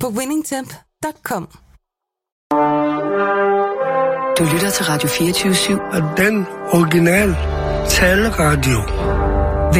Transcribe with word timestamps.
på 0.00 0.08
winningtemp.com. 0.08 1.48
Du 4.38 4.44
lytter 4.52 4.70
til 4.70 4.84
Radio 4.84 5.08
24 5.08 5.80
Og 5.82 6.02
den 6.16 6.46
original 6.72 7.34
taleradio. 7.88 8.78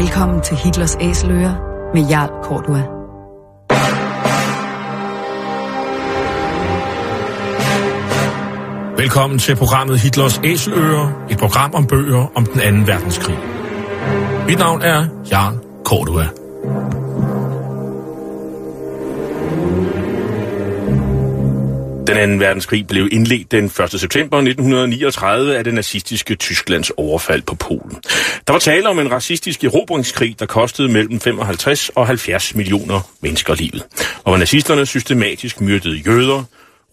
Velkommen 0.00 0.42
til 0.42 0.56
Hitlers 0.56 0.96
Æseløer 1.00 1.55
med 1.94 2.08
Jarl 2.08 2.30
Kortua. 2.42 2.82
Velkommen 8.96 9.38
til 9.38 9.56
programmet 9.56 10.00
Hitlers 10.00 10.41
Æseløer, 10.44 11.27
et 11.30 11.38
program 11.38 11.74
om 11.74 11.86
bøger 11.86 12.33
om 12.34 12.46
den 12.46 12.60
anden 12.60 12.86
verdenskrig. 12.86 13.38
Mit 14.46 14.58
navn 14.58 14.83
er 14.83 15.06
Jarl 15.30 15.58
Kortua. 15.84 16.45
Den 22.06 22.16
anden 22.16 22.41
verdenskrig 22.41 22.87
blev 22.87 23.08
indledt 23.12 23.53
den 23.53 23.64
1. 23.64 23.72
september 23.72 24.36
1939 24.36 25.56
af 25.56 25.64
det 25.64 25.75
nazistiske 25.75 26.34
Tysklands 26.34 26.91
overfald 26.91 27.42
på 27.42 27.55
Polen. 27.55 27.97
Der 28.47 28.53
var 28.53 28.58
tale 28.58 28.89
om 28.89 28.98
en 28.98 29.11
racistisk 29.12 29.64
erobringskrig, 29.64 30.39
der 30.39 30.47
kostede 30.47 30.89
mellem 30.89 31.20
55 31.20 31.89
og 31.89 32.06
70 32.06 32.55
millioner 32.55 33.00
mennesker 33.20 33.55
livet. 33.55 33.86
Og 34.25 34.30
hvor 34.30 34.36
nazisterne 34.36 34.86
systematisk 34.86 35.61
myrdede 35.61 35.97
jøder, 35.97 36.45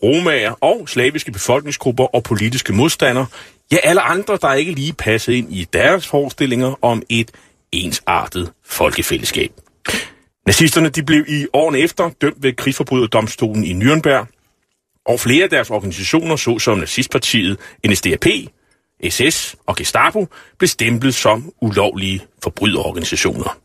romager 0.04 0.52
og 0.62 0.90
slaviske 0.90 1.32
befolkningsgrupper 1.32 2.16
og 2.16 2.24
politiske 2.24 2.74
modstandere, 2.74 3.26
ja 3.72 3.78
alle 3.84 4.02
andre, 4.02 4.38
der 4.42 4.54
ikke 4.54 4.72
lige 4.72 4.94
passede 4.94 5.38
ind 5.38 5.54
i 5.54 5.68
deres 5.74 6.08
forestillinger 6.08 6.80
om 6.82 7.04
et 7.10 7.32
ensartet 7.72 8.52
folkefællesskab. 8.66 9.52
Nazisterne 10.46 10.90
de 10.90 11.04
blev 11.04 11.26
i 11.28 11.46
årene 11.54 11.80
efter 11.80 12.10
dømt 12.22 12.44
ved 12.44 12.54
krigsforbryderdomstolen 12.54 13.64
i 13.64 13.74
Nürnberg, 13.74 14.33
og 15.06 15.20
flere 15.20 15.44
af 15.44 15.50
deres 15.50 15.70
organisationer, 15.70 16.36
såsom 16.36 16.78
nazistpartiet 16.78 17.60
NSDAP, 17.88 18.26
SS 19.10 19.56
og 19.66 19.76
Gestapo, 19.76 20.28
blev 20.58 20.68
stemplet 20.68 21.16
som 21.16 21.52
ulovlige 21.62 22.22
forbryderorganisationer. 22.44 23.58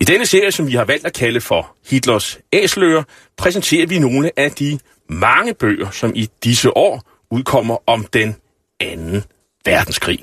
I 0.00 0.04
denne 0.04 0.26
serie, 0.26 0.52
som 0.52 0.66
vi 0.66 0.72
har 0.72 0.84
valgt 0.84 1.06
at 1.06 1.12
kalde 1.12 1.40
for 1.40 1.76
Hitlers 1.90 2.38
Æsler, 2.52 3.02
præsenterer 3.36 3.86
vi 3.86 3.98
nogle 3.98 4.30
af 4.36 4.50
de 4.50 4.78
mange 5.08 5.54
bøger, 5.54 5.90
som 5.90 6.12
i 6.14 6.28
disse 6.44 6.76
år 6.76 7.02
udkommer 7.30 7.76
om 7.86 8.06
den 8.12 8.36
anden 8.80 9.24
verdenskrig. 9.64 10.20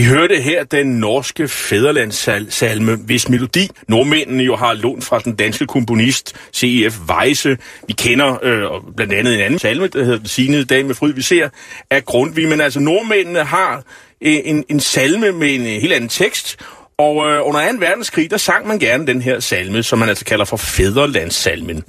Vi 0.00 0.04
hørte 0.04 0.40
her 0.40 0.64
den 0.64 0.86
norske 0.86 1.48
fæderlandssalme, 1.48 2.96
hvis 2.96 3.28
melodi 3.28 3.70
nordmændene 3.88 4.42
jo 4.42 4.56
har 4.56 4.74
lånt 4.74 5.04
fra 5.04 5.18
den 5.18 5.34
danske 5.36 5.66
komponist 5.66 6.36
C.F. 6.56 6.98
Weisse. 7.10 7.58
Vi 7.86 7.92
kender 7.92 8.38
øh, 8.42 8.94
blandt 8.96 9.12
andet 9.12 9.34
en 9.34 9.40
anden 9.40 9.58
salme, 9.58 9.86
der 9.86 10.04
hedder 10.04 10.18
Signede 10.24 10.64
dag 10.64 10.86
med 10.86 10.94
fryd, 10.94 11.12
vi 11.12 11.22
ser, 11.22 11.48
af 11.90 12.04
Grundtvig. 12.04 12.48
Men 12.48 12.60
altså 12.60 12.80
nordmændene 12.80 13.44
har 13.44 13.76
øh, 14.20 14.38
en, 14.44 14.64
en 14.68 14.80
salme 14.80 15.32
med 15.32 15.54
en 15.54 15.60
øh, 15.60 15.66
helt 15.66 15.92
anden 15.92 16.08
tekst, 16.08 16.56
og 16.98 17.30
øh, 17.30 17.46
under 17.46 17.72
2. 17.72 17.78
verdenskrig, 17.78 18.30
der 18.30 18.36
sang 18.36 18.66
man 18.66 18.78
gerne 18.78 19.06
den 19.06 19.22
her 19.22 19.40
salme, 19.40 19.82
som 19.82 19.98
man 19.98 20.08
altså 20.08 20.24
kalder 20.24 20.44
for 20.44 20.56
fæderlandssalmen. 20.56 21.84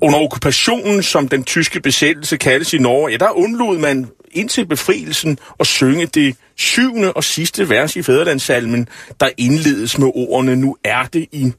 Under 0.00 0.18
okkupationen, 0.18 1.02
som 1.02 1.28
den 1.28 1.44
tyske 1.44 1.80
besættelse 1.80 2.36
kaldes 2.36 2.74
i 2.74 2.78
Norge, 2.78 3.10
ja, 3.10 3.16
der 3.16 3.30
undlod 3.30 3.78
man 3.78 4.06
indtil 4.34 4.66
befrielsen 4.66 5.38
og 5.58 5.66
synge 5.66 6.06
det 6.06 6.36
syvende 6.56 7.12
og 7.12 7.24
sidste 7.24 7.68
vers 7.68 7.96
i 7.96 8.02
Fæderlandssalmen, 8.02 8.88
der 9.20 9.30
indledes 9.36 9.98
med 9.98 10.10
ordene, 10.14 10.56
nu 10.56 10.76
er, 10.84 11.04
det 11.12 11.28
i, 11.32 11.52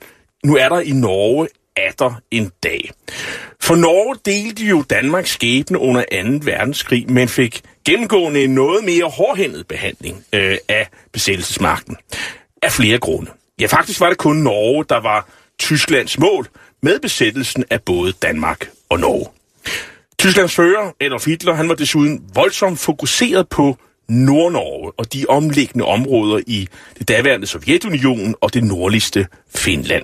nu 0.44 0.56
er 0.56 0.70
der 0.70 0.80
i 0.80 0.92
Norge 0.92 1.48
atter 1.76 2.22
en 2.32 2.52
dag. 2.64 2.92
For 3.62 3.76
Norge 3.76 4.16
delte 4.26 4.66
jo 4.66 4.84
Danmarks 4.90 5.30
skæbne 5.30 5.80
under 5.80 6.02
2. 6.02 6.46
verdenskrig, 6.52 7.12
men 7.12 7.28
fik 7.28 7.62
gennemgående 7.86 8.44
en 8.44 8.56
noget 8.56 8.84
mere 8.84 9.06
hårdhændet 9.06 9.68
behandling 9.68 10.26
øh, 10.34 10.58
af 10.70 10.90
besættelsesmagten. 11.12 11.98
Af 12.62 12.72
flere 12.72 12.98
grunde. 12.98 13.32
Ja, 13.62 13.66
faktisk 13.66 14.00
var 14.00 14.10
det 14.10 14.18
kun 14.18 14.36
Norge, 14.36 14.86
der 14.90 15.00
var 15.02 15.28
Tysklands 15.60 16.20
mål 16.20 16.48
med 16.82 17.00
besættelsen 17.00 17.64
af 17.70 17.82
både 17.82 18.12
Danmark 18.12 18.70
og 18.90 19.00
Norge. 19.00 19.28
Tysklands 20.20 20.56
fører, 20.56 20.92
Adolf 21.02 21.26
Hitler, 21.26 21.54
han 21.54 21.70
var 21.70 21.76
desuden 21.76 22.24
voldsomt 22.36 22.80
fokuseret 22.80 23.50
på 23.50 23.78
Nordnorge 24.10 24.92
og 24.98 25.14
de 25.14 25.26
omliggende 25.30 25.86
områder 25.86 26.44
i 26.48 26.68
det 27.00 27.08
daværende 27.08 27.48
Sovjetunionen 27.48 28.36
og 28.42 28.54
det 28.54 28.64
nordligste 28.64 29.28
Finland. 29.56 30.04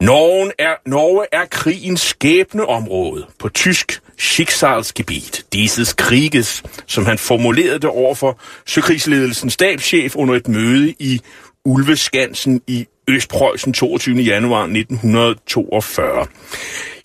Norge 0.00 0.52
er, 0.58 0.74
Norge 0.86 1.26
er 1.32 1.44
krigens 1.50 2.00
skæbne 2.00 2.66
område 2.66 3.26
på 3.38 3.48
tysk 3.48 4.00
Schicksalsgebiet, 4.18 5.46
dieses 5.52 5.92
Krieges, 5.92 6.62
som 6.86 7.06
han 7.06 7.18
formulerede 7.18 7.78
det 7.78 7.90
over 7.90 8.14
for 8.14 8.40
Søkrigsledelsens 8.66 9.52
stabschef 9.52 10.16
under 10.16 10.34
et 10.34 10.48
møde 10.48 10.94
i 10.98 11.20
Ulveskansen 11.64 12.60
i 12.66 12.86
Østpreussen 13.10 13.72
22. 13.72 14.16
januar 14.16 14.62
1942. 14.62 16.26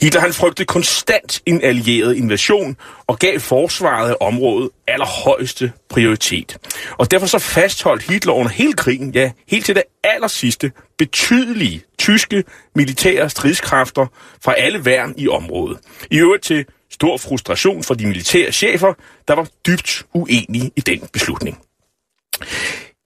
Hitler 0.02 0.22
han 0.22 0.34
frygtede 0.34 0.66
konstant 0.66 1.42
en 1.46 1.64
allieret 1.64 2.16
invasion 2.16 2.78
og 3.08 3.20
gav 3.20 3.40
forsvaret 3.40 4.10
af 4.10 4.16
området 4.20 4.70
allerhøjeste 4.88 5.72
prioritet. 5.90 6.58
Og 6.92 7.12
derfor 7.12 7.28
så 7.28 7.40
fastholdt 7.40 8.04
Hitler 8.04 8.34
under 8.34 8.52
hele 8.52 8.74
krigen, 8.74 9.12
ja, 9.12 9.32
helt 9.48 9.66
til 9.66 9.76
det 9.76 9.84
aller 10.04 10.28
sidste, 10.28 10.72
betydelige 10.98 11.84
tyske 11.98 12.44
militære 12.76 13.30
stridskræfter 13.30 14.06
fra 14.44 14.54
alle 14.54 14.86
værn 14.86 15.14
i 15.18 15.28
området. 15.28 15.78
I 16.12 16.18
øvrigt 16.18 16.44
til 16.44 16.66
stor 16.92 17.18
frustration 17.18 17.84
for 17.84 17.94
de 17.94 18.08
militære 18.08 18.52
chefer, 18.52 18.94
der 19.28 19.34
var 19.36 19.48
dybt 19.68 20.06
uenige 20.14 20.72
i 20.76 20.82
den 20.82 21.02
beslutning. 21.14 21.60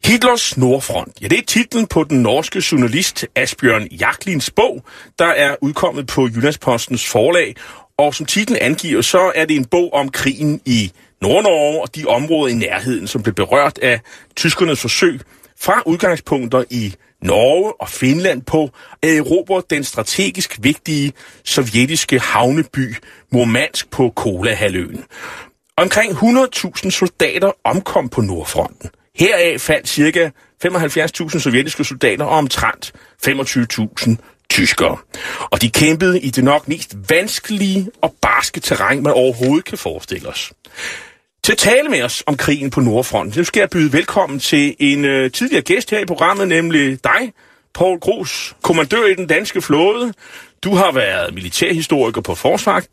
Hitlers 0.05 0.57
Nordfront. 0.57 1.21
Ja, 1.21 1.27
det 1.27 1.37
er 1.37 1.43
titlen 1.43 1.87
på 1.87 2.03
den 2.03 2.21
norske 2.21 2.63
journalist 2.71 3.25
Asbjørn 3.35 3.87
Jaklins 3.87 4.51
bog, 4.51 4.83
der 5.19 5.25
er 5.25 5.55
udkommet 5.61 6.07
på 6.07 6.27
Jyllandspostens 6.27 7.07
forlag. 7.07 7.55
Og 7.97 8.15
som 8.15 8.25
titlen 8.25 8.59
angiver, 8.61 9.01
så 9.01 9.31
er 9.35 9.45
det 9.45 9.55
en 9.55 9.65
bog 9.65 9.93
om 9.93 10.09
krigen 10.09 10.61
i 10.65 10.91
Nord-Norge 11.21 11.81
og 11.81 11.95
de 11.95 12.05
områder 12.05 12.53
i 12.53 12.57
nærheden, 12.57 13.07
som 13.07 13.23
blev 13.23 13.35
berørt 13.35 13.77
af 13.77 14.01
tyskernes 14.35 14.81
forsøg 14.81 15.19
fra 15.59 15.81
udgangspunkter 15.85 16.63
i 16.69 16.95
Norge 17.21 17.81
og 17.81 17.89
Finland 17.89 18.41
på 18.41 18.69
at 19.01 19.09
erobre 19.09 19.63
den 19.69 19.83
strategisk 19.83 20.59
vigtige 20.61 21.13
sovjetiske 21.43 22.19
havneby 22.19 22.95
Murmansk 23.31 23.89
på 23.91 24.09
Kolahalvøen. 24.15 25.03
Omkring 25.77 26.11
100.000 26.11 26.89
soldater 26.89 27.51
omkom 27.63 28.09
på 28.09 28.21
Nordfronten. 28.21 28.89
Heraf 29.15 29.61
faldt 29.61 29.89
ca. 29.89 30.31
75.000 30.65 31.39
sovjetiske 31.39 31.83
soldater 31.83 32.25
og 32.25 32.37
omtrent 32.37 32.93
25.000 33.27 34.15
tyskere. 34.49 34.97
Og 35.41 35.61
de 35.61 35.69
kæmpede 35.69 36.21
i 36.21 36.29
det 36.29 36.43
nok 36.43 36.67
mest 36.67 36.95
vanskelige 37.09 37.87
og 38.01 38.15
barske 38.21 38.59
terræn, 38.59 39.03
man 39.03 39.13
overhovedet 39.13 39.65
kan 39.65 39.77
forestille 39.77 40.29
os. 40.29 40.51
Til 41.43 41.51
at 41.51 41.57
tale 41.57 41.89
med 41.89 42.01
os 42.01 42.23
om 42.25 42.37
krigen 42.37 42.69
på 42.69 42.81
Nordfronten, 42.81 43.39
nu 43.39 43.43
skal 43.43 43.59
jeg 43.59 43.69
byde 43.69 43.93
velkommen 43.93 44.39
til 44.39 44.75
en 44.79 45.05
øh, 45.05 45.31
tidligere 45.31 45.61
gæst 45.61 45.91
her 45.91 45.99
i 45.99 46.05
programmet, 46.05 46.47
nemlig 46.47 47.03
dig, 47.03 47.33
Paul 47.73 47.99
Gros, 47.99 48.55
kommandør 48.61 49.05
i 49.05 49.13
den 49.13 49.27
danske 49.27 49.61
flåde. 49.61 50.13
Du 50.63 50.75
har 50.75 50.91
været 50.91 51.33
militærhistoriker 51.33 52.21
på 52.21 52.35
Forsvar, 52.35 52.83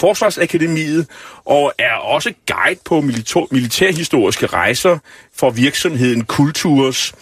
Forsvarsakademiet 0.00 1.06
og 1.44 1.72
er 1.78 1.94
også 1.94 2.32
guide 2.46 2.80
på 2.84 3.00
militær, 3.00 3.40
militærhistoriske 3.50 4.46
rejser 4.46 4.98
for 5.36 5.50
virksomheden 5.50 6.24
Kulturs. 6.24 7.14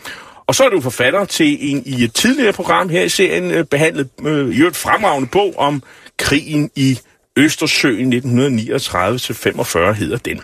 Og 0.46 0.54
så 0.54 0.64
er 0.64 0.68
du 0.68 0.80
forfatter 0.80 1.24
til 1.24 1.70
en 1.70 1.82
i 1.86 2.04
et 2.04 2.14
tidligere 2.14 2.52
program 2.52 2.88
her 2.88 3.02
i 3.02 3.08
serien 3.08 3.50
øh, 3.50 3.64
behandlet 3.64 4.08
øh, 4.24 4.56
i 4.56 4.62
et 4.62 4.76
fremragende 4.76 5.28
bog 5.28 5.54
om 5.58 5.82
krigen 6.18 6.70
i 6.76 6.98
Østersøen 7.36 8.12
1939-45 8.12 8.18
hedder 9.92 10.16
den. 10.24 10.40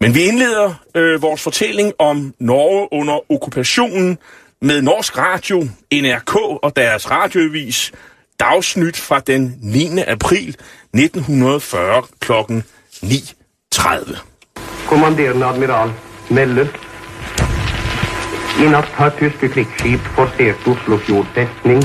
Men 0.00 0.14
vi 0.14 0.22
indleder 0.22 0.74
øh, 0.94 1.22
vores 1.22 1.42
fortælling 1.42 1.92
om 1.98 2.34
Norge 2.38 2.88
under 2.92 3.32
okkupationen 3.32 4.18
med 4.60 4.82
Norsk 4.82 5.18
Radio, 5.18 5.68
NRK 5.92 6.36
og 6.36 6.76
deres 6.76 7.10
radioavis 7.10 7.92
Dagsnyt 8.42 8.96
fra 8.96 9.20
den 9.20 9.58
9. 9.60 9.98
april 10.06 10.56
1940 10.94 12.06
kl. 12.20 12.32
9.30. 12.32 14.18
Kommanderende 14.86 15.46
admiral 15.46 15.92
Melle. 16.30 16.68
I 18.64 18.66
natt 18.68 18.88
har 18.98 19.14
tyske 19.20 19.48
krigsskip 19.48 20.00
forsert 20.16 20.66
Oslofjord 20.66 21.26
fæstning 21.34 21.84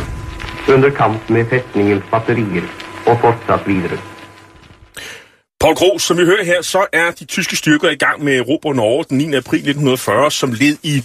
under 0.74 0.90
kamp 0.90 1.30
med 1.30 1.46
fæstningens 1.50 2.04
batterier 2.12 2.66
og 3.06 3.20
fortsat 3.22 3.68
videre. 3.68 4.00
Paul 5.60 5.76
Gros, 5.76 6.04
som 6.04 6.18
vi 6.18 6.26
hører 6.26 6.44
her, 6.44 6.62
så 6.62 6.88
er 6.94 7.12
de 7.12 7.26
tyske 7.26 7.56
styrker 7.56 7.90
i 7.90 7.96
gang 7.96 8.24
med 8.24 8.38
Europa 8.38 8.70
Norge 8.70 9.06
den 9.10 9.18
9. 9.18 9.24
april 9.24 9.60
1940 9.60 10.32
som 10.32 10.52
led 10.52 10.78
i 10.84 11.04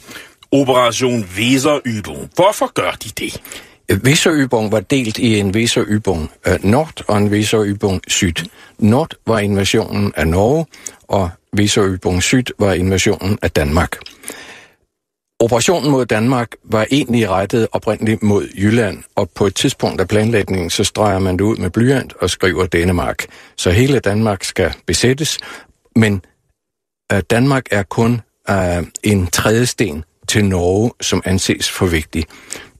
Operation 0.52 1.20
Weserübung. 1.22 2.28
Hvorfor 2.34 2.72
gør 2.72 2.90
de 2.90 3.08
det? 3.08 3.42
Weserübung 3.90 4.72
var 4.72 4.80
delt 4.80 5.18
i 5.18 5.38
en 5.38 5.56
Weserübung 5.56 6.30
øh, 6.46 6.64
Nord 6.64 7.04
og 7.08 7.18
en 7.18 7.28
Weserübung 7.28 8.00
Syd. 8.08 8.48
Nord 8.78 9.14
var 9.26 9.38
invasionen 9.38 10.12
af 10.16 10.28
Norge, 10.28 10.66
og 11.02 11.30
Weserübung 11.60 12.20
Syd 12.20 12.44
var 12.58 12.72
invasionen 12.72 13.38
af 13.42 13.50
Danmark. 13.50 13.98
Operationen 15.40 15.90
mod 15.90 16.06
Danmark 16.06 16.48
var 16.64 16.86
egentlig 16.90 17.28
rettet 17.30 17.68
oprindeligt 17.72 18.22
mod 18.22 18.48
Jylland, 18.54 19.02
og 19.16 19.30
på 19.30 19.46
et 19.46 19.54
tidspunkt 19.54 20.00
af 20.00 20.08
planlægningen, 20.08 20.70
så 20.70 20.84
streger 20.84 21.18
man 21.18 21.36
det 21.36 21.44
ud 21.44 21.56
med 21.56 21.70
blyant 21.70 22.12
og 22.20 22.30
skriver 22.30 22.66
Danmark. 22.66 23.26
Så 23.56 23.70
hele 23.70 23.98
Danmark 23.98 24.44
skal 24.44 24.74
besættes, 24.86 25.38
men 25.96 26.24
øh, 27.12 27.22
Danmark 27.30 27.66
er 27.70 27.82
kun 27.82 28.20
øh, 28.50 28.82
en 29.02 29.26
tredje 29.26 29.66
sten 29.66 30.04
til 30.28 30.44
Norge, 30.44 30.90
som 31.00 31.22
anses 31.24 31.70
for 31.70 31.86
vigtig. 31.86 32.24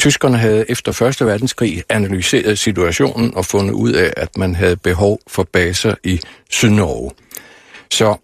Tyskerne 0.03 0.39
havde 0.39 0.71
efter 0.71 1.03
1. 1.03 1.27
verdenskrig 1.27 1.83
analyseret 1.89 2.59
situationen 2.59 3.35
og 3.35 3.47
fundet 3.47 3.75
ud 3.75 3.93
af, 3.93 4.13
at 4.17 4.37
man 4.37 4.55
havde 4.55 4.77
behov 4.77 5.19
for 5.27 5.43
baser 5.43 5.95
i 6.05 6.21
Sydnorge. 6.51 7.11
Så 7.91 8.17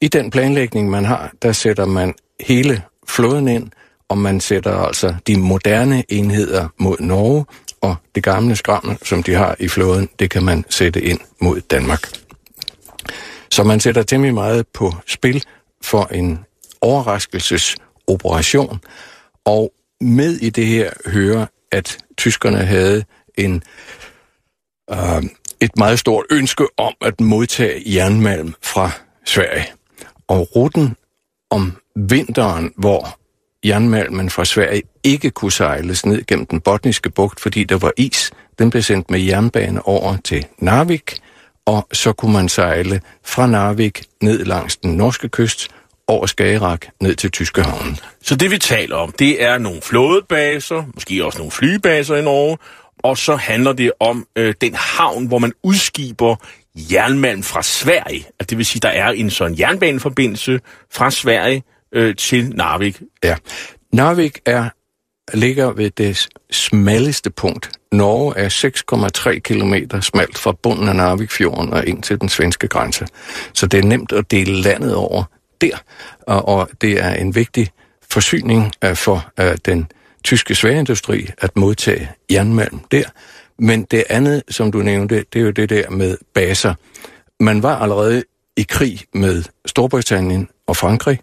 i 0.00 0.08
den 0.08 0.30
planlægning, 0.30 0.90
man 0.90 1.04
har, 1.04 1.32
der 1.42 1.52
sætter 1.52 1.84
man 1.84 2.14
hele 2.40 2.82
flåden 3.08 3.48
ind, 3.48 3.70
og 4.08 4.18
man 4.18 4.40
sætter 4.40 4.72
altså 4.72 5.14
de 5.26 5.38
moderne 5.38 6.04
enheder 6.08 6.68
mod 6.78 6.96
Norge, 7.00 7.44
og 7.80 7.96
det 8.14 8.22
gamle 8.22 8.56
skrammel, 8.56 8.98
som 9.02 9.22
de 9.22 9.34
har 9.34 9.56
i 9.60 9.68
flåden, 9.68 10.08
det 10.18 10.30
kan 10.30 10.44
man 10.44 10.64
sætte 10.68 11.02
ind 11.02 11.20
mod 11.40 11.60
Danmark. 11.60 12.08
Så 13.50 13.62
man 13.62 13.80
sætter 13.80 14.02
temmelig 14.02 14.34
meget 14.34 14.66
på 14.74 14.94
spil 15.06 15.44
for 15.82 16.08
en 16.12 16.38
overraskelsesoperation, 16.80 18.80
og 19.44 19.72
med 20.00 20.36
i 20.36 20.50
det 20.50 20.66
her 20.66 20.90
hører, 21.06 21.46
at 21.72 21.98
tyskerne 22.16 22.58
havde 22.58 23.04
en, 23.38 23.62
øh, 24.90 25.22
et 25.60 25.76
meget 25.76 25.98
stort 25.98 26.26
ønske 26.30 26.66
om 26.76 26.94
at 27.00 27.20
modtage 27.20 27.82
jernmalm 27.94 28.54
fra 28.62 28.90
Sverige. 29.24 29.66
Og 30.28 30.56
ruten 30.56 30.96
om 31.50 31.76
vinteren, 31.96 32.72
hvor 32.76 33.18
jernmalmen 33.64 34.30
fra 34.30 34.44
Sverige 34.44 34.82
ikke 35.04 35.30
kunne 35.30 35.52
sejles 35.52 36.06
ned 36.06 36.26
gennem 36.26 36.46
den 36.46 36.60
botniske 36.60 37.10
bugt, 37.10 37.40
fordi 37.40 37.64
der 37.64 37.78
var 37.78 37.92
is. 37.96 38.30
Den 38.58 38.70
blev 38.70 38.82
sendt 38.82 39.10
med 39.10 39.20
jernbane 39.20 39.86
over 39.86 40.16
til 40.16 40.46
Narvik, 40.58 41.20
og 41.66 41.88
så 41.92 42.12
kunne 42.12 42.32
man 42.32 42.48
sejle 42.48 43.00
fra 43.24 43.46
Narvik 43.46 44.02
ned 44.22 44.44
langs 44.44 44.76
den 44.76 44.96
norske 44.96 45.28
kyst, 45.28 45.68
over 46.10 46.26
Skagerak 46.26 46.86
ned 47.00 47.14
til 47.14 47.30
Tyske 47.30 47.62
havnen. 47.62 47.98
Så 48.22 48.36
det 48.36 48.50
vi 48.50 48.58
taler 48.58 48.96
om, 48.96 49.12
det 49.12 49.42
er 49.42 49.58
nogle 49.58 49.80
flådebaser, 49.82 50.84
måske 50.94 51.24
også 51.24 51.38
nogle 51.38 51.50
flybaser 51.50 52.16
i 52.16 52.22
Norge, 52.22 52.58
og 52.98 53.18
så 53.18 53.36
handler 53.36 53.72
det 53.72 53.92
om 54.00 54.26
øh, 54.36 54.54
den 54.60 54.74
havn, 54.74 55.26
hvor 55.26 55.38
man 55.38 55.52
udskiber 55.62 56.36
jernmalm 56.76 57.42
fra 57.42 57.62
Sverige. 57.62 58.24
Altså, 58.40 58.46
det 58.50 58.58
vil 58.58 58.66
sige, 58.66 58.80
der 58.80 58.88
er 58.88 59.10
en 59.10 59.30
sådan 59.30 59.58
jernbaneforbindelse 59.58 60.60
fra 60.92 61.10
Sverige 61.10 61.62
øh, 61.94 62.16
til 62.16 62.48
Narvik. 62.48 63.00
Ja. 63.24 63.36
Narvik 63.92 64.38
er 64.46 64.68
ligger 65.34 65.72
ved 65.72 65.90
det 65.90 66.28
smalleste 66.50 67.30
punkt. 67.30 67.70
Norge 67.92 68.36
er 68.36 68.48
6,3 69.32 69.38
km 69.38 70.00
smalt 70.00 70.38
fra 70.38 70.52
bunden 70.52 70.88
af 70.88 70.96
Narvikfjorden 70.96 71.72
og 71.72 71.86
ind 71.86 72.02
til 72.02 72.20
den 72.20 72.28
svenske 72.28 72.68
grænse. 72.68 73.06
Så 73.52 73.66
det 73.66 73.78
er 73.78 73.84
nemt 73.84 74.12
at 74.12 74.30
dele 74.30 74.52
landet 74.52 74.94
over 74.94 75.24
der, 75.60 75.76
og, 76.20 76.48
og 76.48 76.68
det 76.80 77.00
er 77.00 77.14
en 77.14 77.34
vigtig 77.34 77.70
forsyning 78.10 78.72
uh, 78.86 78.96
for 78.96 79.32
uh, 79.40 79.46
den 79.66 79.90
tyske 80.24 80.54
sværindustri 80.54 81.28
at 81.38 81.56
modtage 81.56 82.10
jernmalm 82.32 82.80
der. 82.90 83.04
Men 83.58 83.82
det 83.82 84.04
andet, 84.10 84.42
som 84.48 84.72
du 84.72 84.78
nævnte, 84.78 85.24
det 85.32 85.40
er 85.40 85.44
jo 85.44 85.50
det 85.50 85.70
der 85.70 85.90
med 85.90 86.16
baser. 86.34 86.74
Man 87.40 87.62
var 87.62 87.78
allerede 87.78 88.22
i 88.56 88.62
krig 88.62 89.00
med 89.14 89.44
Storbritannien 89.66 90.48
og 90.66 90.76
Frankrig. 90.76 91.20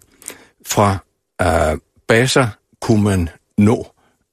Fra 0.66 0.98
uh, 1.42 1.78
baser 2.08 2.48
kunne 2.80 3.02
man 3.02 3.28
nå 3.58 3.88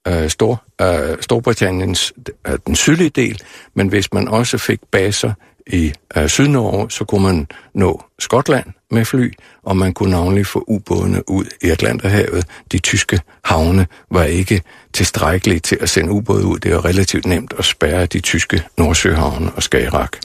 uh, 0.08 0.28
Stor, 0.28 0.64
uh, 0.82 1.20
Storbritanniens 1.20 2.12
uh, 2.48 2.54
den 2.66 2.76
sydlige 2.76 3.10
del, 3.10 3.42
men 3.74 3.88
hvis 3.88 4.12
man 4.12 4.28
også 4.28 4.58
fik 4.58 4.80
baser 4.90 5.32
i 5.66 5.92
uh, 6.16 6.26
Sydnorge, 6.26 6.90
så 6.90 7.04
kunne 7.04 7.22
man 7.22 7.48
nå 7.74 8.02
Skotland 8.18 8.66
med 8.90 9.04
fly, 9.04 9.32
og 9.62 9.76
man 9.76 9.94
kunne 9.94 10.10
navnlig 10.10 10.46
få 10.46 10.64
ubådene 10.66 11.30
ud 11.30 11.44
i 11.62 11.70
Atlanterhavet. 11.70 12.44
De 12.72 12.78
tyske 12.78 13.20
havne 13.44 13.86
var 14.10 14.24
ikke 14.24 14.62
tilstrækkelige 14.92 15.60
til 15.60 15.78
at 15.80 15.88
sende 15.88 16.10
ubåde 16.10 16.46
ud. 16.46 16.58
Det 16.58 16.74
var 16.74 16.84
relativt 16.84 17.26
nemt 17.26 17.54
at 17.58 17.64
spærre 17.64 18.06
de 18.06 18.20
tyske 18.20 18.62
Nordsøhavne 18.78 19.52
og 19.52 19.62
Skagerak. 19.62 20.16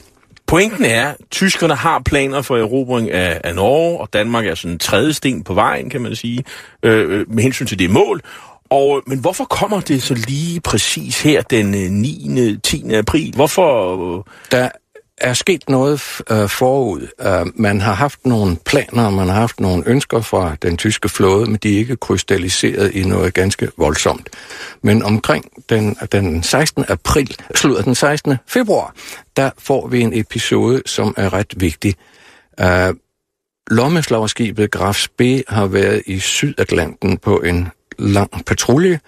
Pointen 0.46 0.84
er, 0.84 1.08
at 1.08 1.16
tyskerne 1.30 1.74
har 1.74 1.98
planer 2.04 2.42
for 2.42 2.56
erobring 2.56 3.10
af, 3.10 3.40
af 3.44 3.54
Norge, 3.54 3.98
og 4.00 4.08
Danmark 4.12 4.46
er 4.46 4.54
sådan 4.54 4.72
en 4.72 4.78
tredje 4.78 5.12
sten 5.12 5.44
på 5.44 5.54
vejen, 5.54 5.90
kan 5.90 6.00
man 6.00 6.16
sige, 6.16 6.44
øh, 6.82 7.30
med 7.30 7.42
hensyn 7.42 7.66
til 7.66 7.78
det 7.78 7.90
mål. 7.90 8.20
Og, 8.70 9.02
men 9.06 9.18
hvorfor 9.18 9.44
kommer 9.44 9.80
det 9.80 10.02
så 10.02 10.14
lige 10.14 10.60
præcis 10.60 11.22
her 11.22 11.42
den 11.42 11.66
9. 11.92 12.58
10. 12.62 12.94
april? 12.94 13.34
Hvorfor... 13.34 14.28
Der 14.50 14.68
er 15.22 15.32
sket 15.32 15.68
noget 15.68 16.20
øh, 16.30 16.48
forud. 16.48 17.08
Øh, 17.20 17.46
man 17.54 17.80
har 17.80 17.94
haft 17.94 18.26
nogle 18.26 18.56
planer, 18.66 19.10
man 19.10 19.28
har 19.28 19.34
haft 19.34 19.60
nogle 19.60 19.82
ønsker 19.86 20.20
fra 20.20 20.56
den 20.62 20.76
tyske 20.76 21.08
flåde, 21.08 21.46
men 21.46 21.56
de 21.62 21.74
er 21.74 21.78
ikke 21.78 21.96
krystalliseret 21.96 22.94
i 22.94 23.04
noget 23.04 23.34
ganske 23.34 23.68
voldsomt. 23.76 24.28
Men 24.82 25.02
omkring 25.02 25.44
den, 25.68 25.96
den 26.12 26.42
16. 26.42 26.84
april, 26.88 27.36
slutter 27.54 27.82
den 27.82 27.94
16. 27.94 28.36
februar, 28.46 28.94
der 29.36 29.50
får 29.58 29.86
vi 29.88 30.00
en 30.00 30.18
episode, 30.18 30.82
som 30.86 31.14
er 31.16 31.32
ret 31.32 31.54
vigtig. 31.56 31.94
Øh, 32.60 32.94
Lommeslagerskibet 33.70 34.70
Graf 34.70 35.06
B 35.18 35.22
har 35.48 35.66
været 35.66 36.02
i 36.06 36.18
Sydatlanten 36.18 37.18
på 37.18 37.40
en 37.40 37.68
lang 37.98 38.44
patrulje, 38.46 39.00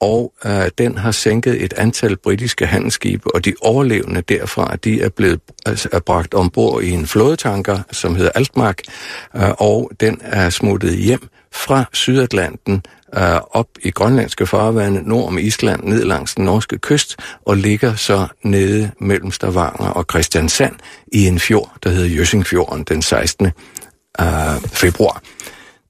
og 0.00 0.32
øh, 0.44 0.70
den 0.78 0.98
har 0.98 1.10
sænket 1.10 1.64
et 1.64 1.74
antal 1.76 2.16
britiske 2.16 2.66
handelsskibe, 2.66 3.34
og 3.34 3.44
de 3.44 3.54
overlevende 3.60 4.20
derfra, 4.20 4.76
de 4.76 5.02
er 5.02 5.08
blevet 5.08 5.40
altså, 5.66 5.88
er 5.92 6.00
bragt 6.00 6.34
ombord 6.34 6.82
i 6.82 6.90
en 6.90 7.06
flådetanker, 7.06 7.78
som 7.92 8.16
hedder 8.16 8.30
Altmark, 8.34 8.82
øh, 9.36 9.50
og 9.58 9.90
den 10.00 10.20
er 10.22 10.50
smuttet 10.50 10.96
hjem 10.96 11.28
fra 11.52 11.84
Sydatlanten 11.92 12.82
øh, 13.16 13.40
op 13.50 13.68
i 13.82 13.90
grønlandske 13.90 14.46
farvande 14.46 15.08
nord 15.08 15.26
om 15.26 15.38
Island, 15.38 15.84
ned 15.84 16.04
langs 16.04 16.34
den 16.34 16.44
norske 16.44 16.78
kyst, 16.78 17.16
og 17.44 17.56
ligger 17.56 17.94
så 17.94 18.26
nede 18.42 18.90
mellem 19.00 19.30
Stavanger 19.30 19.88
og 19.88 20.04
Christiansand 20.10 20.74
i 21.12 21.26
en 21.26 21.40
fjord, 21.40 21.72
der 21.82 21.90
hedder 21.90 22.08
Jøssingfjorden 22.08 22.84
den 22.84 23.02
16. 23.02 23.46
Øh, 24.20 24.26
februar. 24.72 25.22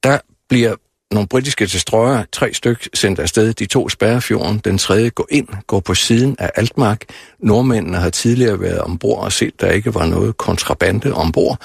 Der 0.03 0.19
bliver 0.49 0.75
nogle 1.11 1.29
britiske 1.29 1.67
destroyer, 1.67 2.23
tre 2.33 2.55
styk 2.55 2.89
sendt 2.95 3.19
afsted, 3.19 3.53
de 3.53 3.67
to 3.67 3.89
spærrefjorden, 3.89 4.59
den 4.65 4.79
tredje 4.79 5.09
går 5.09 5.27
ind, 5.31 5.49
går 5.67 5.81
på 5.81 5.95
siden 5.95 6.37
af 6.39 6.51
Altmark. 6.55 7.05
Nordmændene 7.41 7.97
har 7.97 8.11
tidligere 8.11 8.61
været 8.61 8.81
ombord 8.81 9.25
og 9.25 9.33
set, 9.33 9.47
at 9.47 9.61
der 9.61 9.71
ikke 9.71 9.95
var 9.95 10.07
noget 10.07 10.37
kontrabande 10.37 11.15
ombord, 11.15 11.59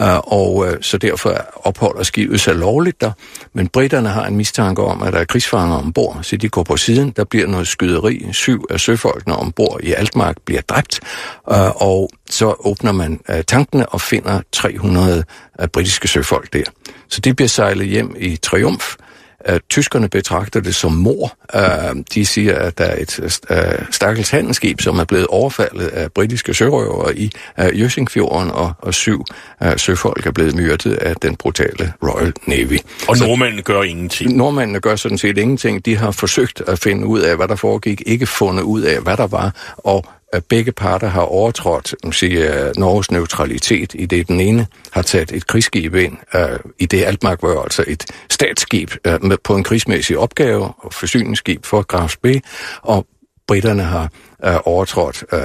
øh, 0.00 0.18
og 0.18 0.66
øh, 0.66 0.82
så 0.82 0.98
derfor 0.98 1.36
opholder 1.54 2.02
skibet 2.02 2.40
sig 2.40 2.54
lovligt 2.54 3.00
der. 3.00 3.12
Men 3.52 3.68
britterne 3.68 4.08
har 4.08 4.26
en 4.26 4.36
mistanke 4.36 4.82
om, 4.82 5.02
at 5.02 5.12
der 5.12 5.18
er 5.18 5.24
krigsfanger 5.24 5.76
ombord, 5.76 6.18
så 6.22 6.36
de 6.36 6.48
går 6.48 6.62
på 6.62 6.76
siden. 6.76 7.10
Der 7.10 7.24
bliver 7.24 7.46
noget 7.46 7.68
skyderi. 7.68 8.26
Syv 8.32 8.64
af 8.70 8.80
søfolkene 8.80 9.36
ombord 9.36 9.80
i 9.82 9.92
Altmark 9.92 10.36
bliver 10.44 10.60
dræbt, 10.60 11.00
øh, 11.52 11.82
og 11.82 12.10
så 12.30 12.54
åbner 12.58 12.92
man 12.92 13.20
tankene 13.46 13.88
og 13.88 14.00
finder 14.00 14.40
300 14.52 15.24
britiske 15.72 16.08
søfolk 16.08 16.52
der. 16.52 16.64
Så 17.14 17.20
de 17.20 17.34
bliver 17.34 17.48
sejlet 17.48 17.86
hjem 17.86 18.16
i 18.18 18.36
triumf. 18.36 18.94
Uh, 19.50 19.56
tyskerne 19.70 20.08
betragter 20.08 20.60
det 20.60 20.74
som 20.74 20.92
mor. 20.92 21.36
Uh, 21.54 22.00
de 22.14 22.26
siger, 22.26 22.58
at 22.58 22.78
der 22.78 22.84
er 22.84 23.02
et 23.02 23.40
uh, 23.50 23.86
stakkels 23.90 24.30
handelsskib, 24.30 24.80
som 24.80 24.98
er 24.98 25.04
blevet 25.04 25.26
overfaldet 25.26 25.86
af 25.86 26.12
britiske 26.12 26.54
sørøvere 26.54 27.16
i 27.16 27.30
uh, 27.58 27.80
Jøsingfjorden, 27.80 28.50
og, 28.50 28.72
og 28.78 28.94
syv 28.94 29.24
uh, 29.64 29.72
søfolk 29.76 30.26
er 30.26 30.30
blevet 30.30 30.54
myrdet 30.54 30.94
af 30.94 31.16
den 31.16 31.36
brutale 31.36 31.92
Royal 32.02 32.32
Navy. 32.46 32.78
Og 33.08 33.18
nordmændene 33.18 33.62
gør 33.62 33.82
ingenting? 33.82 34.36
Nordmændene 34.36 34.80
gør 34.80 34.96
sådan 34.96 35.18
set 35.18 35.38
ingenting. 35.38 35.84
De 35.84 35.96
har 35.96 36.10
forsøgt 36.10 36.62
at 36.66 36.78
finde 36.78 37.06
ud 37.06 37.20
af, 37.20 37.36
hvad 37.36 37.48
der 37.48 37.56
foregik, 37.56 38.02
ikke 38.06 38.26
fundet 38.26 38.62
ud 38.62 38.82
af, 38.82 39.00
hvad 39.00 39.16
der 39.16 39.26
var, 39.26 39.54
og 39.76 40.04
at 40.34 40.44
begge 40.44 40.72
parter 40.72 41.08
har 41.08 41.22
overtrådt 41.22 41.94
siger, 42.12 42.72
Norges 42.76 43.10
neutralitet, 43.10 43.94
i 43.94 44.06
det 44.06 44.28
den 44.28 44.40
ene 44.40 44.66
har 44.90 45.02
taget 45.02 45.32
et 45.32 45.46
krigsskib 45.46 45.94
ind, 45.94 46.16
øh, 46.34 46.58
i 46.78 46.86
det 46.86 47.04
Altmark 47.04 47.42
var 47.42 47.62
altså 47.62 47.84
et 47.86 48.04
statsskib 48.30 48.90
øh, 49.06 49.24
med, 49.24 49.36
på 49.44 49.56
en 49.56 49.64
krigsmæssig 49.64 50.18
opgave, 50.18 50.72
og 50.78 50.92
forsyningsskib 50.92 51.64
for 51.64 51.82
Grafs 51.82 52.16
B, 52.16 52.26
og 52.82 53.06
britterne 53.48 53.82
har 53.82 54.08
uh, 54.46 54.54
overtrådt 54.64 55.24
uh, 55.32 55.38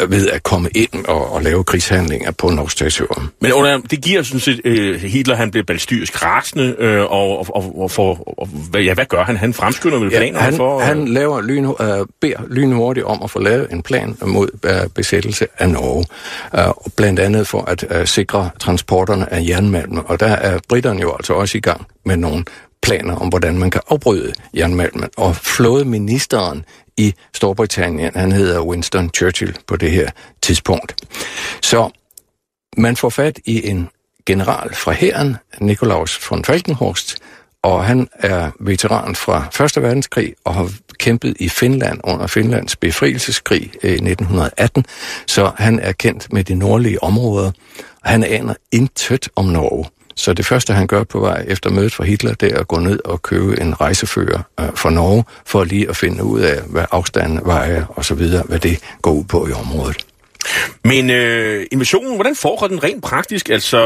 uh, 0.00 0.10
ved 0.10 0.28
at 0.30 0.42
komme 0.42 0.70
ind 0.74 1.04
og, 1.08 1.32
og 1.32 1.42
lave 1.42 1.64
krigshandlinger 1.64 2.30
på 2.30 2.50
norsk 2.50 2.76
territorium. 2.76 3.30
Men 3.40 3.52
under, 3.52 3.78
det 3.78 4.02
giver 4.02 4.22
sådan 4.22 4.40
set, 4.40 4.60
uh, 4.64 4.94
Hitler 4.94 5.34
han 5.34 5.50
bliver 5.50 5.64
balstyrisk 5.64 6.24
rasende, 6.24 6.76
uh, 6.80 7.12
og, 7.12 7.56
og, 7.56 7.80
og, 7.80 7.90
for, 7.90 8.38
og 8.40 8.48
ja, 8.82 8.94
hvad 8.94 9.04
gør 9.06 9.24
han? 9.24 9.36
Han 9.36 9.54
fremskynder 9.54 9.98
vel 9.98 10.10
planer 10.10 10.38
ja, 10.38 10.44
han, 10.44 10.54
for... 10.54 10.76
Uh... 10.76 10.82
Han 10.82 11.08
laver 11.08 11.40
lyn, 11.40 11.64
uh, 11.64 11.74
beder 12.20 12.42
lynhurtigt 12.50 13.06
om 13.06 13.22
at 13.22 13.30
få 13.30 13.38
lavet 13.38 13.72
en 13.72 13.82
plan 13.82 14.16
mod 14.22 14.48
uh, 14.64 14.90
besættelse 14.94 15.46
af 15.58 15.68
Norge, 15.68 16.04
uh, 16.58 16.92
blandt 16.96 17.20
andet 17.20 17.46
for 17.46 17.62
at 17.62 17.84
uh, 18.00 18.04
sikre 18.04 18.50
transporterne 18.58 19.32
af 19.32 19.44
jernmalm, 19.48 19.98
og 19.98 20.20
der 20.20 20.26
er 20.26 20.58
britterne 20.68 21.00
jo 21.00 21.12
altså 21.12 21.32
også 21.32 21.58
i 21.58 21.60
gang 21.60 21.86
med 22.04 22.16
nogle 22.16 22.44
planer 22.82 23.16
om, 23.16 23.28
hvordan 23.28 23.58
man 23.58 23.70
kan 23.70 23.80
afbryde 23.88 24.32
jernmalmen. 24.54 25.08
Og 25.16 25.36
flådeministeren 25.36 26.64
i 26.96 27.14
Storbritannien. 27.34 28.12
Han 28.14 28.32
hedder 28.32 28.60
Winston 28.60 29.10
Churchill 29.16 29.56
på 29.66 29.76
det 29.76 29.90
her 29.90 30.10
tidspunkt. 30.42 30.94
Så 31.62 31.90
man 32.76 32.96
får 32.96 33.10
fat 33.10 33.38
i 33.44 33.68
en 33.68 33.88
general 34.28 34.74
fra 34.74 34.92
hæren, 34.92 35.36
Nikolaus 35.60 36.30
von 36.30 36.44
Falkenhorst, 36.44 37.16
og 37.62 37.84
han 37.84 38.08
er 38.12 38.50
veteran 38.60 39.14
fra 39.14 39.64
1. 39.64 39.82
verdenskrig 39.82 40.34
og 40.44 40.54
har 40.54 40.72
kæmpet 40.98 41.36
i 41.40 41.48
Finland 41.48 42.00
under 42.04 42.26
Finlands 42.26 42.76
befrielseskrig 42.76 43.72
eh, 43.82 43.90
i 43.90 43.94
1918, 43.94 44.84
så 45.26 45.52
han 45.56 45.78
er 45.78 45.92
kendt 45.92 46.32
med 46.32 46.44
de 46.44 46.54
nordlige 46.54 47.02
områder. 47.02 47.52
Han 48.02 48.24
aner 48.24 48.54
intet 48.72 49.28
om 49.36 49.44
Norge. 49.44 49.90
Så 50.16 50.32
det 50.32 50.46
første, 50.46 50.72
han 50.72 50.86
gør 50.86 51.04
på 51.04 51.20
vej 51.20 51.44
efter 51.48 51.70
mødet 51.70 51.94
for 51.94 52.04
Hitler, 52.04 52.34
det 52.34 52.52
er 52.52 52.58
at 52.58 52.68
gå 52.68 52.78
ned 52.78 53.00
og 53.04 53.22
købe 53.22 53.60
en 53.60 53.80
rejsefører 53.80 54.42
øh, 54.60 54.66
for 54.74 54.90
Norge, 54.90 55.24
for 55.46 55.64
lige 55.64 55.88
at 55.88 55.96
finde 55.96 56.24
ud 56.24 56.40
af, 56.40 56.62
hvad 56.62 56.84
afstanden 56.90 57.40
vejer 57.44 57.84
og 57.88 58.04
så 58.04 58.14
videre, 58.14 58.42
hvad 58.42 58.58
det 58.58 58.78
går 59.02 59.12
ud 59.12 59.24
på 59.24 59.48
i 59.48 59.52
området. 59.52 60.06
Men 60.84 61.10
øh, 61.10 61.66
invasionen, 61.72 62.14
hvordan 62.14 62.36
foregår 62.36 62.66
den 62.66 62.84
rent 62.84 63.02
praktisk? 63.02 63.48
Altså, 63.48 63.78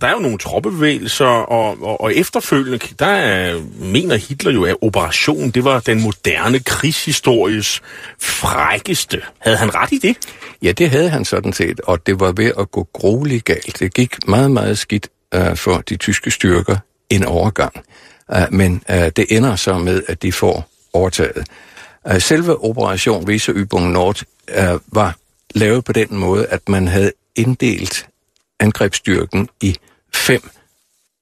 der 0.00 0.06
er 0.06 0.12
jo 0.12 0.18
nogle 0.18 0.38
troppebevægelser, 0.38 1.26
og, 1.26 1.82
og, 1.82 2.00
og 2.00 2.14
efterfølgende, 2.14 2.78
der 2.98 3.06
er, 3.06 3.60
mener 3.80 4.16
Hitler 4.16 4.52
jo, 4.52 4.64
at 4.64 4.76
operationen, 4.82 5.50
det 5.50 5.64
var 5.64 5.80
den 5.80 6.02
moderne 6.02 6.58
krigshistories 6.58 7.82
frækkeste. 8.20 9.22
Havde 9.38 9.56
han 9.56 9.74
ret 9.74 9.92
i 9.92 9.98
det? 9.98 10.16
Ja, 10.62 10.72
det 10.72 10.90
havde 10.90 11.08
han 11.08 11.24
sådan 11.24 11.52
set, 11.52 11.80
og 11.80 12.06
det 12.06 12.20
var 12.20 12.32
ved 12.32 12.52
at 12.58 12.70
gå 12.70 12.88
grueligt 12.92 13.44
galt. 13.44 13.78
Det 13.78 13.94
gik 13.94 14.28
meget, 14.28 14.50
meget 14.50 14.78
skidt 14.78 15.08
øh, 15.34 15.56
for 15.56 15.78
de 15.78 15.96
tyske 15.96 16.30
styrker 16.30 16.76
en 17.10 17.24
overgang. 17.24 17.72
Uh, 18.28 18.54
men 18.54 18.82
uh, 18.88 18.96
det 18.96 19.26
ender 19.28 19.56
så 19.56 19.78
med, 19.78 20.02
at 20.08 20.22
de 20.22 20.32
får 20.32 20.68
overtaget. 20.92 21.48
Uh, 22.10 22.18
selve 22.20 22.64
Operation 22.64 23.30
Weserübung 23.30 23.80
Nord 23.80 24.22
uh, 24.58 24.80
var 24.86 25.16
lavet 25.54 25.84
på 25.84 25.92
den 25.92 26.16
måde, 26.16 26.46
at 26.46 26.68
man 26.68 26.88
havde 26.88 27.12
inddelt 27.36 28.08
angrebsstyrken 28.60 29.48
i 29.60 29.76
fem 30.14 30.50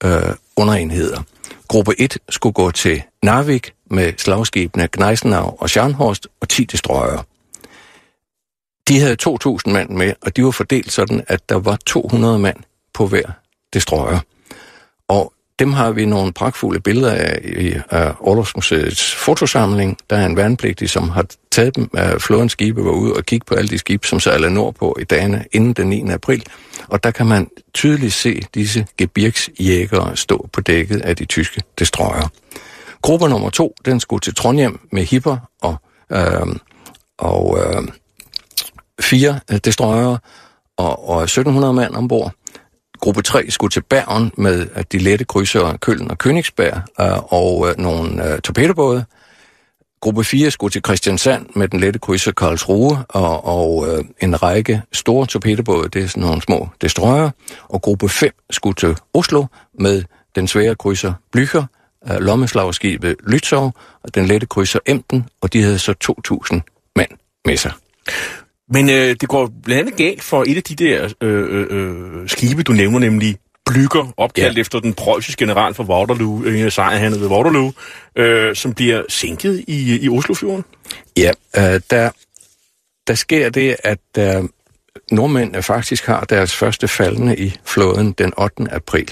uh, 0.04 0.10
underenheder. 0.56 1.22
Gruppe 1.68 2.00
1 2.00 2.18
skulle 2.28 2.52
gå 2.52 2.70
til 2.70 3.02
Narvik 3.22 3.72
med 3.90 4.12
slagskibene 4.16 4.88
Gneisenau 4.92 5.56
og 5.58 5.70
Scharnhorst 5.70 6.28
og 6.40 6.48
10 6.48 6.64
destroyer. 6.64 7.22
De 8.88 9.00
havde 9.00 9.16
2.000 9.22 9.72
mand 9.72 9.90
med, 9.90 10.12
og 10.22 10.36
de 10.36 10.44
var 10.44 10.50
fordelt 10.50 10.92
sådan, 10.92 11.24
at 11.26 11.48
der 11.48 11.58
var 11.58 11.78
200 11.86 12.38
mand 12.38 12.56
på 12.94 13.06
hver 13.06 13.30
destroyer. 13.74 14.18
Og 15.08 15.32
dem 15.58 15.72
har 15.72 15.90
vi 15.90 16.04
nogle 16.04 16.32
pragtfulde 16.32 16.80
billeder 16.80 17.12
af 17.12 17.40
i 17.44 17.74
uh, 18.28 18.44
fotosamling. 19.16 19.98
Der 20.10 20.16
er 20.16 20.26
en 20.26 20.36
værnepligtig, 20.36 20.90
som 20.90 21.08
har 21.08 21.26
taget 21.50 21.76
dem 21.76 21.90
af 21.94 22.20
flådens 22.20 22.52
skibe, 22.52 22.84
var 22.84 22.90
ude 22.90 23.12
og 23.12 23.24
kigge 23.24 23.44
på 23.44 23.54
alle 23.54 23.68
de 23.68 23.78
skibe, 23.78 24.06
som 24.06 24.20
sejler 24.20 24.48
nordpå 24.48 24.96
i 25.00 25.04
dagene 25.04 25.44
inden 25.52 25.72
den 25.72 25.88
9. 25.88 26.10
april. 26.10 26.44
Og 26.88 27.04
der 27.04 27.10
kan 27.10 27.26
man 27.26 27.50
tydeligt 27.74 28.12
se 28.12 28.42
disse 28.54 28.86
gebirgsjægere 28.98 30.16
stå 30.16 30.48
på 30.52 30.60
dækket 30.60 31.00
af 31.00 31.16
de 31.16 31.24
tyske 31.24 31.62
destroyer. 31.78 32.28
Gruppe 33.02 33.28
nummer 33.28 33.50
to, 33.50 33.74
den 33.84 34.00
skulle 34.00 34.20
til 34.20 34.34
Trondheim 34.34 34.80
med 34.92 35.04
hipper 35.04 35.36
og, 35.62 35.76
øhm, 36.10 36.22
øhm, 36.22 36.50
øh, 36.50 36.56
og 37.18 37.58
øh, 37.60 37.88
fire 39.00 39.40
destroyer 39.64 40.16
og, 40.76 41.08
og 41.08 41.22
1700 41.22 41.72
mand 41.72 41.94
ombord. 41.94 42.32
Gruppe 43.00 43.22
3 43.22 43.50
skulle 43.50 43.70
til 43.70 43.82
Bergen 43.82 44.32
med 44.36 44.66
de 44.92 44.98
lette 44.98 45.24
krydser 45.24 45.76
Køln 45.76 46.10
og 46.10 46.16
Königsberg 46.24 47.04
øh, 47.04 47.32
og 47.32 47.68
øh, 47.68 47.78
nogle 47.78 48.32
øh, 48.32 48.40
torpedobåde. 48.40 49.04
Gruppe 50.00 50.24
4 50.24 50.50
skulle 50.50 50.70
til 50.70 50.82
Christiansand 50.86 51.46
med 51.54 51.68
den 51.68 51.80
lette 51.80 51.98
krydser 51.98 52.32
Karlsruhe 52.32 52.98
og, 53.08 53.44
og 53.44 53.86
øh, 53.88 54.04
en 54.20 54.42
række 54.42 54.82
store 54.92 55.26
torpedobåde, 55.26 55.88
det 55.88 56.02
er 56.02 56.06
sådan 56.06 56.22
nogle 56.22 56.42
små 56.42 56.68
destroyer. 56.80 57.30
Og 57.68 57.82
gruppe 57.82 58.08
5 58.08 58.30
skulle 58.50 58.74
til 58.74 58.96
Oslo 59.14 59.44
med 59.78 60.04
den 60.34 60.48
svære 60.48 60.74
krydser 60.74 61.12
Blücher, 61.36 61.64
øh, 62.12 62.20
lommeslagskibet 62.20 63.16
Lützow 63.22 63.70
og 64.02 64.14
den 64.14 64.26
lette 64.26 64.46
krydser 64.46 64.78
Emden, 64.86 65.26
og 65.40 65.52
de 65.52 65.62
havde 65.62 65.78
så 65.78 65.94
2.000 66.52 66.92
mand 66.96 67.10
med 67.44 67.56
sig. 67.56 67.72
Men 68.70 68.90
øh, 68.90 69.16
det 69.20 69.28
går 69.28 69.50
blandt 69.64 69.80
andet 69.80 69.96
galt 69.96 70.22
for 70.22 70.44
et 70.46 70.56
af 70.56 70.62
de 70.62 70.74
der 70.74 71.08
øh, 71.20 71.46
øh, 71.50 71.66
øh 71.70 72.28
skibe, 72.28 72.62
du 72.62 72.72
nævner, 72.72 72.98
nemlig 72.98 73.36
Blygger, 73.66 74.12
opkaldt 74.16 74.56
ja. 74.56 74.60
efter 74.60 74.80
den 74.80 74.94
preussiske 74.94 75.44
general 75.44 75.74
for 75.74 75.84
Waterloo, 75.84 76.42
øh, 76.44 76.72
sejrhandet 76.72 77.20
ved 77.20 77.28
Waterloo, 77.28 77.72
øh, 78.16 78.56
som 78.56 78.74
bliver 78.74 79.02
sænket 79.08 79.64
i, 79.66 79.98
i 80.04 80.08
Oslofjorden. 80.08 80.64
Ja, 81.16 81.30
øh, 81.56 81.80
der, 81.90 82.10
der 83.06 83.14
sker 83.14 83.50
det, 83.50 83.76
at 83.84 83.98
øh, 84.18 84.48
nordmændene 85.12 85.62
faktisk 85.62 86.06
har 86.06 86.24
deres 86.24 86.54
første 86.54 86.88
faldende 86.88 87.36
i 87.36 87.56
flåden 87.64 88.12
den 88.12 88.32
8. 88.36 88.66
april. 88.70 89.08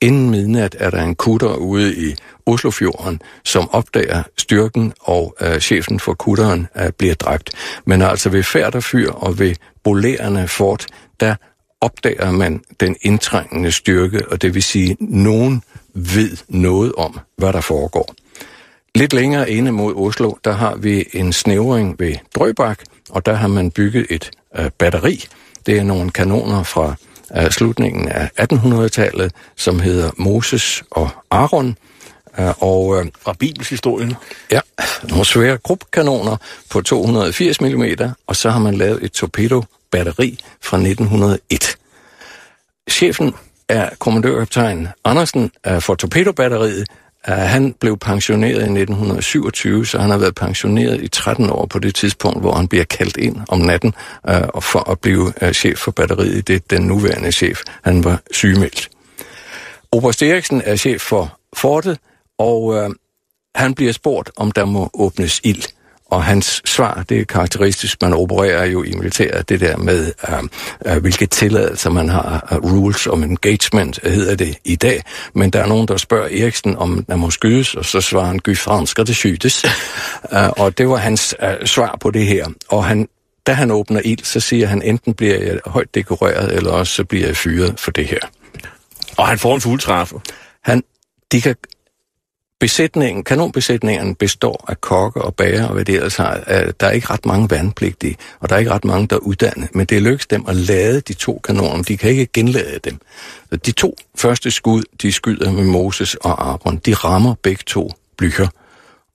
Inden 0.00 0.30
midnat 0.30 0.76
er 0.78 0.90
der 0.90 1.02
en 1.02 1.14
kutter 1.14 1.54
ude 1.54 1.96
i 1.96 2.14
Oslofjorden, 2.46 3.22
som 3.44 3.70
opdager 3.70 4.22
styrken, 4.36 4.92
og 5.00 5.36
øh, 5.40 5.60
chefen 5.60 6.00
for 6.00 6.14
kutteren 6.14 6.66
øh, 6.76 6.90
bliver 6.98 7.14
dræbt. 7.14 7.50
Men 7.84 8.02
altså 8.02 8.30
ved 8.30 8.42
Færderfyr 8.42 9.10
og 9.10 9.38
ved 9.38 9.54
Bolerende 9.84 10.48
Fort, 10.48 10.86
der 11.20 11.34
opdager 11.80 12.30
man 12.30 12.60
den 12.80 12.96
indtrængende 13.02 13.72
styrke, 13.72 14.28
og 14.28 14.42
det 14.42 14.54
vil 14.54 14.62
sige, 14.62 14.90
at 14.90 14.96
nogen 15.00 15.62
ved 15.94 16.36
noget 16.48 16.92
om, 16.96 17.18
hvad 17.36 17.52
der 17.52 17.60
foregår. 17.60 18.14
Lidt 18.94 19.12
længere 19.12 19.50
inde 19.50 19.72
mod 19.72 19.94
Oslo, 19.94 20.32
der 20.44 20.52
har 20.52 20.76
vi 20.76 21.04
en 21.12 21.32
snævring 21.32 21.98
ved 21.98 22.14
Drøbak, 22.34 22.78
og 23.10 23.26
der 23.26 23.34
har 23.34 23.48
man 23.48 23.70
bygget 23.70 24.06
et 24.10 24.30
øh, 24.58 24.70
batteri. 24.78 25.24
Det 25.66 25.78
er 25.78 25.82
nogle 25.82 26.10
kanoner 26.10 26.62
fra 26.62 26.94
af 27.30 27.52
slutningen 27.52 28.08
af 28.08 28.30
1800-tallet, 28.40 29.32
som 29.56 29.80
hedder 29.80 30.10
Moses 30.16 30.82
og 30.90 31.10
Aaron. 31.30 31.76
Og, 32.38 33.00
øh, 33.00 33.06
Fra 33.20 33.32
bibelshistorien? 33.32 34.14
Ja, 34.50 34.60
nogle 35.08 35.24
svære 35.24 35.58
grupkanoner 35.58 36.36
på 36.70 36.80
280 36.80 37.60
mm, 37.60 37.84
og 38.26 38.36
så 38.36 38.50
har 38.50 38.58
man 38.58 38.74
lavet 38.74 39.04
et 39.04 39.12
torpedo-batteri 39.12 40.38
fra 40.62 40.76
1901. 40.76 41.76
Chefen 42.90 43.34
er 43.68 43.90
kommandørkaptajn 43.98 44.88
Andersen 45.04 45.50
for 45.80 45.94
torpedobatteriet, 45.94 46.88
Øh, 47.28 47.34
han 47.34 47.72
blev 47.72 47.98
pensioneret 47.98 48.58
i 48.58 48.80
1927, 48.80 49.86
så 49.86 49.98
han 49.98 50.10
har 50.10 50.18
været 50.18 50.34
pensioneret 50.34 51.02
i 51.02 51.08
13 51.08 51.50
år 51.50 51.66
på 51.66 51.78
det 51.78 51.94
tidspunkt, 51.94 52.40
hvor 52.40 52.54
han 52.54 52.68
bliver 52.68 52.84
kaldt 52.84 53.16
ind 53.16 53.36
om 53.48 53.58
natten 53.58 53.94
øh, 54.28 54.42
og 54.48 54.62
for 54.62 54.90
at 54.90 55.00
blive 55.00 55.32
øh, 55.42 55.52
chef 55.52 55.78
for 55.78 55.90
batteriet. 55.90 56.48
Det 56.48 56.56
er 56.56 56.76
den 56.76 56.86
nuværende 56.86 57.32
chef. 57.32 57.60
Han 57.84 58.04
var 58.04 58.20
sygemeldt. 58.30 58.88
Oberst 59.92 60.22
Eriksen 60.22 60.62
er 60.64 60.76
chef 60.76 61.00
for 61.00 61.38
fortet, 61.56 61.98
og 62.38 62.74
øh, 62.74 62.90
han 63.54 63.74
bliver 63.74 63.92
spurgt, 63.92 64.30
om 64.36 64.52
der 64.52 64.64
må 64.64 64.90
åbnes 64.94 65.40
ild. 65.44 65.62
Og 66.10 66.24
hans 66.24 66.62
svar, 66.64 67.04
det 67.08 67.20
er 67.20 67.24
karakteristisk, 67.24 68.02
man 68.02 68.14
opererer 68.14 68.64
jo 68.64 68.82
i 68.82 68.92
militæret, 68.92 69.48
det 69.48 69.60
der 69.60 69.76
med, 69.76 70.12
uh, 70.28 70.92
uh, 70.92 70.96
hvilke 70.96 71.26
tilladelser 71.26 71.90
man 71.90 72.08
har, 72.08 72.48
uh, 72.52 72.72
rules 72.72 73.06
of 73.06 73.18
engagement 73.18 74.00
hedder 74.02 74.34
det 74.34 74.58
i 74.64 74.76
dag. 74.76 75.02
Men 75.34 75.50
der 75.50 75.62
er 75.62 75.66
nogen, 75.66 75.88
der 75.88 75.96
spørger 75.96 76.28
Eriksen, 76.42 76.76
om 76.76 77.04
der 77.04 77.16
må 77.16 77.30
skydes, 77.30 77.74
og 77.74 77.84
så 77.84 78.00
svarer 78.00 78.26
han, 78.26 78.38
gud 78.38 78.86
skal 78.86 79.06
det 79.06 79.16
skydes. 79.16 79.64
uh, 80.32 80.48
og 80.48 80.78
det 80.78 80.88
var 80.88 80.96
hans 80.96 81.34
uh, 81.42 81.66
svar 81.66 81.96
på 82.00 82.10
det 82.10 82.26
her. 82.26 82.46
Og 82.68 82.84
han, 82.84 83.08
da 83.46 83.52
han 83.52 83.70
åbner 83.70 84.00
ild, 84.04 84.24
så 84.24 84.40
siger 84.40 84.66
han, 84.66 84.82
enten 84.82 85.14
bliver 85.14 85.38
jeg 85.38 85.58
højt 85.66 85.94
dekoreret, 85.94 86.56
eller 86.56 86.70
også 86.70 86.92
så 86.92 87.04
bliver 87.04 87.26
jeg 87.26 87.36
fyret 87.36 87.80
for 87.80 87.90
det 87.90 88.06
her. 88.06 88.20
Og 89.16 89.28
han 89.28 89.38
får 89.38 89.54
en 89.54 89.60
fuldtræffer. 89.60 90.18
Han, 90.64 90.82
de 91.32 91.40
kan 91.40 91.56
Besætningen, 92.60 93.24
kanonbesætningen 93.24 94.14
består 94.14 94.64
af 94.68 94.80
kokke 94.80 95.22
og 95.22 95.34
bager 95.34 95.66
og 95.66 95.74
hvad 95.74 95.84
det 95.84 95.94
ellers 95.94 96.16
har. 96.16 96.44
Øh, 96.48 96.72
der 96.80 96.86
er 96.86 96.90
ikke 96.90 97.06
ret 97.10 97.26
mange 97.26 97.50
værnepligtige, 97.50 98.16
og 98.40 98.48
der 98.48 98.54
er 98.54 98.58
ikke 98.58 98.70
ret 98.70 98.84
mange, 98.84 99.06
der 99.06 99.16
er 99.16 99.20
uddannet. 99.20 99.74
Men 99.74 99.86
det 99.86 100.02
lykkes 100.02 100.26
dem 100.26 100.44
at 100.48 100.56
lade 100.56 101.00
de 101.00 101.14
to 101.14 101.40
kanoner. 101.44 101.82
De 101.82 101.96
kan 101.96 102.10
ikke 102.10 102.26
genlade 102.32 102.78
dem. 102.84 102.98
De 103.66 103.72
to 103.72 103.96
første 104.16 104.50
skud, 104.50 104.82
de 105.02 105.12
skyder 105.12 105.52
med 105.52 105.64
Moses 105.64 106.14
og 106.14 106.48
Aron, 106.48 106.76
de 106.76 106.94
rammer 106.94 107.34
begge 107.42 107.62
to 107.66 107.92
blycher. 108.16 108.48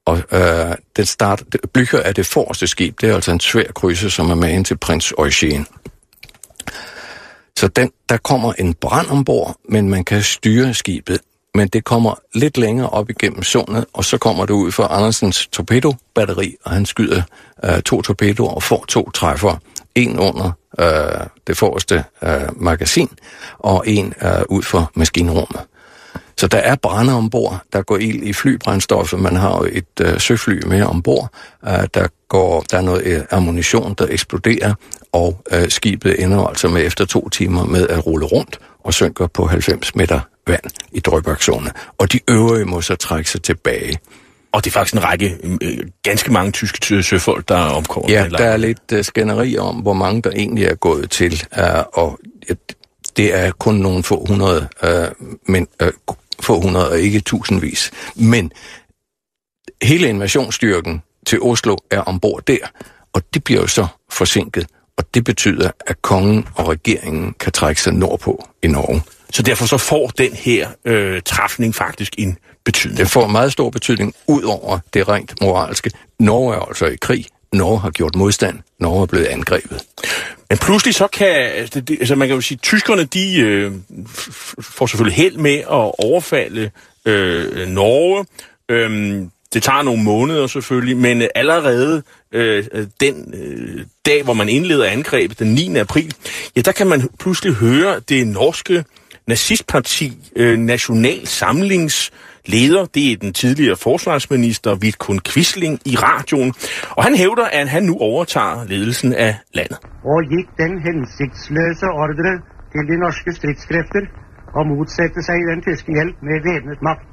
Og 0.05 0.21
øh, 0.31 0.75
den 0.95 1.05
start, 1.05 1.43
blycher 1.73 1.99
er 1.99 2.11
det 2.11 2.25
forreste 2.25 2.67
skib. 2.67 3.01
Det 3.01 3.09
er 3.09 3.15
altså 3.15 3.31
en 3.31 3.39
svær 3.39 3.71
krydse, 3.75 4.09
som 4.09 4.29
er 4.29 4.35
med 4.35 4.63
til 4.63 4.77
prins 4.77 5.13
Eugen. 5.17 5.67
Så 7.59 7.67
den, 7.67 7.91
der 8.09 8.17
kommer 8.17 8.53
en 8.53 8.73
brand 8.73 9.07
ombord, 9.07 9.55
men 9.69 9.89
man 9.89 10.03
kan 10.03 10.23
styre 10.23 10.73
skibet 10.73 11.19
men 11.55 11.67
det 11.67 11.83
kommer 11.83 12.15
lidt 12.33 12.57
længere 12.57 12.89
op 12.89 13.09
igennem 13.09 13.43
sundet, 13.43 13.85
og 13.93 14.05
så 14.05 14.17
kommer 14.17 14.45
det 14.45 14.53
ud 14.53 14.71
for 14.71 14.83
Andersens 14.83 15.47
torpedobatteri, 15.47 16.55
og 16.63 16.71
han 16.71 16.85
skyder 16.85 17.21
øh, 17.65 17.81
to 17.81 18.01
torpedoer 18.01 18.49
og 18.49 18.63
får 18.63 18.85
to 18.87 19.11
træffer. 19.11 19.57
En 19.95 20.19
under 20.19 20.51
øh, 20.79 21.27
det 21.47 21.57
forreste 21.57 22.03
øh, 22.23 22.61
magasin, 22.61 23.09
og 23.59 23.83
en 23.87 24.13
øh, 24.21 24.41
ud 24.49 24.63
for 24.63 24.91
maskinrummet. 24.95 25.61
Så 26.37 26.47
der 26.47 26.57
er 26.57 26.75
brænder 26.75 27.13
ombord, 27.13 27.59
der 27.73 27.81
går 27.81 27.97
ild 27.97 28.23
i 28.23 28.33
flybrændstoffet, 28.33 29.19
man 29.19 29.35
har 29.35 29.57
jo 29.57 29.69
et 29.71 29.99
øh, 30.01 30.19
søfly 30.19 30.65
med 30.65 30.83
ombord, 30.83 31.29
øh, 31.67 31.87
der, 31.93 32.07
går, 32.27 32.63
der 32.71 32.77
er 32.77 32.81
noget 32.81 33.03
øh, 33.05 33.21
ammunition, 33.31 33.93
der 33.93 34.07
eksploderer, 34.09 34.73
og 35.11 35.41
øh, 35.51 35.69
skibet 35.69 36.23
ender 36.23 36.47
altså 36.47 36.67
med 36.67 36.85
efter 36.85 37.05
to 37.05 37.29
timer 37.29 37.65
med 37.65 37.87
at 37.87 38.05
rulle 38.05 38.25
rundt 38.25 38.59
og 38.83 38.93
synker 38.93 39.27
på 39.27 39.45
90 39.45 39.95
meter 39.95 40.19
vand 40.47 40.63
i 40.91 40.99
Drøbakzone, 40.99 41.71
og 41.97 42.11
de 42.11 42.19
øvrige 42.29 42.65
må 42.65 42.81
så 42.81 42.95
trække 42.95 43.29
sig 43.29 43.41
tilbage. 43.41 43.97
Og 44.51 44.65
det 44.65 44.69
er 44.69 44.73
faktisk 44.73 44.93
en 44.93 45.03
række, 45.03 45.37
øh, 45.61 45.77
ganske 46.03 46.31
mange 46.31 46.51
tyske 46.51 47.03
søfolk, 47.03 47.49
der 47.49 47.55
er 47.55 47.69
omkommet. 47.69 48.11
Ja, 48.11 48.27
der 48.29 48.45
er 48.45 48.57
lidt 48.57 48.91
uh, 48.93 49.01
skænderi 49.01 49.57
om, 49.57 49.75
hvor 49.75 49.93
mange 49.93 50.21
der 50.21 50.31
egentlig 50.31 50.65
er 50.65 50.75
gået 50.75 51.11
til, 51.11 51.43
uh, 51.57 51.63
og 51.93 52.19
uh, 52.49 52.55
det 53.17 53.35
er 53.35 53.51
kun 53.51 53.75
nogle 53.75 54.03
få 54.03 54.25
hundrede, 54.25 54.67
uh, 54.83 55.27
men 55.47 55.67
uh, 55.83 56.15
få 56.39 56.59
hundrede 56.59 56.89
og 56.89 56.99
ikke 56.99 57.19
tusindvis. 57.19 57.91
Men 58.15 58.51
hele 59.81 60.07
invasionsstyrken 60.07 61.01
til 61.27 61.41
Oslo 61.41 61.75
er 61.91 62.01
ombord 62.01 62.45
der, 62.47 62.57
og 63.13 63.21
det 63.33 63.43
bliver 63.43 63.61
jo 63.61 63.67
så 63.67 63.87
forsinket, 64.11 64.67
og 64.97 65.05
det 65.13 65.23
betyder, 65.23 65.71
at 65.87 66.01
kongen 66.01 66.47
og 66.55 66.67
regeringen 66.67 67.35
kan 67.39 67.51
trække 67.51 67.81
sig 67.81 67.93
nordpå 67.93 68.47
i 68.63 68.67
Norge. 68.67 69.01
Så 69.33 69.41
derfor 69.43 69.65
så 69.65 69.77
får 69.77 70.07
den 70.07 70.33
her 70.33 70.69
øh, 70.85 71.21
træfning 71.25 71.75
faktisk 71.75 72.13
en 72.17 72.37
betydning. 72.65 72.97
Det 72.97 73.07
får 73.07 73.27
meget 73.27 73.51
stor 73.51 73.69
betydning 73.69 74.13
ud 74.27 74.43
over 74.43 74.79
det 74.93 75.09
rent 75.09 75.41
moralske. 75.41 75.91
Norge 76.19 76.55
er 76.55 76.59
altså 76.59 76.85
i 76.85 76.95
krig. 76.95 77.25
Norge 77.53 77.79
har 77.79 77.89
gjort 77.89 78.15
modstand. 78.15 78.59
Norge 78.79 79.01
er 79.01 79.05
blevet 79.05 79.25
angrebet. 79.25 79.81
Men 80.49 80.57
pludselig 80.57 80.95
så 80.95 81.07
kan, 81.07 81.27
altså, 81.27 81.81
det, 81.81 81.97
altså 81.99 82.15
man 82.15 82.27
kan 82.27 82.35
jo 82.35 82.41
sige, 82.41 82.57
tyskerne 82.57 83.03
de 83.03 83.39
øh, 83.39 83.71
får 84.61 84.85
selvfølgelig 84.85 85.15
held 85.15 85.37
med 85.37 85.57
at 85.57 85.91
overfalde 85.99 86.71
øh, 87.05 87.67
Norge. 87.67 88.25
Øhm, 88.69 89.31
det 89.53 89.63
tager 89.63 89.81
nogle 89.81 90.03
måneder 90.03 90.47
selvfølgelig, 90.47 90.97
men 90.97 91.27
allerede 91.35 92.03
øh, 92.31 92.65
den 92.99 93.33
øh, 93.33 93.85
dag, 94.05 94.23
hvor 94.23 94.33
man 94.33 94.49
indleder 94.49 94.85
angrebet, 94.85 95.39
den 95.39 95.53
9. 95.53 95.75
april, 95.75 96.13
ja, 96.55 96.61
der 96.61 96.71
kan 96.71 96.87
man 96.87 97.09
pludselig 97.19 97.53
høre 97.53 97.99
det 97.99 98.27
norske 98.27 98.83
nazistparti 99.27 100.31
øh, 100.35 100.57
National 100.57 101.27
Samlings 101.27 102.11
leder, 102.45 102.85
det 102.95 103.11
er 103.11 103.17
den 103.25 103.33
tidligere 103.33 103.77
forsvarsminister 103.87 104.75
Vidkun 104.75 105.19
Quisling 105.29 105.75
i 105.91 105.95
radioen, 106.07 106.51
og 106.97 107.01
han 107.07 107.15
hævder, 107.21 107.45
at 107.59 107.67
han 107.75 107.83
nu 107.83 107.95
overtager 108.09 108.65
ledelsen 108.73 109.13
af 109.13 109.33
landet. 109.57 109.77
Og 110.11 110.19
gik 110.33 110.47
den 110.63 110.73
hensigtsløse 110.87 111.87
ordre 112.03 112.35
til 112.71 112.83
de 112.89 112.95
norske 113.03 113.31
stridskræfter 113.37 114.03
og 114.57 114.63
modsætte 114.71 115.19
sig 115.27 115.39
den 115.51 115.61
tyske 115.67 115.91
hjælp 115.97 116.15
med 116.27 116.37
væbnet 116.47 116.79
magt. 116.87 117.07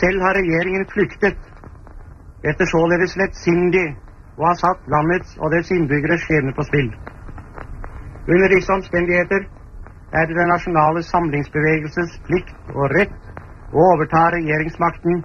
Selv 0.00 0.18
har 0.24 0.32
regeringen 0.40 0.84
flygtet 0.94 1.38
efter 2.50 2.64
således 2.74 3.12
letsindig 3.20 3.88
og 4.38 4.44
har 4.50 4.56
sat 4.62 4.80
landets 4.94 5.30
og 5.42 5.48
dets 5.52 5.70
indbyggeres 5.76 6.20
skjebne 6.24 6.52
på 6.58 6.62
spil. 6.70 6.88
Under 8.32 8.48
disse 8.54 8.70
omstændigheder 8.78 9.40
er 10.12 10.26
det 10.26 10.36
den 10.36 10.48
nationale 10.54 11.02
samlingsbevægelses 11.12 12.10
plikt 12.26 12.56
og 12.74 12.90
rett 12.96 13.18
å 13.70 13.84
overta 13.92 14.22
regjeringsmakten 14.34 15.22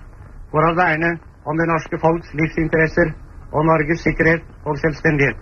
for 0.54 0.68
å 0.68 0.76
verne 0.78 1.12
om 1.50 1.58
det 1.58 1.68
norske 1.70 1.98
folks 2.02 2.34
livsinteresser 2.38 3.14
og 3.56 3.66
Norges 3.70 4.04
sikkerhet 4.06 4.46
og 4.66 4.78
selvstendighet. 4.82 5.40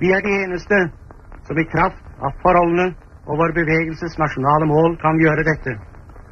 Vi 0.00 0.12
er 0.12 0.20
de 0.24 0.34
eneste 0.44 0.78
som 1.48 1.58
i 1.58 1.68
kraft 1.72 2.04
av 2.20 2.36
forholdene 2.44 2.90
og 3.28 3.40
vår 3.40 3.54
bevegelses 3.56 4.18
nasjonale 4.20 4.68
mål 4.68 4.96
kan 5.00 5.20
gjøre 5.20 5.44
dette, 5.48 5.78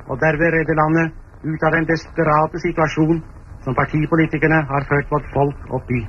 og 0.09 0.21
derved 0.21 0.53
redde 0.57 0.77
landet 0.81 1.17
ut 1.45 1.65
av 1.67 1.75
den 1.77 1.89
desperate 1.89 2.61
situasjon 2.65 3.25
som 3.65 3.75
partipolitikerne 3.75 4.61
har 4.69 4.87
ført 4.89 5.11
vårt 5.13 5.29
folk 5.33 5.69
opp 5.81 5.91
i. 5.91 6.03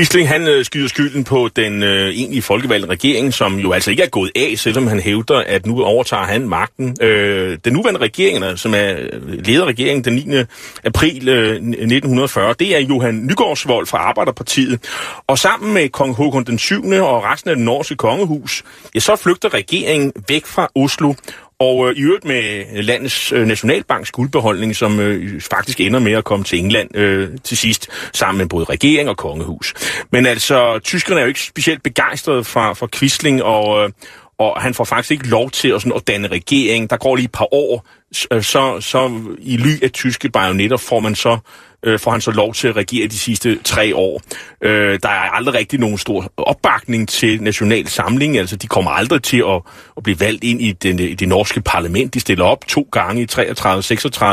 Quisling, 0.00 0.28
han 0.28 0.48
øh, 0.48 0.64
skyder 0.64 0.88
skylden 0.88 1.24
på 1.24 1.48
den 1.56 1.82
øh, 1.82 2.08
egentlige 2.08 2.42
folkevalgte 2.42 2.88
regering, 2.88 3.34
som 3.34 3.58
jo 3.58 3.72
altså 3.72 3.90
ikke 3.90 4.02
er 4.02 4.08
gået 4.08 4.30
af, 4.36 4.54
selvom 4.56 4.86
han 4.86 5.00
hævder, 5.00 5.38
at 5.46 5.66
nu 5.66 5.82
overtager 5.82 6.24
han 6.24 6.48
magten. 6.48 6.96
Øh, 7.00 7.58
den 7.64 7.72
nuværende 7.72 8.00
regering, 8.00 8.58
som 8.58 8.74
er 8.74 8.94
øh, 8.98 9.44
lederregeringen 9.44 10.04
den 10.04 10.14
9. 10.14 10.44
april 10.84 11.28
øh, 11.28 11.54
1940, 11.54 12.54
det 12.58 12.76
er 12.76 12.80
Johan 12.80 13.14
Nygaardsvold 13.14 13.86
fra 13.86 13.98
Arbejderpartiet. 13.98 14.80
Og 15.26 15.38
sammen 15.38 15.74
med 15.74 15.88
kong 15.88 16.14
Håkon 16.14 16.44
den 16.44 16.58
7. 16.58 16.84
og 16.84 17.24
resten 17.24 17.50
af 17.50 17.56
den 17.56 17.64
norske 17.64 17.96
kongehus, 17.96 18.62
ja, 18.94 19.00
så 19.00 19.16
flygter 19.16 19.54
regeringen 19.54 20.12
væk 20.28 20.46
fra 20.46 20.68
Oslo 20.74 21.14
og 21.60 21.88
øh, 21.88 21.96
i 21.96 22.00
øvrigt 22.00 22.24
med 22.24 22.64
landets 22.82 23.32
øh, 23.32 23.46
nationalbanks 23.46 24.10
guldbeholdning, 24.10 24.76
som 24.76 25.00
øh, 25.00 25.40
faktisk 25.40 25.80
ender 25.80 26.00
med 26.00 26.12
at 26.12 26.24
komme 26.24 26.44
til 26.44 26.58
England 26.58 26.96
øh, 26.96 27.28
til 27.44 27.56
sidst, 27.56 27.88
sammen 28.12 28.38
med 28.38 28.46
både 28.46 28.64
regering 28.64 29.08
og 29.08 29.16
kongehus. 29.16 29.74
Men 30.10 30.26
altså, 30.26 30.78
tyskerne 30.78 31.20
er 31.20 31.24
jo 31.24 31.28
ikke 31.28 31.42
specielt 31.42 31.82
begejstrede 31.82 32.44
fra, 32.44 32.72
fra 32.72 32.88
Quisling, 32.92 33.42
og, 33.42 33.84
øh, 33.84 33.90
og 34.38 34.62
han 34.62 34.74
får 34.74 34.84
faktisk 34.84 35.10
ikke 35.10 35.28
lov 35.28 35.50
til 35.50 35.68
at, 35.68 35.82
sådan, 35.82 35.96
at 35.96 36.06
danne 36.06 36.28
regering. 36.28 36.90
Der 36.90 36.96
går 36.96 37.16
lige 37.16 37.24
et 37.24 37.32
par 37.32 37.54
år, 37.54 37.86
øh, 38.32 38.42
så, 38.42 38.80
så 38.80 39.20
i 39.38 39.56
ly 39.56 39.84
af 39.84 39.90
tyske 39.90 40.30
bajonetter 40.30 40.76
får 40.76 41.00
man 41.00 41.14
så 41.14 41.38
øh, 41.82 41.98
får 41.98 42.10
han 42.10 42.20
så 42.20 42.30
lov 42.30 42.54
til 42.54 42.68
at 42.68 42.76
regere 42.76 43.06
de 43.08 43.18
sidste 43.18 43.58
tre 43.64 43.96
år. 43.96 44.22
Øh, 44.62 44.98
der 45.02 45.08
er 45.08 45.30
aldrig 45.30 45.54
rigtig 45.54 45.80
nogen 45.80 45.98
stor 45.98 46.32
opbakning 46.36 47.08
til 47.08 47.42
national 47.42 47.88
samling, 47.88 48.38
altså 48.38 48.56
de 48.56 48.66
kommer 48.66 48.90
aldrig 48.90 49.22
til 49.22 49.42
at, 49.48 49.62
at 49.96 50.02
blive 50.02 50.20
valgt 50.20 50.44
ind 50.44 50.62
i, 50.62 50.72
den, 50.72 50.98
i 50.98 51.14
det 51.14 51.28
norske 51.28 51.60
parlament. 51.60 52.14
De 52.14 52.20
stiller 52.20 52.44
op 52.44 52.66
to 52.68 52.88
gange 52.92 53.22
i 53.22 53.26
33-36 53.32 54.24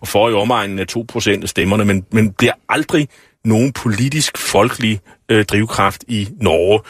og 0.00 0.08
får 0.08 0.30
i 0.30 0.32
omegnen 0.32 0.78
af 0.78 0.86
2% 0.96 1.42
af 1.42 1.48
stemmerne, 1.48 1.84
men, 1.84 2.04
men 2.12 2.32
bliver 2.32 2.52
aldrig 2.68 3.08
nogen 3.44 3.72
politisk 3.72 4.38
folkelig 4.38 5.00
øh, 5.28 5.44
drivkraft 5.44 6.04
i 6.08 6.28
Norge. 6.40 6.80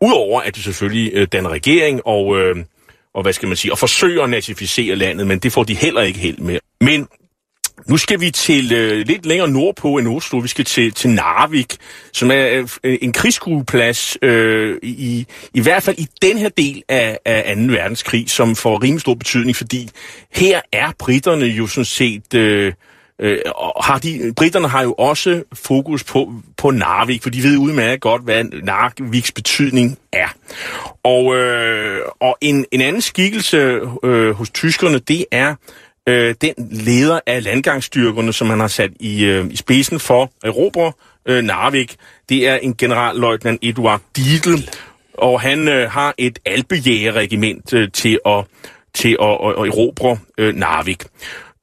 Udover 0.00 0.40
at 0.40 0.56
de 0.56 0.62
selvfølgelig 0.62 1.10
øh, 1.14 1.28
danner 1.32 1.50
regering 1.50 2.00
og, 2.06 2.38
øh, 2.38 2.56
og 3.14 3.22
hvad 3.22 3.32
skal 3.32 3.48
man 3.48 3.56
sige, 3.56 3.72
og 3.72 3.78
forsøger 3.78 4.22
at 4.22 4.30
nazificere 4.30 4.96
landet, 4.96 5.26
men 5.26 5.38
det 5.38 5.52
får 5.52 5.64
de 5.64 5.74
heller 5.74 6.02
ikke 6.02 6.18
helt 6.18 6.40
med. 6.40 6.58
Men 6.80 7.08
nu 7.84 7.96
skal 7.96 8.20
vi 8.20 8.30
til 8.30 8.72
øh, 8.72 9.06
lidt 9.06 9.26
længere 9.26 9.48
nordpå 9.48 9.96
end 9.96 10.08
Oslo. 10.08 10.38
Vi 10.38 10.48
skal 10.48 10.64
til, 10.64 10.92
til 10.92 11.10
Narvik, 11.10 11.76
som 12.12 12.30
er 12.30 12.46
øh, 12.46 12.68
øh 12.84 12.98
en 13.02 13.12
krigsskueplads, 13.12 14.16
øh, 14.22 14.78
i, 14.82 15.26
i 15.54 15.60
hvert 15.60 15.82
fald 15.82 15.98
i 15.98 16.08
den 16.22 16.38
her 16.38 16.48
del 16.48 16.82
af, 16.88 17.18
af 17.24 17.56
2. 17.56 17.62
verdenskrig, 17.62 18.30
som 18.30 18.56
får 18.56 18.82
rimelig 18.82 19.00
stor 19.00 19.14
betydning, 19.14 19.56
fordi 19.56 19.90
her 20.34 20.60
er 20.72 20.92
britterne 20.98 21.46
jo 21.46 21.66
sådan 21.66 21.84
set... 21.84 22.34
Øh, 22.34 22.72
øh, 23.20 23.38
har 23.82 23.98
de, 23.98 24.32
britterne 24.36 24.68
har 24.68 24.82
jo 24.82 24.92
også 24.92 25.42
fokus 25.52 26.04
på, 26.04 26.32
på 26.56 26.70
Narvik, 26.70 27.22
for 27.22 27.30
de 27.30 27.42
ved 27.42 27.56
udmærket 27.56 28.00
godt, 28.00 28.22
hvad 28.22 28.44
Narviks 28.44 29.32
betydning 29.32 29.98
er. 30.12 30.28
Og, 31.02 31.36
øh, 31.36 32.00
og 32.20 32.38
en, 32.40 32.66
en 32.72 32.80
anden 32.80 33.02
skikkelse 33.02 33.80
øh, 34.04 34.30
hos 34.30 34.50
tyskerne, 34.50 34.98
det 34.98 35.24
er 35.30 35.54
øh, 36.06 36.34
den 36.40 36.54
leder 36.70 37.20
af 37.26 37.44
landgangsstyrkerne, 37.44 38.32
som 38.32 38.50
han 38.50 38.60
har 38.60 38.68
sat 38.68 38.90
i, 39.00 39.24
øh, 39.24 39.46
i 39.50 39.56
spidsen 39.56 40.00
for 40.00 40.30
Europa 40.44 40.90
øh, 41.26 41.44
Narvik. 41.44 41.96
Det 42.28 42.48
er 42.48 42.56
en 42.56 42.74
generalløjtnant 42.74 43.60
Eduard 43.62 44.00
Dietl, 44.16 44.70
og 45.14 45.40
han 45.40 45.68
øh, 45.68 45.90
har 45.90 46.14
et 46.18 46.38
alpejægerregiment 46.44 47.72
øh, 47.72 47.88
til 47.92 48.18
at 48.26 48.44
til 48.94 49.16
at, 49.22 49.28
at, 49.28 49.62
at 49.62 49.68
erobre 49.68 50.18
øh, 50.38 50.54
Narvik. 50.54 51.04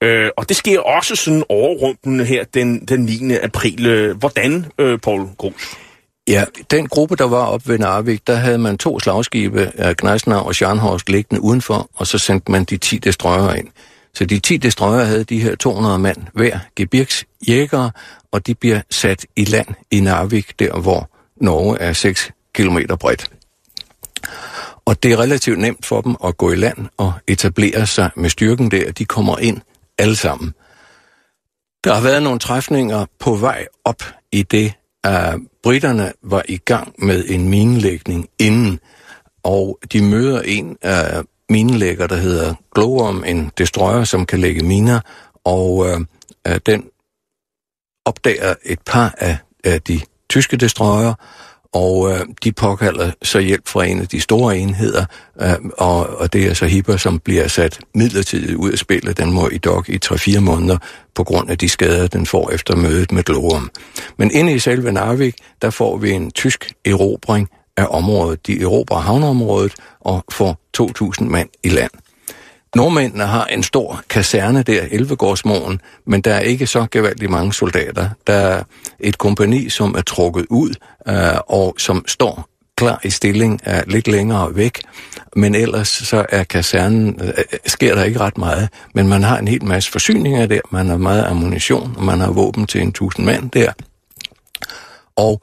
Øh, 0.02 0.30
og 0.36 0.48
det 0.48 0.56
sker 0.56 0.80
også 0.80 1.16
sådan 1.16 1.44
overrumpende 1.48 2.24
her 2.24 2.44
den, 2.44 2.86
den 2.86 3.00
9. 3.00 3.34
april. 3.42 3.86
Øh, 3.86 4.16
hvordan, 4.16 4.66
øh, 4.78 4.98
Paul 4.98 5.26
Grus? 5.38 5.76
Ja, 6.28 6.44
den 6.70 6.86
gruppe, 6.88 7.16
der 7.16 7.28
var 7.28 7.46
op 7.46 7.68
ved 7.68 7.78
Narvik, 7.78 8.26
der 8.26 8.34
havde 8.34 8.58
man 8.58 8.78
to 8.78 9.00
slagskibe, 9.00 9.72
Gneisner 9.98 10.36
og 10.36 10.54
Scharnhorst, 10.54 11.08
liggende 11.08 11.42
udenfor, 11.42 11.90
og 11.94 12.06
så 12.06 12.18
sendte 12.18 12.50
man 12.50 12.64
de 12.64 12.76
10 12.76 12.98
destroyer 12.98 13.54
ind. 13.54 13.68
Så 14.14 14.24
de 14.24 14.38
10 14.38 14.56
destroyer 14.56 15.04
havde 15.04 15.24
de 15.24 15.42
her 15.42 15.54
200 15.54 15.98
mand 15.98 16.16
hver 16.32 16.58
Gebirgs 16.76 17.24
jægere, 17.48 17.90
og 18.32 18.46
de 18.46 18.54
bliver 18.54 18.80
sat 18.90 19.26
i 19.36 19.44
land 19.44 19.68
i 19.90 20.00
Narvik, 20.00 20.58
der 20.58 20.80
hvor 20.80 21.10
Norge 21.36 21.78
er 21.78 21.92
6 21.92 22.30
km 22.54 22.78
bredt. 23.00 23.30
Og 24.84 25.02
det 25.02 25.12
er 25.12 25.16
relativt 25.20 25.58
nemt 25.58 25.86
for 25.86 26.00
dem 26.00 26.16
at 26.24 26.36
gå 26.36 26.52
i 26.52 26.56
land 26.56 26.78
og 26.96 27.12
etablere 27.26 27.86
sig 27.86 28.10
med 28.16 28.30
styrken 28.30 28.70
der. 28.70 28.92
De 28.92 29.04
kommer 29.04 29.38
ind 29.38 29.60
alle 29.98 30.16
sammen. 30.16 30.54
Der 31.84 31.94
har 31.94 32.00
været 32.00 32.22
nogle 32.22 32.38
træfninger 32.38 33.06
på 33.18 33.34
vej 33.34 33.66
op 33.84 34.02
i 34.32 34.42
det, 34.42 34.72
øh, 35.06 35.12
at 35.12 35.40
britterne 35.62 36.12
var 36.22 36.42
i 36.48 36.56
gang 36.56 36.94
med 36.98 37.24
en 37.28 37.48
minelægning 37.48 38.28
inden, 38.38 38.80
og 39.42 39.78
de 39.92 40.02
møder 40.02 40.40
en 40.40 40.76
af 40.82 41.22
minelægger, 41.50 42.06
der 42.06 42.16
hedder 42.16 42.54
Glowworm, 42.74 43.24
en 43.26 43.50
destroyer, 43.58 44.04
som 44.04 44.26
kan 44.26 44.40
lægge 44.40 44.64
miner, 44.64 45.00
og 45.44 45.86
øh, 45.88 46.00
øh 46.48 46.60
den 46.66 46.84
opdager 48.04 48.54
et 48.64 48.78
par 48.86 49.14
af, 49.18 49.38
af 49.64 49.82
de 49.82 50.00
tyske 50.28 50.56
destroyer, 50.56 51.14
og 51.74 52.10
øh, 52.10 52.20
de 52.44 52.52
påkalder 52.52 53.10
så 53.22 53.38
hjælp 53.38 53.68
fra 53.68 53.84
en 53.84 54.00
af 54.00 54.08
de 54.08 54.20
store 54.20 54.58
enheder, 54.58 55.04
øh, 55.40 55.54
og, 55.78 56.06
og 56.06 56.32
det 56.32 56.46
er 56.46 56.54
så 56.54 56.66
Hipper, 56.66 56.96
som 56.96 57.18
bliver 57.18 57.48
sat 57.48 57.80
midlertidigt 57.94 58.54
ud 58.54 58.72
af 58.72 58.78
spillet. 58.78 59.18
Den 59.18 59.32
må 59.32 59.48
i 59.48 59.58
dog 59.58 59.88
i 59.88 59.98
3-4 60.04 60.40
måneder 60.40 60.78
på 61.14 61.24
grund 61.24 61.50
af 61.50 61.58
de 61.58 61.68
skader, 61.68 62.06
den 62.06 62.26
får 62.26 62.50
efter 62.50 62.76
mødet 62.76 63.12
med 63.12 63.22
Glorum. 63.22 63.70
Men 64.16 64.30
inde 64.30 64.52
i 64.52 64.58
selve 64.58 64.92
Narvik, 64.92 65.34
der 65.62 65.70
får 65.70 65.96
vi 65.96 66.10
en 66.10 66.30
tysk 66.30 66.72
erobring 66.84 67.48
af 67.76 67.86
området. 67.90 68.46
De 68.46 68.62
erobrer 68.62 69.00
havneområdet 69.00 69.74
og 70.00 70.24
får 70.32 70.60
2.000 70.80 71.24
mand 71.24 71.48
i 71.62 71.68
land. 71.68 71.90
Nordmændene 72.76 73.24
har 73.24 73.46
en 73.46 73.62
stor 73.62 74.02
kaserne 74.08 74.62
der, 74.62 74.82
Elvegårdsmåen, 74.90 75.80
men 76.06 76.20
der 76.20 76.34
er 76.34 76.40
ikke 76.40 76.66
så 76.66 76.86
gevaldigt 76.90 77.30
mange 77.30 77.52
soldater. 77.52 78.10
Der 78.26 78.34
er 78.34 78.62
et 79.00 79.18
kompani, 79.18 79.68
som 79.68 79.94
er 79.94 80.02
trukket 80.02 80.46
ud 80.50 80.74
øh, 81.08 81.38
og 81.46 81.74
som 81.78 82.04
står 82.08 82.48
klar 82.76 83.00
i 83.04 83.10
stilling 83.10 83.60
er 83.64 83.82
lidt 83.86 84.08
længere 84.08 84.56
væk, 84.56 84.80
men 85.36 85.54
ellers 85.54 85.88
så 85.88 86.26
er 86.28 86.44
kasernen, 86.44 87.20
øh, 87.22 87.44
sker 87.66 87.94
der 87.94 88.04
ikke 88.04 88.20
ret 88.20 88.38
meget, 88.38 88.68
men 88.94 89.08
man 89.08 89.22
har 89.22 89.38
en 89.38 89.48
hel 89.48 89.64
masse 89.64 89.90
forsyninger 89.90 90.46
der, 90.46 90.60
man 90.70 90.88
har 90.88 90.96
meget 90.96 91.24
ammunition, 91.24 91.94
og 91.96 92.04
man 92.04 92.20
har 92.20 92.30
våben 92.30 92.66
til 92.66 92.80
en 92.80 92.92
tusind 92.92 93.26
mand 93.26 93.50
der. 93.50 93.72
Og 95.16 95.42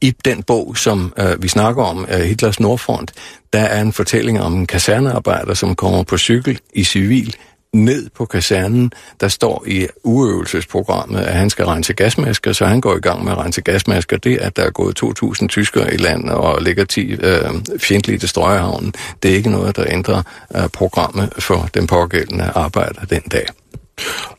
i 0.00 0.10
den 0.24 0.42
bog, 0.42 0.76
som 0.76 1.12
øh, 1.18 1.42
vi 1.42 1.48
snakker 1.48 1.82
om, 1.82 2.06
øh, 2.10 2.20
Hitlers 2.20 2.60
Nordfront, 2.60 3.12
der 3.52 3.60
er 3.60 3.80
en 3.80 3.92
fortælling 3.92 4.40
om 4.40 4.54
en 4.54 4.66
kasernearbejder, 4.66 5.54
som 5.54 5.74
kommer 5.74 6.02
på 6.02 6.18
cykel 6.18 6.60
i 6.74 6.84
civil 6.84 7.36
ned 7.74 8.10
på 8.10 8.24
kasernen. 8.24 8.92
Der 9.20 9.28
står 9.28 9.64
i 9.66 9.86
uøvelsesprogrammet, 10.04 11.20
at 11.20 11.34
han 11.34 11.50
skal 11.50 11.64
rense 11.64 11.92
gasmasker, 11.92 12.52
så 12.52 12.66
han 12.66 12.80
går 12.80 12.96
i 12.96 13.00
gang 13.00 13.24
med 13.24 13.32
at 13.32 13.38
rense 13.38 13.60
gasmasker. 13.60 14.16
Det, 14.16 14.36
at 14.36 14.56
der 14.56 14.62
er 14.62 14.70
gået 14.70 15.02
2.000 15.02 15.46
tyskere 15.46 15.94
i 15.94 15.96
landet 15.96 16.30
og 16.30 16.62
ligger 16.62 16.84
10 16.84 17.12
øh, 17.12 17.40
fjendtlige 17.78 18.18
destroyerhavnen, 18.18 18.94
det 19.22 19.30
er 19.30 19.34
ikke 19.34 19.50
noget, 19.50 19.76
der 19.76 19.84
ændrer 19.88 20.22
øh, 20.56 20.68
programmet 20.68 21.32
for 21.38 21.68
den 21.74 21.86
pågældende 21.86 22.44
arbejder 22.44 23.04
den 23.04 23.22
dag. 23.22 23.46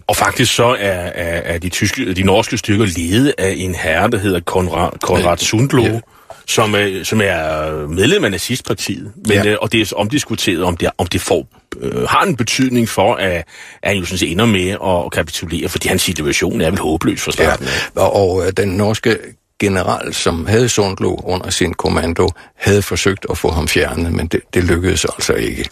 Og 0.08 0.16
faktisk 0.16 0.56
så 0.56 0.66
er, 0.66 0.76
er, 0.76 1.54
er 1.54 1.58
de, 1.58 1.70
tyske, 1.70 2.14
de 2.14 2.24
norske 2.24 2.58
styrker 2.58 2.86
ledet 2.86 3.34
af 3.38 3.54
en 3.58 3.76
herre, 3.76 4.10
der 4.10 4.18
hedder 4.18 4.40
Konrad, 4.40 4.90
Konrad 5.02 5.38
Sundlo, 5.38 5.84
ja. 5.84 6.00
som, 6.48 6.76
er, 6.76 7.04
som 7.04 7.22
er 7.24 7.88
medlem 7.88 8.24
af 8.24 8.32
nazistpartiet. 8.32 9.12
Men, 9.16 9.38
ja. 9.38 9.48
øh, 9.48 9.58
og 9.62 9.72
det 9.72 9.82
er 9.82 9.96
omdiskuteret, 9.96 10.64
om 10.64 10.78
det, 10.78 10.90
om 10.98 11.08
det 11.08 11.22
får, 11.22 11.48
øh, 11.82 12.04
har 12.04 12.24
en 12.24 12.36
betydning 12.36 12.90
for, 12.90 13.16
at, 13.16 13.32
at 13.32 13.46
han 13.84 13.98
jo 13.98 14.06
sådan 14.06 14.18
set 14.18 14.32
ender 14.32 14.46
med 14.46 14.70
at 14.70 15.12
kapitulere, 15.12 15.70
fordi 15.70 15.88
hans 15.88 16.02
situation 16.02 16.62
er 16.62 16.70
vel 16.70 16.80
håbløs 16.80 17.22
for 17.22 17.32
starten. 17.32 17.68
Ja. 17.96 18.02
Og, 18.02 18.16
og 18.16 18.46
øh, 18.46 18.52
den 18.58 18.70
norske 18.70 19.18
general, 19.60 20.14
som 20.14 20.46
havde 20.46 20.70
Sundlo 20.70 21.16
under 21.24 21.50
sin 21.50 21.74
kommando, 21.74 22.30
havde 22.56 22.82
forsøgt 22.82 23.26
at 23.30 23.38
få 23.38 23.52
ham 23.52 23.68
fjernet, 23.68 24.14
men 24.14 24.28
det, 24.28 24.42
det 24.54 24.64
lykkedes 24.64 25.06
altså 25.06 25.34
ikke. 25.34 25.70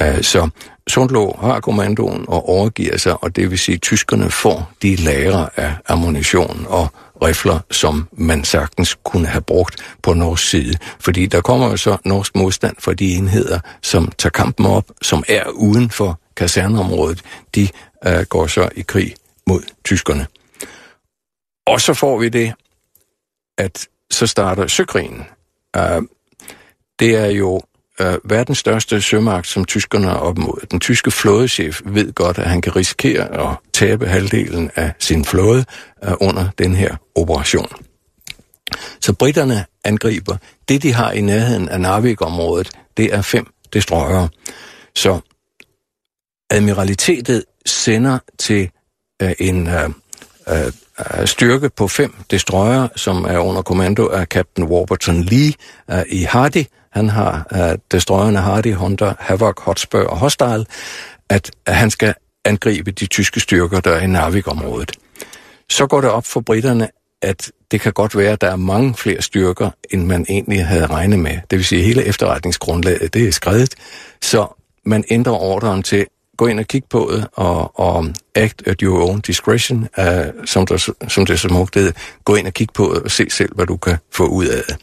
Øh, 0.00 0.22
så 0.22 0.48
Sundlo 0.88 1.32
har 1.40 1.60
kommandoen 1.60 2.24
og 2.28 2.48
overgiver 2.48 2.96
sig, 2.96 3.22
og 3.22 3.36
det 3.36 3.50
vil 3.50 3.58
sige, 3.58 3.74
at 3.74 3.82
tyskerne 3.82 4.30
får 4.30 4.72
de 4.82 4.96
lager 4.96 5.48
af 5.56 5.74
ammunition 5.88 6.66
og 6.68 6.88
rifler, 7.22 7.60
som 7.70 8.08
man 8.12 8.44
sagtens 8.44 8.98
kunne 9.04 9.26
have 9.26 9.42
brugt 9.42 9.96
på 10.02 10.14
norsk 10.14 10.48
side. 10.50 10.78
Fordi 11.00 11.26
der 11.26 11.40
kommer 11.40 11.70
jo 11.70 11.76
så 11.76 11.96
norsk 12.04 12.36
modstand 12.36 12.76
for 12.78 12.92
de 12.92 13.14
enheder, 13.14 13.60
som 13.82 14.12
tager 14.18 14.30
kampen 14.30 14.66
op, 14.66 14.84
som 15.02 15.24
er 15.28 15.48
uden 15.48 15.90
for 15.90 16.20
kaserneområdet. 16.36 17.22
De 17.54 17.68
uh, 18.06 18.22
går 18.22 18.46
så 18.46 18.68
i 18.76 18.82
krig 18.82 19.14
mod 19.46 19.62
tyskerne. 19.84 20.26
Og 21.66 21.80
så 21.80 21.94
får 21.94 22.18
vi 22.18 22.28
det, 22.28 22.52
at 23.58 23.86
så 24.10 24.26
starter 24.26 24.66
søkrigen. 24.66 25.24
Uh, 25.76 26.02
det 26.98 27.14
er 27.16 27.26
jo 27.26 27.62
øh, 28.00 28.14
verdens 28.24 28.58
største 28.58 29.00
sømagt, 29.00 29.46
som 29.46 29.64
tyskerne 29.64 30.06
er 30.06 30.14
op 30.14 30.38
mod. 30.38 30.66
Den 30.70 30.80
tyske 30.80 31.10
flådechef 31.10 31.80
ved 31.84 32.12
godt, 32.12 32.38
at 32.38 32.50
han 32.50 32.60
kan 32.60 32.76
risikere 32.76 33.50
at 33.50 33.56
tabe 33.72 34.06
halvdelen 34.06 34.70
af 34.74 34.92
sin 34.98 35.24
flåde 35.24 35.64
øh, 36.04 36.12
under 36.20 36.48
den 36.58 36.74
her 36.74 36.96
operation. 37.14 37.68
Så 39.00 39.12
britterne 39.12 39.64
angriber. 39.84 40.36
Det, 40.68 40.82
de 40.82 40.92
har 40.92 41.12
i 41.12 41.20
nærheden 41.20 41.68
af 41.68 41.80
Narvik-området, 41.80 42.70
det 42.96 43.14
er 43.14 43.22
fem 43.22 43.46
destroyere. 43.72 44.28
Så 44.94 45.20
admiralitetet 46.50 47.44
sender 47.66 48.18
til 48.38 48.70
øh, 49.22 49.32
en 49.38 49.68
øh, 49.68 49.90
øh, 50.48 50.66
øh 50.66 51.26
styrke 51.26 51.70
på 51.70 51.88
fem 51.88 52.14
destroyere, 52.30 52.88
som 52.96 53.24
er 53.24 53.38
under 53.38 53.62
kommando 53.62 54.06
af 54.08 54.28
kapten 54.28 54.64
Warburton 54.64 55.22
Lee 55.22 55.52
øh, 55.90 56.02
i 56.08 56.22
Hardy, 56.22 56.64
han 56.96 57.08
har 57.08 57.46
uh, 57.52 57.78
destroyerne 57.90 58.38
Hardy, 58.38 58.74
Hunter, 58.74 59.14
Havoc, 59.18 59.54
Hotspur 59.58 60.00
og 60.00 60.18
Hostile, 60.18 60.66
at, 61.28 61.50
han 61.66 61.90
skal 61.90 62.14
angribe 62.44 62.90
de 62.90 63.06
tyske 63.06 63.40
styrker, 63.40 63.80
der 63.80 63.90
er 63.90 64.00
i 64.00 64.06
Narvik-området. 64.06 64.92
Så 65.70 65.86
går 65.86 66.00
det 66.00 66.10
op 66.10 66.26
for 66.26 66.40
britterne, 66.40 66.88
at 67.22 67.50
det 67.70 67.80
kan 67.80 67.92
godt 67.92 68.16
være, 68.16 68.32
at 68.32 68.40
der 68.40 68.50
er 68.50 68.56
mange 68.56 68.94
flere 68.94 69.22
styrker, 69.22 69.70
end 69.90 70.06
man 70.06 70.26
egentlig 70.28 70.66
havde 70.66 70.86
regnet 70.86 71.18
med. 71.18 71.38
Det 71.50 71.58
vil 71.58 71.64
sige, 71.64 71.78
at 71.78 71.86
hele 71.86 72.04
efterretningsgrundlaget, 72.04 73.14
det 73.14 73.28
er 73.28 73.32
skrevet. 73.32 73.74
Så 74.22 74.46
man 74.84 75.04
ændrer 75.10 75.32
ordren 75.32 75.82
til, 75.82 76.06
gå 76.36 76.46
ind 76.46 76.60
og 76.60 76.66
kig 76.66 76.84
på 76.90 77.10
det, 77.12 77.26
og, 77.32 77.80
og 77.80 78.06
act 78.34 78.66
at 78.66 78.80
your 78.80 79.10
own 79.10 79.20
discretion, 79.20 79.88
uh, 79.98 80.44
som, 80.44 80.66
der, 80.66 80.90
som 81.08 81.26
det 81.26 81.40
så 81.40 81.48
smukt 81.48 81.78
Gå 82.24 82.34
ind 82.34 82.46
og 82.46 82.52
kig 82.52 82.68
på 82.74 82.92
det, 82.94 83.02
og 83.02 83.10
se 83.10 83.30
selv, 83.30 83.54
hvad 83.54 83.66
du 83.66 83.76
kan 83.76 83.96
få 84.12 84.26
ud 84.26 84.46
af 84.46 84.62
det. 84.68 84.76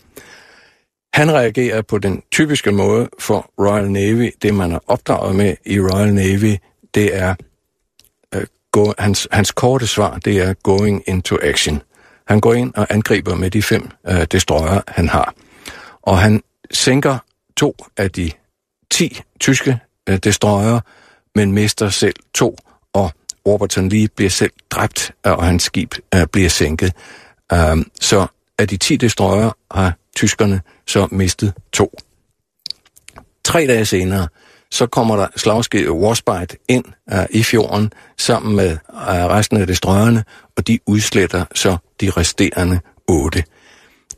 Han 1.14 1.32
reagerer 1.32 1.82
på 1.82 1.98
den 1.98 2.24
typiske 2.32 2.72
måde 2.72 3.10
for 3.20 3.52
Royal 3.60 3.92
Navy. 3.92 4.32
Det, 4.42 4.54
man 4.54 4.72
er 4.72 4.80
opdraget 4.88 5.36
med 5.36 5.56
i 5.66 5.80
Royal 5.80 6.14
Navy, 6.14 6.58
det 6.94 7.18
er 7.18 7.36
Øh, 8.36 8.46
go, 8.72 8.94
hans, 9.00 9.28
hans 9.32 9.52
korte 9.52 9.88
svar, 9.88 10.18
det 10.18 10.42
er 10.42 10.54
going 10.54 11.04
into 11.08 11.38
action. 11.42 11.82
Han 12.28 12.40
går 12.40 12.54
ind 12.54 12.74
og 12.76 12.88
angriber 12.90 13.36
med 13.36 13.52
de 13.52 13.64
fem 13.64 13.90
øh, 14.08 14.26
destroyer, 14.32 14.82
han 14.88 15.10
har. 15.10 15.34
Og 16.02 16.20
han 16.20 16.44
sænker 16.72 17.18
to 17.58 17.76
af 17.98 18.12
de 18.12 18.32
ti 18.92 19.22
tyske 19.40 19.80
øh, 20.10 20.18
destroyer, 20.18 20.80
men 21.36 21.52
mister 21.52 21.90
selv 21.90 22.16
to 22.34 22.58
og 22.94 23.12
Warburton 23.48 23.90
Lee 23.90 24.08
bliver 24.16 24.30
selv 24.30 24.52
dræbt, 24.70 25.12
og 25.24 25.46
hans 25.46 25.64
skib 25.64 25.94
øh, 26.16 26.28
bliver 26.32 26.50
sænket. 26.50 26.94
Um, 27.54 27.92
så 28.02 28.28
af 28.58 28.68
de 28.68 28.78
10 28.78 28.96
destroyer 28.96 29.52
har 29.72 29.94
tyskerne 30.16 30.62
så 30.88 31.08
mistet 31.12 31.54
to. 31.74 32.00
Tre 33.44 33.68
dage 33.68 33.86
senere, 33.86 34.28
så 34.72 34.88
kommer 34.88 35.16
der 35.16 35.28
slagskibet 35.36 35.92
Warspite 35.92 36.58
ind 36.70 36.86
uh, 37.14 37.20
i 37.30 37.44
fjorden 37.44 37.94
sammen 38.18 38.56
med 38.56 38.72
uh, 38.90 38.98
resten 39.00 39.58
af 39.58 39.68
destroyerne, 39.68 40.24
og 40.58 40.68
de 40.68 40.80
udsletter 40.86 41.46
så 41.56 41.78
de 42.02 42.10
resterende 42.10 42.80
otte. 43.08 43.44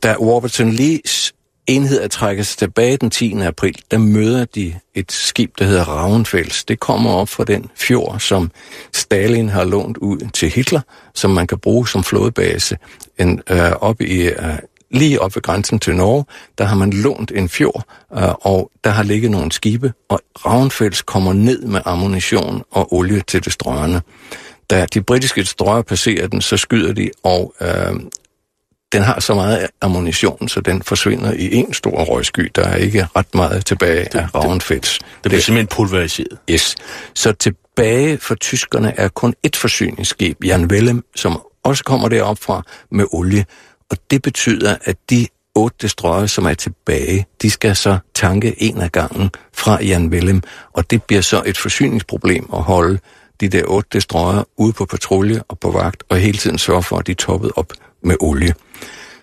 Da 0.02 0.16
Warburton 0.20 0.72
Lees 0.72 1.34
enheder 1.66 2.08
trækkes 2.08 2.46
sig 2.46 2.58
tilbage 2.58 2.96
den 2.96 3.10
10. 3.10 3.40
april, 3.40 3.78
der 3.90 3.98
møder 3.98 4.44
de 4.44 4.74
et 4.94 5.12
skib, 5.12 5.58
der 5.58 5.64
hedder 5.64 5.84
Ravnfels. 5.84 6.64
Det 6.64 6.80
kommer 6.80 7.10
op 7.10 7.28
fra 7.28 7.44
den 7.44 7.70
fjord, 7.76 8.20
som 8.20 8.50
Stalin 8.92 9.48
har 9.48 9.64
lånt 9.64 9.96
ud 9.96 10.30
til 10.32 10.50
Hitler, 10.50 10.80
som 11.14 11.30
man 11.30 11.46
kan 11.46 11.58
bruge 11.58 11.88
som 11.88 12.04
flådebase 12.04 12.78
en, 13.18 13.42
øh, 13.50 13.72
op 13.72 14.00
i, 14.00 14.22
øh, 14.22 14.58
lige 14.90 15.20
op 15.20 15.34
ved 15.34 15.42
grænsen 15.42 15.78
til 15.78 15.96
Norge. 15.96 16.24
Der 16.58 16.64
har 16.64 16.76
man 16.76 16.90
lånt 16.90 17.32
en 17.34 17.48
fjord, 17.48 17.84
øh, 18.16 18.28
og 18.28 18.70
der 18.84 18.90
har 18.90 19.02
ligget 19.02 19.30
nogle 19.30 19.52
skibe, 19.52 19.92
og 20.08 20.20
Ravnfels 20.46 21.02
kommer 21.02 21.32
ned 21.32 21.62
med 21.62 21.80
ammunition 21.84 22.62
og 22.70 22.94
olie 22.94 23.20
til 23.20 23.44
destroyerne. 23.44 24.02
Da 24.70 24.86
de 24.94 25.02
britiske 25.02 25.40
destroyer 25.40 25.82
passerer 25.82 26.26
den, 26.26 26.40
så 26.40 26.56
skyder 26.56 26.92
de, 26.92 27.10
og 27.22 27.54
øh, 27.60 28.00
den 28.92 29.02
har 29.02 29.20
så 29.20 29.34
meget 29.34 29.66
ammunition, 29.80 30.48
så 30.48 30.60
den 30.60 30.82
forsvinder 30.82 31.32
i 31.32 31.54
en 31.54 31.72
stor 31.74 32.04
røgsky. 32.04 32.50
Der 32.54 32.64
er 32.64 32.76
ikke 32.76 33.06
ret 33.16 33.34
meget 33.34 33.66
tilbage 33.66 34.04
det, 34.04 34.14
af 34.14 34.34
Ravnfels. 34.34 34.98
Det, 34.98 35.06
det 35.24 35.30
bliver 35.30 35.42
simpelthen 35.42 35.66
pulveriseret. 35.66 36.38
Yes. 36.50 36.76
Så 37.14 37.32
tilbage 37.32 38.18
for 38.18 38.34
tyskerne 38.34 38.94
er 38.96 39.08
kun 39.08 39.34
et 39.42 39.56
forsyningsskib, 39.56 40.44
Jan 40.44 40.64
Wellem, 40.64 41.04
som 41.16 41.42
også 41.64 41.84
kommer 41.84 42.08
derop 42.08 42.38
fra 42.38 42.62
med 42.90 43.04
olie. 43.12 43.44
Og 43.90 43.96
det 44.10 44.22
betyder, 44.22 44.76
at 44.84 44.96
de 45.10 45.26
otte 45.54 45.76
destroyer, 45.82 46.26
som 46.26 46.46
er 46.46 46.54
tilbage, 46.54 47.26
de 47.42 47.50
skal 47.50 47.76
så 47.76 47.98
tanke 48.14 48.62
en 48.62 48.80
af 48.80 48.92
gangen 48.92 49.30
fra 49.52 49.82
Jan 49.82 50.08
Wellem. 50.08 50.42
Og 50.72 50.90
det 50.90 51.02
bliver 51.02 51.22
så 51.22 51.42
et 51.46 51.58
forsyningsproblem 51.58 52.48
at 52.52 52.62
holde 52.62 52.98
de 53.40 53.48
der 53.48 53.64
otte 53.66 53.88
destroyer 53.92 54.44
ude 54.56 54.72
på 54.72 54.84
patrulje 54.84 55.42
og 55.48 55.58
på 55.58 55.70
vagt, 55.70 56.04
og 56.08 56.16
hele 56.16 56.38
tiden 56.38 56.58
sørge 56.58 56.82
for, 56.82 56.98
at 56.98 57.06
de 57.06 57.12
er 57.12 57.16
toppet 57.16 57.52
op 57.56 57.72
med 58.02 58.16
olie. 58.20 58.54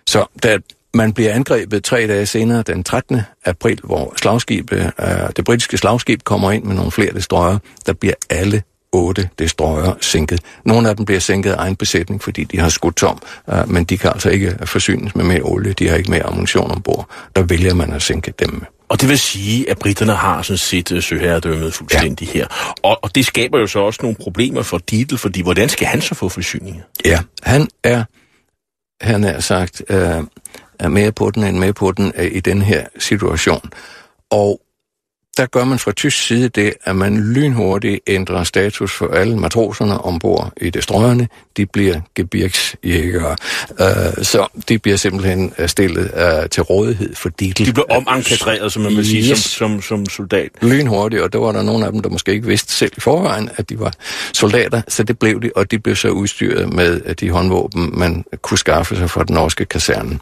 Så 0.08 0.26
da 0.44 0.58
man 0.94 1.14
bliver 1.14 1.34
angrebet 1.34 1.84
tre 1.84 2.08
dage 2.08 2.26
senere, 2.26 2.62
den 2.62 2.84
13. 2.84 3.22
april, 3.46 3.80
hvor 3.84 4.14
slagskibet, 4.18 4.92
øh, 5.00 5.30
det 5.36 5.46
britiske 5.46 5.78
slagskib 5.78 6.24
kommer 6.24 6.52
ind 6.52 6.64
med 6.64 6.76
nogle 6.76 6.92
flere 6.92 7.14
destroyer, 7.14 7.58
der 7.86 7.94
bliver 7.94 8.14
alle 8.30 8.64
otte 8.94 9.30
destroyer 9.40 9.94
sænket. 10.02 10.42
Nogle 10.66 10.90
af 10.90 10.96
dem 10.96 11.06
bliver 11.06 11.20
sænket 11.20 11.52
af 11.52 11.56
egen 11.58 11.76
besætning, 11.76 12.24
fordi 12.24 12.44
de 12.44 12.60
har 12.60 12.70
skudt 12.70 12.96
tom, 12.96 13.22
øh, 13.50 13.70
men 13.70 13.84
de 13.84 13.98
kan 13.98 14.12
altså 14.14 14.30
ikke 14.30 14.58
forsynes 14.66 15.16
med 15.16 15.26
mere 15.26 15.42
olie, 15.42 15.74
de 15.74 15.90
har 15.90 15.96
ikke 15.96 16.12
mere 16.12 16.24
ammunition 16.24 16.72
ombord. 16.72 17.10
Der 17.36 17.42
vælger 17.42 17.74
man 17.74 17.94
at 17.94 18.02
sænke 18.02 18.34
dem. 18.40 18.64
Og 18.90 19.02
det 19.02 19.10
vil 19.10 19.20
sige, 19.20 19.70
at 19.70 19.80
britterne 19.80 20.14
har 20.14 20.42
sådan 20.42 20.58
set 20.58 20.92
uh, 20.92 21.02
søherredømmet 21.02 21.74
fuldstændig 21.74 22.28
ja. 22.28 22.34
her. 22.34 22.76
Og, 22.84 23.00
og 23.04 23.16
det 23.16 23.26
skaber 23.26 23.60
jo 23.60 23.68
så 23.68 23.80
også 23.80 24.00
nogle 24.02 24.18
problemer 24.22 24.62
for 24.62 24.78
Dietl, 24.78 25.16
fordi 25.16 25.42
hvordan 25.42 25.70
skal 25.70 25.88
han 25.88 26.02
så 26.02 26.16
få 26.16 26.30
forsyninger? 26.30 26.82
Ja, 27.06 27.20
han 27.44 27.68
er 27.84 28.04
han 29.02 29.24
er 29.24 29.40
sagt, 29.40 29.82
øh, 29.90 30.24
er 30.80 30.88
mere 30.88 31.12
på 31.12 31.32
den 31.32 31.44
end 31.44 31.58
med 31.58 31.74
på 31.74 31.92
den 31.92 32.14
øh, 32.16 32.32
i 32.32 32.40
den 32.40 32.62
her 32.62 32.86
situation. 33.00 33.70
Og 34.30 34.62
der 35.38 35.46
gør 35.46 35.64
man 35.64 35.80
fra 35.80 35.92
tysk 35.92 36.28
side 36.28 36.50
det, 36.50 36.74
at 36.84 36.96
man 36.96 37.34
lynhurtigt 37.34 38.00
ændrer 38.08 38.44
status 38.44 38.94
for 38.94 39.14
alle 39.14 39.38
matroserne 39.38 40.02
ombord 40.02 40.52
i 40.62 40.70
destroyerne. 40.70 41.28
De 41.58 41.66
bliver 41.66 42.02
gebirgsjægere. 42.16 43.36
Uh, 43.70 44.24
så 44.24 44.48
de 44.70 44.80
bliver 44.80 44.98
simpelthen 44.98 45.54
stillet 45.68 46.12
uh, 46.14 46.50
til 46.50 46.64
rådighed 46.64 47.16
for 47.16 47.30
Dietl. 47.30 47.66
De 47.66 47.74
bliver 47.74 47.86
omankadreret, 47.90 48.72
som 48.72 48.82
man 48.82 48.96
vil 48.96 49.06
sige, 49.06 49.32
yes. 49.32 49.40
som, 49.40 49.70
som, 49.70 49.82
som 49.82 50.06
soldat. 50.06 50.50
Lynhurtigt, 50.62 51.22
og 51.22 51.34
der 51.34 51.40
var 51.40 51.52
der 51.52 51.62
nogle 51.62 51.86
af 51.86 51.92
dem, 51.92 52.02
der 52.02 52.10
måske 52.10 52.32
ikke 52.32 52.48
vidste 52.48 52.74
selv 52.74 52.92
i 52.98 53.00
forvejen, 53.00 53.50
at 53.58 53.70
de 53.70 53.80
var 53.80 53.94
soldater, 54.34 54.82
så 54.88 55.04
det 55.04 55.20
blev 55.20 55.42
de, 55.42 55.52
og 55.56 55.72
de 55.72 55.80
blev 55.80 55.96
så 55.96 56.10
udstyret 56.10 56.74
med 56.74 57.16
de 57.16 57.30
håndvåben, 57.30 58.00
man 58.00 58.26
kunne 58.42 58.58
skaffe 58.58 58.96
sig 58.96 59.10
fra 59.10 59.24
den 59.24 59.34
norske 59.34 59.66
kaserne. 59.66 60.20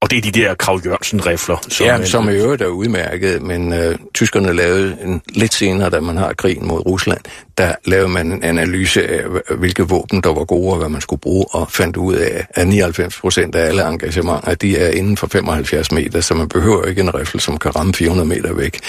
Og 0.00 0.10
det 0.10 0.16
er 0.16 0.22
de 0.22 0.40
der 0.40 0.54
Krav 0.54 0.80
Jørgensen-rifler. 0.84 1.56
Som 1.68 1.86
ja, 1.86 2.04
som 2.04 2.28
i 2.28 2.32
øvrigt 2.32 2.62
er 2.62 2.66
udmærket, 2.66 3.42
men 3.42 3.72
øh, 3.72 3.98
tyskerne 4.14 4.52
lavede 4.52 4.96
en, 5.04 5.22
lidt 5.34 5.54
senere, 5.54 5.90
da 5.90 6.00
man 6.00 6.16
har 6.16 6.32
krigen 6.32 6.66
mod 6.68 6.86
Rusland, 6.86 7.20
der 7.58 7.74
lavede 7.84 8.08
man 8.08 8.32
en 8.32 8.44
analyse 8.44 9.08
af, 9.08 9.22
hvilke 9.58 9.82
våben 9.82 10.20
der 10.20 10.34
var 10.34 10.44
gode 10.44 10.72
og 10.72 10.78
hvad 10.78 10.88
man 10.88 11.00
skulle 11.00 11.20
bruge, 11.20 11.44
og 11.50 11.70
fandt 11.72 11.96
ud 11.96 12.14
af, 12.14 12.46
at 12.50 12.68
99 12.68 13.20
procent 13.20 13.54
af 13.54 13.66
alle 13.66 13.88
engagementer, 13.88 14.54
de 14.54 14.78
er 14.78 14.90
inden 14.90 15.16
for 15.16 15.26
75 15.26 15.92
meter, 15.92 16.20
så 16.20 16.34
man 16.34 16.48
behøver 16.48 16.84
ikke 16.84 17.00
en 17.00 17.14
rifle, 17.14 17.40
som 17.40 17.58
kan 17.58 17.76
ramme 17.76 17.94
400 17.94 18.28
meter 18.28 18.52
væk. 18.52 18.80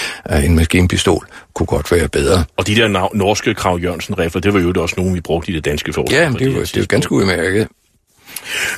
En 0.44 0.56
maskinpistol 0.56 1.26
kunne 1.54 1.66
godt 1.66 1.92
være 1.92 2.08
bedre. 2.08 2.44
Og 2.56 2.66
de 2.66 2.76
der 2.76 3.14
norske 3.14 3.54
Krav 3.54 3.78
Jørgensen-rifler, 3.78 4.40
det 4.40 4.54
var 4.54 4.60
jo 4.60 4.72
også 4.76 4.94
nogle, 4.98 5.14
vi 5.14 5.20
brugte 5.20 5.52
i 5.52 5.54
det 5.54 5.64
danske 5.64 5.92
forsvar. 5.92 6.18
Ja, 6.18 6.24
det 6.24 6.54
var, 6.54 6.60
det 6.60 6.76
var 6.76 6.84
ganske 6.84 7.12
udmærket. 7.12 7.68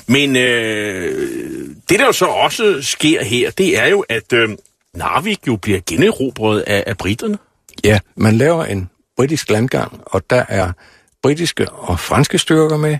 Men 0.07 0.37
øh, 0.37 1.69
det, 1.89 1.99
der 1.99 2.07
jo 2.07 2.13
så 2.13 2.27
også 2.27 2.79
sker 2.81 3.25
her, 3.25 3.51
det 3.51 3.79
er 3.79 3.87
jo, 3.87 4.05
at 4.09 4.33
øh, 4.33 4.49
Narvik 4.95 5.39
jo 5.47 5.57
bliver 5.57 5.81
generobret 5.87 6.61
af, 6.61 6.85
af 6.87 6.97
britterne. 6.99 7.39
Ja, 7.85 7.99
man 8.17 8.35
laver 8.35 8.65
en 8.65 8.91
britisk 9.17 9.51
landgang, 9.51 10.01
og 10.07 10.23
der 10.31 10.45
er 10.49 10.73
britiske 11.23 11.71
og 11.71 12.01
franske 12.01 12.39
styrker 12.39 12.77
med. 12.77 12.99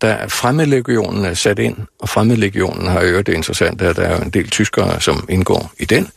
Der 0.00 0.08
er 0.08 0.28
fremmedlegionen 0.28 1.24
er 1.24 1.34
sat 1.34 1.58
ind, 1.58 1.76
og 2.00 2.08
fremmedlegionen 2.08 2.86
har 2.86 3.00
øvrigt 3.00 3.26
det 3.26 3.34
interessante, 3.34 3.86
at 3.86 3.96
der 3.96 4.02
er 4.02 4.20
en 4.20 4.30
del 4.30 4.50
tyskere, 4.50 5.00
som 5.00 5.26
indgår 5.28 5.72
i 5.78 5.84
den, 5.84 6.08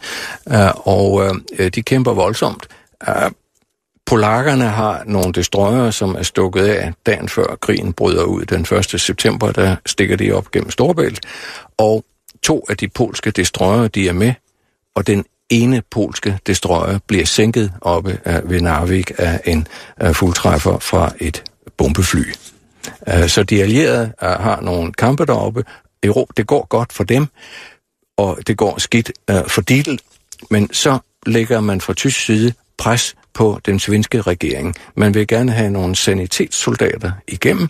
øh, 0.52 0.88
og 0.88 1.36
øh, 1.60 1.70
de 1.70 1.82
kæmper 1.82 2.14
voldsomt. 2.14 2.68
Øh, 3.10 3.32
Polakkerne 4.10 4.68
har 4.68 5.04
nogle 5.06 5.34
destroyer, 5.34 5.92
som 5.92 6.16
er 6.16 6.24
stukket 6.24 6.66
af 6.66 6.94
dagen 7.06 7.30
før 7.30 7.58
krigen 7.62 7.94
bryder 7.94 8.24
ud 8.24 8.46
den 8.46 8.62
1. 8.62 9.02
september, 9.02 9.52
der 9.52 9.76
stikker 9.86 10.16
de 10.16 10.32
op 10.32 10.52
gennem 10.52 10.72
Storbælt, 10.72 11.20
og 11.78 12.06
to 12.44 12.66
af 12.70 12.78
de 12.78 12.88
polske 12.88 13.32
destroyer, 13.32 13.88
de 13.88 14.10
er 14.10 14.14
med, 14.14 14.34
og 14.96 15.08
den 15.08 15.26
ene 15.50 15.82
polske 15.92 16.40
destroyer 16.48 17.00
bliver 17.08 17.26
sænket 17.26 17.74
oppe 17.82 18.20
ved 18.44 18.62
Narvik 18.62 19.12
af 19.18 19.42
en 19.46 19.68
fuldtræffer 20.14 20.80
fra 20.80 21.12
et 21.20 21.44
bombefly. 21.78 22.24
Øh, 23.08 23.28
så 23.28 23.44
de 23.44 23.62
allierede 23.62 24.14
øh, 24.24 24.30
har 24.30 24.62
nogle 24.62 24.94
kampe 24.94 25.26
deroppe. 25.26 25.64
Det 26.38 26.48
går 26.48 26.68
godt 26.68 26.94
for 26.94 27.04
dem, 27.04 27.28
og 28.18 28.38
det 28.48 28.58
går 28.58 28.80
skidt 28.80 29.12
øh, 29.30 29.48
for 29.48 29.62
Dietl, 29.62 29.96
men 30.50 30.74
så 30.74 30.98
lægger 31.26 31.62
man 31.62 31.82
fra 31.82 31.94
tysk 31.94 32.26
side 32.26 32.54
pres 32.78 33.16
på 33.34 33.60
den 33.66 33.80
svenske 33.80 34.22
regering. 34.22 34.76
Man 34.96 35.14
vil 35.14 35.28
gerne 35.28 35.52
have 35.52 35.70
nogle 35.70 35.96
sanitetssoldater 35.96 37.12
igennem 37.28 37.68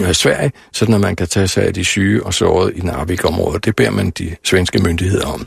øh, 0.00 0.12
Sverige, 0.12 0.52
sådan 0.72 0.94
at 0.94 1.00
man 1.00 1.16
kan 1.16 1.26
tage 1.26 1.48
sig 1.48 1.64
af 1.64 1.74
de 1.74 1.84
syge 1.84 2.22
og 2.22 2.34
sårede 2.34 2.72
i 2.74 2.80
Narvik-området. 2.80 3.64
Det 3.64 3.76
beder 3.76 3.90
man 3.90 4.10
de 4.10 4.36
svenske 4.44 4.78
myndigheder 4.78 5.26
om. 5.26 5.46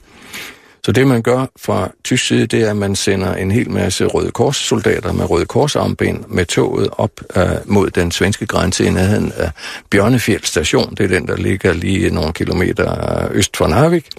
Så 0.86 0.92
det, 0.92 1.08
man 1.08 1.22
gør 1.22 1.46
fra 1.60 1.92
tysk 2.04 2.28
side, 2.28 2.48
det 2.48 2.62
er, 2.62 2.70
at 2.70 2.78
man 2.78 2.96
sender 2.96 3.36
en 3.36 3.52
hel 3.52 3.72
masse 3.72 4.06
Røde 4.06 4.32
Kors-soldater 4.32 5.12
med 5.12 5.30
Røde 5.30 5.46
Kors-armbind 5.46 6.24
med 6.28 6.46
toget 6.46 6.90
op 6.92 7.12
øh, 7.36 7.46
mod 7.66 7.90
den 7.90 8.12
svenske 8.12 8.46
grænse 8.46 8.86
i 8.86 8.90
nærheden 8.90 9.32
af 9.36 9.52
Bjørnefjeld 9.90 10.44
station. 10.44 10.90
Det 10.90 11.04
er 11.04 11.08
den, 11.08 11.28
der 11.28 11.36
ligger 11.36 11.74
lige 11.74 12.10
nogle 12.10 12.34
kilometer 12.34 13.28
øst 13.32 13.58
for 13.58 13.68
Narvik. 13.68 14.10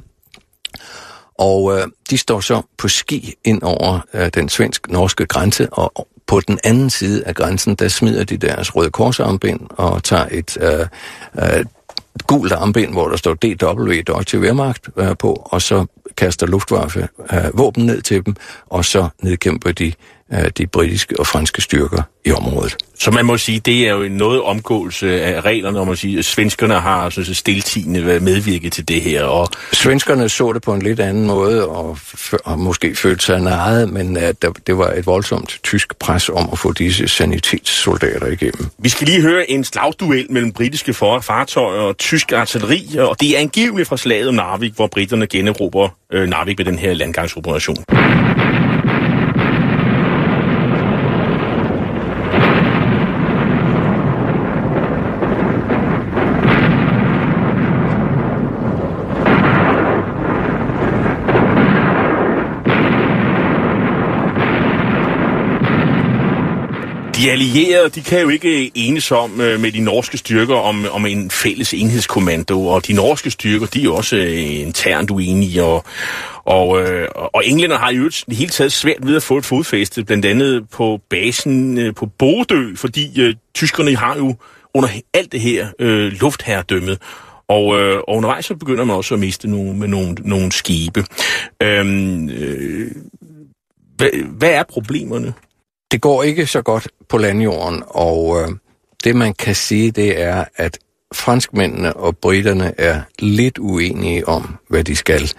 Og 1.38 1.79
øh, 1.79 1.87
de 2.11 2.18
står 2.18 2.40
så 2.40 2.62
på 2.79 2.88
ski 2.88 3.35
ind 3.44 3.62
over 3.62 4.01
øh, 4.14 4.31
den 4.35 4.49
svensk-norske 4.49 5.27
grænse, 5.27 5.73
og 5.73 6.09
på 6.27 6.40
den 6.40 6.59
anden 6.64 6.90
side 6.90 7.25
af 7.25 7.35
grænsen, 7.35 7.75
der 7.75 7.88
smider 7.88 8.25
de 8.25 8.37
deres 8.37 8.77
røde 8.77 8.90
korsarmbind 8.90 9.61
og 9.70 10.05
tager 10.05 10.27
et 10.31 10.59
øh, 10.61 10.87
øh, 11.59 11.64
gult 12.27 12.53
armbind, 12.53 12.92
hvor 12.92 13.09
der 13.09 13.16
står 13.16 13.35
DW, 13.35 13.92
Deutsche 14.07 14.40
Wehrmacht, 14.40 14.88
øh, 14.97 15.16
på, 15.18 15.49
og 15.51 15.62
så 15.62 15.87
kaster 16.16 16.47
Luftwaffe 16.47 17.09
øh, 17.33 17.59
våben 17.59 17.87
ned 17.87 18.03
til 18.03 18.27
dem, 18.27 18.37
og 18.66 18.85
så 18.85 19.09
nedkæmper 19.23 19.73
de 19.73 19.92
de 20.59 20.67
britiske 20.67 21.21
og 21.21 21.27
franske 21.27 21.63
styrker 21.63 22.03
i 22.25 22.33
området. 22.33 22.77
Så 22.99 23.11
man 23.11 23.25
må 23.25 23.39
sige, 23.39 23.61
det 23.61 23.89
er 23.89 23.93
jo 23.93 24.09
noget 24.09 24.43
omgåelse 24.43 25.23
af 25.23 25.41
reglerne, 25.41 25.79
og 25.79 25.87
man 25.87 25.97
sige, 25.97 26.19
at 26.19 26.25
svenskerne 26.25 26.75
har 26.75 27.11
så 27.11 27.35
stiltigende 27.35 28.21
medvirket 28.21 28.73
til 28.73 28.89
det 28.89 29.01
her. 29.01 29.25
Og... 29.25 29.49
Svenskerne 29.73 30.29
så 30.29 30.53
det 30.53 30.63
på 30.63 30.75
en 30.75 30.83
lidt 30.83 31.01
anden 31.01 31.27
måde, 31.27 31.69
og, 31.69 31.99
og 32.45 32.59
måske 32.59 32.95
følte 32.95 33.25
sig 33.25 33.41
naret, 33.41 33.93
men 33.93 34.17
at 34.17 34.43
der, 34.43 34.51
det 34.67 34.79
var 34.79 34.91
et 34.91 35.07
voldsomt 35.07 35.59
tysk 35.63 35.99
pres 35.99 36.29
om 36.29 36.49
at 36.53 36.59
få 36.59 36.73
disse 36.73 37.09
sanitetssoldater 37.09 38.27
igennem. 38.27 38.67
Vi 38.79 38.89
skal 38.89 39.07
lige 39.07 39.21
høre 39.21 39.51
en 39.51 39.65
slagduel 39.65 40.27
mellem 40.31 40.53
britiske 40.53 40.95
fartøjer 40.95 41.81
og 41.81 41.99
tysk 41.99 42.33
artilleri, 42.33 42.97
og 42.99 43.17
det 43.21 43.37
er 43.37 43.41
angiveligt 43.41 43.89
fra 43.89 43.97
slaget 43.97 44.29
om 44.29 44.35
Narvik, 44.35 44.73
hvor 44.77 44.87
britterne 44.87 45.27
generober 45.27 45.89
øh, 46.13 46.29
Narvik 46.29 46.59
med 46.59 46.67
den 46.67 46.79
her 46.79 46.95
landgangsoperation. 46.95 47.77
De 67.25 67.31
allierede, 67.31 67.89
de 67.89 68.03
kan 68.03 68.21
jo 68.21 68.29
ikke 68.29 68.65
øh, 68.65 68.71
enes 68.75 69.11
om 69.11 69.41
øh, 69.41 69.61
med 69.61 69.73
de 69.73 69.81
norske 69.81 70.19
styrker 70.19 70.55
om, 70.55 70.87
om 70.91 71.07
en 71.07 71.31
fælles 71.31 71.75
enhedskommando, 71.75 72.67
og 72.67 72.87
de 72.87 72.93
norske 72.93 73.31
styrker, 73.31 73.67
de 73.67 73.81
er 73.81 73.85
jo 73.85 73.95
også 73.95 74.17
øh, 74.17 74.61
internt 74.61 75.11
uenige, 75.11 75.63
og, 75.63 75.85
og, 76.45 76.83
øh, 76.83 77.09
og 77.15 77.47
englænder 77.47 77.79
har 77.79 77.93
jo 77.93 78.11
i 78.29 78.35
hele 78.35 78.51
taget 78.51 78.73
svært 78.73 79.07
ved 79.07 79.17
at 79.17 79.23
få 79.23 79.39
et 79.39 79.45
fodfæste, 79.45 80.05
blandt 80.05 80.27
andet 80.27 80.69
på 80.71 81.01
basen 81.11 81.79
øh, 81.79 81.95
på 81.95 82.07
Bodø, 82.07 82.75
fordi 82.77 83.21
øh, 83.21 83.35
tyskerne 83.55 83.97
har 83.97 84.17
jo 84.17 84.37
under 84.75 84.89
alt 85.15 85.33
det 85.33 85.41
her 85.41 85.69
øh, 85.79 86.13
luftherredømmet, 86.13 86.99
og, 87.49 87.81
øh, 87.81 87.97
og 87.97 88.17
undervejs 88.17 88.45
så 88.45 88.55
begynder 88.55 88.85
man 88.85 88.97
også 88.97 89.15
at 89.15 89.21
miste 89.21 89.51
nogle, 89.51 89.75
med 89.75 89.89
nogle, 89.89 90.15
nogle 90.19 90.53
skibe. 90.53 91.05
Øhm, 91.63 92.29
øh, 92.29 92.91
hvad, 93.97 94.11
hvad 94.39 94.51
er 94.51 94.63
problemerne? 94.63 95.35
Det 95.90 96.01
går 96.01 96.23
ikke 96.23 96.47
så 96.47 96.62
godt 96.62 96.88
på 97.09 97.18
landjorden, 97.18 97.83
og 97.87 98.40
øh, 98.40 98.49
det 99.05 99.16
man 99.16 99.35
kan 99.35 99.55
sige, 99.55 99.90
det 99.90 100.20
er, 100.20 100.44
at 100.57 100.79
franskmændene 101.14 101.97
og 101.97 102.16
britterne 102.16 102.81
er 102.81 103.01
lidt 103.18 103.59
uenige 103.59 104.29
om, 104.29 104.57
hvad 104.68 104.85
de 104.85 104.97
skal. 104.97 105.33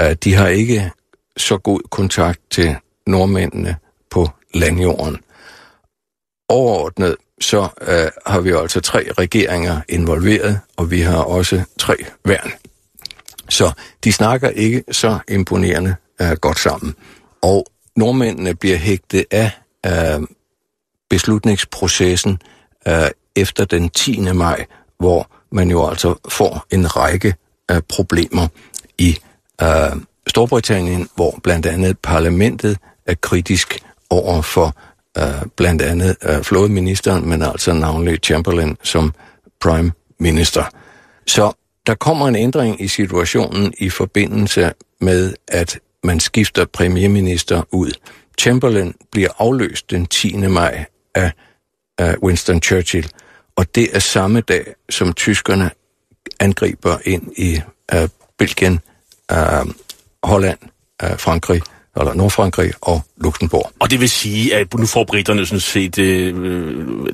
Øh, 0.00 0.12
de 0.24 0.34
har 0.34 0.48
ikke 0.48 0.90
så 1.36 1.58
god 1.58 1.80
kontakt 1.90 2.40
til 2.50 2.76
nordmændene 3.06 3.76
på 4.10 4.28
landjorden. 4.54 5.18
Overordnet 6.48 7.16
så 7.40 7.68
øh, 7.80 8.10
har 8.26 8.40
vi 8.40 8.50
altså 8.50 8.80
tre 8.80 9.08
regeringer 9.18 9.80
involveret, 9.88 10.60
og 10.76 10.90
vi 10.90 11.00
har 11.00 11.22
også 11.22 11.62
tre 11.78 11.94
værn. 12.24 12.52
Så 13.48 13.72
de 14.04 14.12
snakker 14.12 14.48
ikke 14.48 14.84
så 14.90 15.18
imponerende 15.28 15.96
øh, 16.20 16.32
godt 16.32 16.58
sammen. 16.58 16.94
Og 17.42 17.66
nordmændene 17.96 18.54
bliver 18.54 18.76
hægtet 18.76 19.24
af 19.30 19.50
uh, 19.86 20.24
beslutningsprocessen 21.10 22.38
øh, 22.88 23.10
efter 23.36 23.64
den 23.64 23.90
10. 23.90 24.20
maj, 24.20 24.66
hvor 24.98 25.30
man 25.50 25.70
jo 25.70 25.88
altså 25.88 26.14
får 26.28 26.66
en 26.70 26.96
række 26.96 27.34
af 27.68 27.84
problemer 27.84 28.48
i 28.98 29.18
øh, 29.62 29.96
Storbritannien, 30.26 31.08
hvor 31.14 31.40
blandt 31.42 31.66
andet 31.66 31.98
parlamentet 31.98 32.78
er 33.06 33.14
kritisk 33.14 33.82
over 34.10 34.42
for 34.42 34.76
øh, 35.18 35.46
blandt 35.56 35.82
andet 35.82 36.16
øh, 36.22 36.42
flådeministeren, 36.42 37.28
men 37.28 37.42
altså 37.42 37.72
navnlig 37.72 38.18
Chamberlain 38.22 38.76
som 38.82 39.14
prime 39.60 39.92
minister. 40.18 40.64
Så 41.26 41.52
der 41.86 41.94
kommer 41.94 42.28
en 42.28 42.36
ændring 42.36 42.82
i 42.82 42.88
situationen 42.88 43.74
i 43.78 43.90
forbindelse 43.90 44.72
med, 45.00 45.34
at 45.48 45.78
man 46.04 46.20
skifter 46.20 46.64
premierminister 46.64 47.62
ud. 47.72 47.92
Chamberlain 48.38 48.94
bliver 49.12 49.28
afløst 49.38 49.90
den 49.90 50.06
10. 50.06 50.36
maj 50.36 50.84
af 51.14 51.32
uh, 52.02 52.22
Winston 52.22 52.62
Churchill, 52.62 53.10
og 53.56 53.74
det 53.74 53.96
er 53.96 53.98
samme 53.98 54.40
dag, 54.40 54.74
som 54.90 55.12
tyskerne 55.12 55.70
angriber 56.40 56.98
ind 57.04 57.32
i 57.36 57.60
uh, 57.94 58.08
Belgien, 58.38 58.80
uh, 59.32 59.70
Holland, 60.22 60.58
uh, 61.02 61.18
Frankrig, 61.18 61.62
eller 61.96 62.14
Nordfrankrig 62.14 62.72
og 62.80 63.00
Luxembourg. 63.16 63.72
Og 63.78 63.90
det 63.90 64.00
vil 64.00 64.10
sige, 64.10 64.54
at 64.56 64.74
nu 64.74 64.86
får 64.86 65.04
britterne 65.04 65.46
sådan 65.46 65.60
set, 65.60 65.98
øh, 65.98 66.36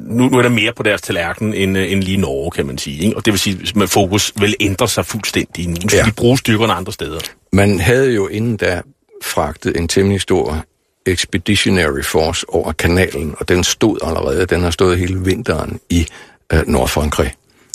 nu, 0.00 0.28
nu 0.28 0.38
er 0.38 0.42
der 0.42 0.48
mere 0.48 0.72
på 0.72 0.82
deres 0.82 1.02
tallerken 1.02 1.54
end, 1.54 1.76
end 1.76 2.02
lige 2.02 2.16
Norge, 2.16 2.50
kan 2.50 2.66
man 2.66 2.78
sige. 2.78 3.04
Ikke? 3.04 3.16
Og 3.16 3.24
det 3.24 3.32
vil 3.32 3.40
sige, 3.40 3.82
at 3.82 3.90
fokus 3.90 4.32
vil 4.36 4.54
ændre 4.60 4.88
sig 4.88 5.06
fuldstændig. 5.06 5.68
Nu 5.68 5.76
skal 5.88 5.96
ja. 5.96 6.04
de 6.04 6.12
bruge 6.12 6.38
styrkerne 6.38 6.72
andre 6.72 6.92
steder. 6.92 7.20
Man 7.52 7.80
havde 7.80 8.14
jo 8.14 8.26
inden 8.26 8.56
da 8.56 8.82
fragtet 9.22 9.76
en 9.76 9.88
temmelig 9.88 10.20
stor 10.20 10.64
Expeditionary 11.08 12.02
Force 12.02 12.46
over 12.48 12.72
kanalen, 12.72 13.34
og 13.38 13.48
den 13.48 13.64
stod 13.64 13.98
allerede, 14.02 14.46
den 14.46 14.62
har 14.62 14.70
stået 14.70 14.98
hele 14.98 15.20
vinteren 15.24 15.80
i 15.90 16.06
øh, 16.52 16.66
Nordfrankrig, 16.66 17.34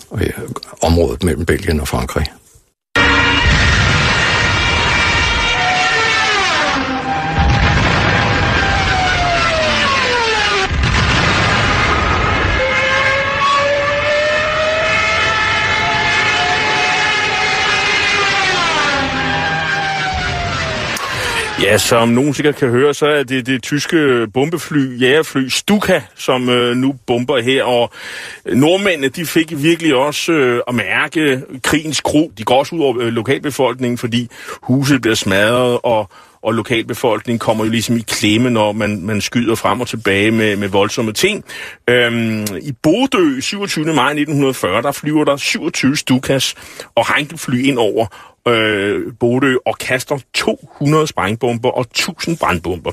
og 0.10 0.24
i 0.24 0.32
området 0.82 1.24
mellem 1.24 1.46
Belgien 1.46 1.80
og 1.80 1.88
Frankrig. 1.88 2.26
Ja, 21.63 21.78
som 21.78 22.10
nogen 22.10 22.34
sikkert 22.34 22.56
kan 22.56 22.69
høre, 22.69 22.93
så 22.93 23.06
er 23.06 23.23
det 23.23 23.45
det 23.45 23.63
tyske 23.63 24.28
bombefly, 24.34 25.02
jægerfly 25.02 25.47
Stuka, 25.47 26.02
som 26.15 26.49
øh, 26.49 26.76
nu 26.76 26.95
bomber 27.08 27.41
her. 27.41 27.63
Og 27.63 27.91
nordmændene, 28.45 29.08
de 29.08 29.26
fik 29.26 29.63
virkelig 29.63 29.95
også 29.95 30.32
øh, 30.32 30.62
at 30.67 30.76
mærke 30.76 31.41
krigens 31.63 32.02
gro. 32.02 32.32
De 32.38 32.43
går 32.43 32.60
også 32.60 32.76
ud 32.76 32.82
over 32.82 33.02
øh, 33.02 33.08
lokalbefolkningen, 33.08 33.97
fordi 33.97 34.30
huset 34.63 35.02
bliver 35.02 35.15
smadret, 35.15 35.80
og, 35.84 36.10
og 36.41 36.54
lokalbefolkningen 36.54 37.39
kommer 37.39 37.65
jo 37.65 37.71
ligesom 37.71 37.97
i 37.97 38.04
klemme, 38.08 38.49
når 38.49 38.71
man, 38.71 39.02
man 39.06 39.21
skyder 39.21 39.56
frem 39.56 39.82
og 39.82 39.88
tilbage 39.88 40.32
med, 40.32 40.56
med 40.56 40.67
voldsomme 40.67 41.13
ting. 41.13 41.43
Øhm, 41.89 42.45
I 42.62 42.71
Bodø, 42.84 43.39
27. 43.39 43.86
maj 43.86 44.10
1940, 44.10 44.82
der 44.82 44.91
flyver 44.91 45.23
der 45.23 45.38
27 45.38 45.95
Stukas 45.95 46.56
og 46.95 47.15
Heinkel-fly 47.15 47.63
ind 47.65 47.78
over, 47.78 48.33
øh, 48.48 49.14
Bodø 49.20 49.56
og 49.66 49.78
kaster 49.78 50.20
200 50.34 51.08
sprængbomber 51.08 51.70
og 51.70 51.82
1000 51.82 52.38
brandbomber. 52.38 52.92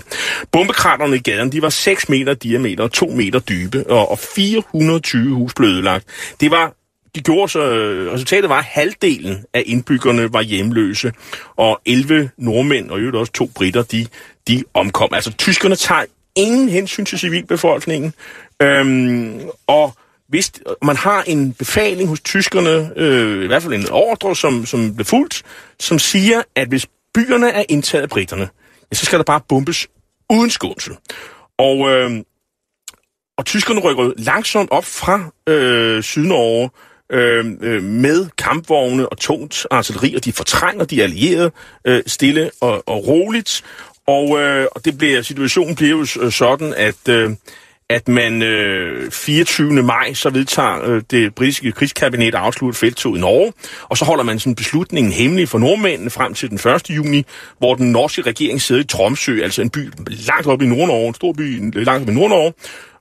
Bombekraterne 0.53 1.17
i 1.17 1.19
gaden, 1.19 1.53
de 1.53 1.63
var 1.63 1.69
6 1.69 2.09
meter 2.09 2.35
diameter 2.35 2.85
og 2.85 2.93
2 2.93 3.07
meter 3.07 3.39
dybe, 3.39 3.85
og, 3.91 4.11
og 4.11 4.19
420 4.19 5.35
hus 5.35 5.55
blev 5.55 5.69
ødelagt. 5.69 6.05
Det 6.41 6.51
var 6.51 6.75
de 7.15 7.21
gjorde 7.21 7.49
så, 7.49 7.61
øh, 7.61 8.13
resultatet 8.13 8.51
var, 8.51 8.59
at 8.59 8.65
halvdelen 8.65 9.45
af 9.55 9.63
indbyggerne 9.67 10.33
var 10.33 10.43
hjemløse, 10.43 11.13
og 11.57 11.81
11 11.87 12.31
nordmænd 12.37 12.91
og 12.91 12.99
i 12.99 13.01
øvrigt 13.01 13.17
også 13.17 13.33
to 13.33 13.51
britter, 13.55 13.83
de, 13.83 14.07
de 14.49 14.65
omkom. 14.75 15.15
Altså, 15.15 15.33
tyskerne 15.33 15.77
tager 15.77 16.05
ingen 16.37 16.69
hensyn 16.69 17.05
til 17.05 17.19
civilbefolkningen, 17.19 18.15
øhm, 18.63 19.41
og 19.67 19.95
hvis 20.31 20.53
man 20.83 20.97
har 20.97 21.23
en 21.23 21.53
befaling 21.53 22.09
hos 22.09 22.21
tyskerne, 22.21 22.93
øh, 22.97 23.45
i 23.45 23.47
hvert 23.47 23.63
fald 23.63 23.75
en 23.75 23.91
ordre, 23.91 24.37
som, 24.37 24.67
som 24.67 24.95
blev 24.95 25.05
fuldt, 25.05 25.43
som 25.81 25.99
siger, 25.99 26.43
at 26.57 26.69
hvis 26.69 26.87
byerne 27.15 27.51
er 27.51 27.65
indtaget 27.69 28.03
af 28.03 28.09
britterne, 28.09 28.49
ja, 28.93 28.95
så 28.97 29.05
skal 29.05 29.19
der 29.19 29.25
bare 29.25 29.41
bombes 29.49 29.89
uden 30.31 30.51
skånsel. 30.51 30.97
Og, 31.59 31.91
øh, 31.91 32.11
og 33.39 33.47
tyskerne 33.47 33.81
rykker 33.81 34.13
langsomt 34.17 34.71
op 34.71 34.85
fra 34.85 35.31
øh, 35.47 36.03
Sydnorge 36.03 36.71
øh, 37.13 37.57
øh, 37.61 37.83
med 37.83 38.29
kampvogne 38.39 39.09
og 39.09 39.19
tungt 39.19 39.67
artilleri, 39.71 40.15
og 40.15 40.25
de 40.25 40.33
fortrænger 40.33 40.85
de 40.85 41.03
allierede 41.03 41.51
øh, 41.85 42.03
stille 42.07 42.51
og, 42.61 42.89
og 42.89 43.07
roligt. 43.07 43.63
Og, 44.07 44.41
øh, 44.41 44.67
og 44.73 44.85
det 44.85 44.99
bliver, 44.99 45.23
situationen 45.23 45.77
bliver 45.77 45.99
jo 45.99 46.31
sådan, 46.31 46.75
at... 46.75 47.09
Øh, 47.09 47.31
at 47.91 48.09
man 48.09 48.43
øh, 48.43 49.11
24. 49.11 49.83
maj 49.83 50.15
så 50.15 50.31
vedtager 50.31 50.85
øh, 50.85 51.03
det 51.11 51.35
britiske 51.35 51.73
krigskabinet 51.73 52.27
at 52.27 52.35
afslutte 52.35 52.79
feltog 52.79 53.17
i 53.17 53.21
Norge, 53.21 53.53
og 53.83 53.97
så 53.97 54.05
holder 54.05 54.25
man 54.25 54.39
sådan 54.39 54.55
beslutningen 54.55 55.13
hemmelig 55.13 55.49
for 55.49 55.59
nordmændene 55.59 56.11
frem 56.11 56.35
til 56.35 56.51
den 56.51 56.71
1. 56.71 56.91
juni, 56.91 57.25
hvor 57.59 57.75
den 57.75 57.93
norske 57.93 58.23
regering 58.23 58.63
sidder 58.63 58.83
i 58.83 58.85
Tromsø, 58.85 59.43
altså 59.43 59.63
en 59.63 59.71
by 59.71 59.91
langt 60.07 60.47
oppe 60.47 60.65
i 60.65 60.69
Nordnorge, 60.69 61.09
en 61.09 61.15
stor 61.15 61.33
by 61.33 61.63
øh, 61.77 61.87
langt 61.87 62.01
oppe 62.01 62.13
i 62.13 62.17
Nordnorge, 62.17 62.53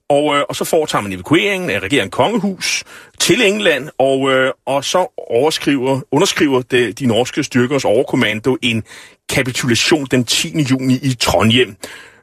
og, 0.09 0.35
øh, 0.35 0.43
og 0.49 0.55
så 0.55 0.65
foretager 0.65 1.01
man 1.01 1.13
evakueringen 1.13 1.69
af 1.69 1.79
regeringen 1.79 2.11
Kongehus 2.11 2.83
til 3.19 3.41
England, 3.41 3.89
og, 3.97 4.31
øh, 4.31 4.51
og 4.65 4.85
så 4.85 5.23
overskriver, 5.31 6.01
underskriver 6.11 6.61
de, 6.61 6.91
de 6.91 7.05
norske 7.05 7.43
styrkers 7.43 7.85
overkommando 7.85 8.57
en 8.61 8.83
kapitulation 9.29 10.05
den 10.05 10.23
10. 10.23 10.61
juni 10.71 10.93
i 10.93 11.13
Trondheim. 11.19 11.75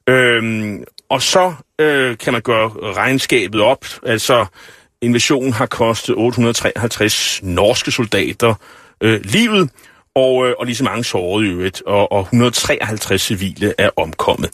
Øhm, 0.09 0.85
og 1.09 1.23
så 1.23 1.55
øh, 1.79 2.19
kan 2.19 2.33
man 2.33 2.43
gøre 2.43 2.71
regnskabet 2.83 3.61
op. 3.61 3.85
Altså, 4.03 4.47
invasionen 5.01 5.53
har 5.53 5.67
kostet 5.67 6.15
853 6.17 7.41
norske 7.43 7.91
soldater 7.91 8.55
øh, 9.01 9.21
livet, 9.25 9.71
og, 10.15 10.47
øh, 10.47 10.55
og 10.59 10.67
lige 10.67 10.77
så 10.77 10.85
mange 10.85 11.05
sårede 11.05 11.47
i 11.47 11.51
øvrigt, 11.51 11.83
og, 11.87 12.13
og 12.13 12.21
153 12.21 13.23
civile 13.23 13.75
er 13.79 13.91
omkommet. 13.97 14.51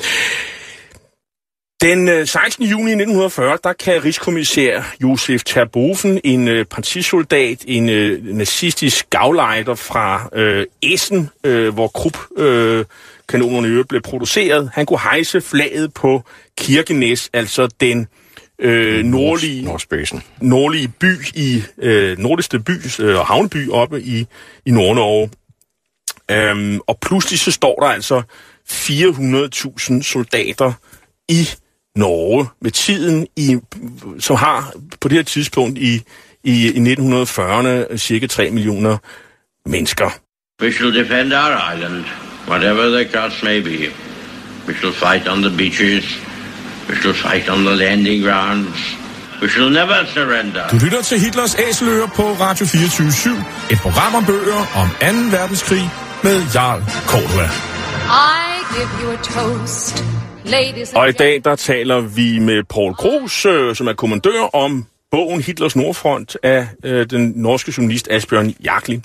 Den 1.82 2.08
øh, 2.08 2.26
16. 2.26 2.64
Juni 2.64 2.90
1940, 2.90 3.58
der 3.64 3.72
kan 3.72 4.04
rigskommissær 4.04 4.82
Josef 5.02 5.42
Terboven, 5.44 6.20
en 6.24 6.48
øh, 6.48 6.64
partisoldat, 6.64 7.64
en 7.66 7.88
øh, 7.88 8.24
nazistisk 8.24 9.10
gavlejder 9.10 9.74
fra 9.74 10.28
øh, 10.32 10.66
Essen, 10.82 11.30
øh, 11.44 11.74
hvor 11.74 11.88
Krupp 11.88 12.18
øh, 12.36 12.84
kanonerne 13.32 13.68
i 13.68 13.70
øvrigt 13.70 13.88
blev 13.88 14.02
produceret. 14.02 14.70
Han 14.74 14.86
kunne 14.86 15.00
hejse 15.00 15.40
flaget 15.40 15.94
på 15.94 16.24
Kirkenes, 16.58 17.30
altså 17.32 17.68
den 17.80 18.06
øh, 18.58 19.04
nordlige, 19.04 19.68
nordlige 20.40 20.88
by 20.88 21.26
i 21.34 21.62
øh, 21.78 22.18
nordligste 22.18 22.58
by 22.58 22.72
øh, 23.00 23.18
og 23.18 23.26
havneby 23.26 23.70
oppe 23.70 24.02
i, 24.02 24.26
i 24.66 24.70
Nordnorge. 24.70 25.30
Øhm, 26.30 26.80
og 26.86 26.98
pludselig 27.02 27.38
så 27.40 27.50
står 27.50 27.76
der 27.80 27.86
altså 27.86 28.22
400.000 28.70 30.02
soldater 30.02 30.72
i 31.28 31.48
Norge 31.96 32.48
med 32.60 32.70
tiden, 32.70 33.26
i, 33.36 33.58
som 34.18 34.36
har 34.36 34.72
på 35.00 35.08
det 35.08 35.16
her 35.16 35.22
tidspunkt 35.22 35.78
i, 35.78 36.02
i, 36.44 36.68
i 36.68 36.94
1940'erne 36.94 37.96
cirka 37.96 38.26
3 38.26 38.50
millioner 38.50 38.98
mennesker. 39.66 40.10
We 40.62 40.72
shall 40.72 40.94
defend 40.94 41.32
our 41.32 41.74
island, 41.74 42.04
whatever 42.48 42.90
the 42.90 43.04
cost 43.04 43.42
may 43.42 43.60
be. 43.60 43.78
We 44.66 44.74
shall 44.74 44.92
fight 44.92 45.28
on 45.28 45.42
the 45.42 45.50
beaches. 45.50 46.04
We 46.88 46.94
shall 46.94 47.14
fight 47.14 47.48
on 47.48 47.64
the 47.64 47.74
landing 47.76 48.22
grounds. 48.22 48.76
We 49.42 49.48
shall 49.48 49.70
never 49.70 50.06
surrender. 50.06 50.68
Du 50.68 50.76
lytter 50.84 51.02
til 51.02 51.20
Hitlers 51.20 51.54
Æseløer 51.68 52.06
på 52.06 52.22
Radio 52.22 52.66
24 52.66 53.34
Et 53.70 53.78
program 53.78 54.14
om 54.14 54.24
bøger 54.26 54.60
om 54.76 54.88
2. 54.88 55.36
verdenskrig 55.38 55.90
med 56.22 56.42
Jarl 56.54 56.82
Cordua. 57.06 57.48
I 58.06 58.52
give 58.74 58.90
you 59.02 59.10
a 59.12 59.16
toast, 59.16 60.04
ladies 60.44 60.92
Og 60.92 61.08
i 61.08 61.12
dag 61.12 61.40
der 61.44 61.56
taler 61.56 62.00
vi 62.00 62.38
med 62.38 62.62
Paul 62.64 62.92
Gros, 62.92 63.46
øh, 63.46 63.76
som 63.76 63.86
er 63.86 63.92
kommandør 63.92 64.40
om 64.54 64.86
bogen 65.10 65.42
Hitlers 65.42 65.76
Nordfront 65.76 66.36
af 66.42 66.66
øh, 66.84 67.06
den 67.10 67.32
norske 67.36 67.74
journalist 67.78 68.08
Asbjørn 68.10 68.54
Jagli. 68.64 69.00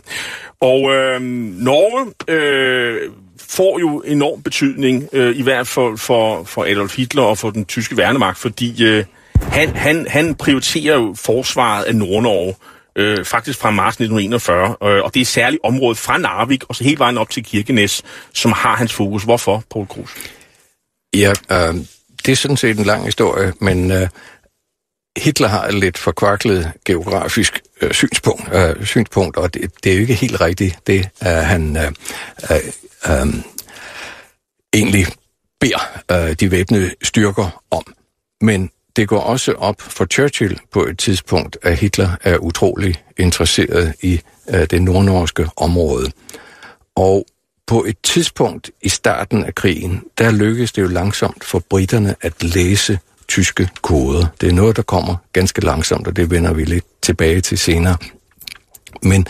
Og 0.62 0.92
øh, 0.94 1.22
Norge 1.22 2.14
øh, 2.28 3.02
får 3.50 3.80
jo 3.80 4.04
enorm 4.06 4.42
betydning, 4.42 5.10
øh, 5.14 5.36
i 5.36 5.42
hvert 5.42 5.68
fald 5.68 5.98
for, 5.98 6.44
for 6.44 6.66
Adolf 6.66 6.98
Hitler 6.98 7.24
og 7.24 7.38
for 7.38 7.50
den 7.50 7.66
tyske 7.66 7.98
værnemagt, 7.98 8.38
fordi 8.38 8.84
øh, 8.84 9.06
han, 9.42 9.76
han, 9.76 10.08
han 10.10 10.36
prioriterer 10.36 10.96
jo 10.96 11.16
forsvaret 11.18 11.84
af 11.84 11.96
Nord-Norge, 11.96 12.56
øh, 12.96 13.26
faktisk 13.26 13.60
fra 13.60 13.72
marts 13.72 13.96
1941, 13.96 14.76
øh, 14.84 15.04
og 15.04 15.14
det 15.14 15.22
er 15.22 15.26
særligt 15.26 15.62
området 15.64 15.98
fra 15.98 16.18
Narvik 16.18 16.64
og 16.70 16.76
så 16.76 16.84
helt 16.84 17.00
vejen 17.00 17.18
op 17.18 17.30
til 17.30 17.44
Kirkenes, 17.44 18.04
som 18.34 18.52
har 18.52 18.76
hans 18.76 18.94
fokus. 18.94 19.24
Hvorfor, 19.24 19.64
Paul 19.72 19.88
Kruse? 19.88 20.14
Ja, 21.16 21.34
øh, 21.52 21.76
det 22.26 22.32
er 22.32 22.36
sådan 22.36 22.58
set 22.58 22.80
en 22.80 22.86
lang 22.86 23.06
historie, 23.06 23.54
men 23.60 23.92
øh, 23.92 24.08
Hitler 25.18 25.48
har 25.48 25.68
et 25.68 25.74
lidt 25.74 25.98
forkvaklet 25.98 26.72
geografisk 26.86 27.62
øh, 27.82 27.94
synspunkt, 27.94 28.56
øh, 28.56 28.86
synspunkt, 28.86 29.38
og 29.38 29.54
det, 29.54 29.72
det 29.84 29.92
er 29.92 29.96
jo 29.96 30.02
ikke 30.02 30.14
helt 30.14 30.42
rigtigt, 30.42 30.88
det 30.88 31.10
øh, 31.24 31.28
han 31.28 31.78
øh, 31.78 31.92
øh 32.52 32.58
øh, 33.10 33.34
egentlig 34.74 35.06
beder 35.60 36.02
øh, 36.12 36.34
de 36.34 36.52
væbnede 36.52 36.92
styrker 37.04 37.64
om. 37.72 37.94
Men 38.42 38.70
det 38.96 39.08
går 39.08 39.20
også 39.20 39.52
op 39.52 39.82
for 39.82 40.06
Churchill 40.06 40.60
på 40.72 40.86
et 40.86 40.98
tidspunkt, 40.98 41.58
at 41.64 41.78
Hitler 41.78 42.10
er 42.24 42.38
utrolig 42.38 43.04
interesseret 43.18 43.94
i 44.02 44.22
øh, 44.50 44.68
det 44.70 44.82
nordnorske 44.82 45.50
område. 45.58 46.12
Og 46.96 47.26
på 47.68 47.84
et 47.84 47.98
tidspunkt 48.04 48.72
i 48.82 48.90
starten 48.90 49.46
af 49.46 49.56
krigen, 49.56 50.04
der 50.18 50.32
lykkedes 50.32 50.72
det 50.72 50.82
jo 50.82 50.88
langsomt 50.88 51.44
for 51.44 51.60
britterne 51.60 52.16
at 52.22 52.44
læse 52.44 53.00
tyske 53.28 53.70
koder. 53.82 54.26
Det 54.42 54.50
er 54.50 54.54
noget, 54.54 54.76
der 54.76 54.82
kommer 54.82 55.16
ganske 55.34 55.62
langsomt, 55.62 56.08
og 56.08 56.16
det 56.16 56.32
vender 56.32 56.54
vi 56.54 56.66
lidt 56.66 56.86
tilbage 57.02 57.42
til 57.42 57.58
senere. 57.58 57.98
Men 59.02 59.28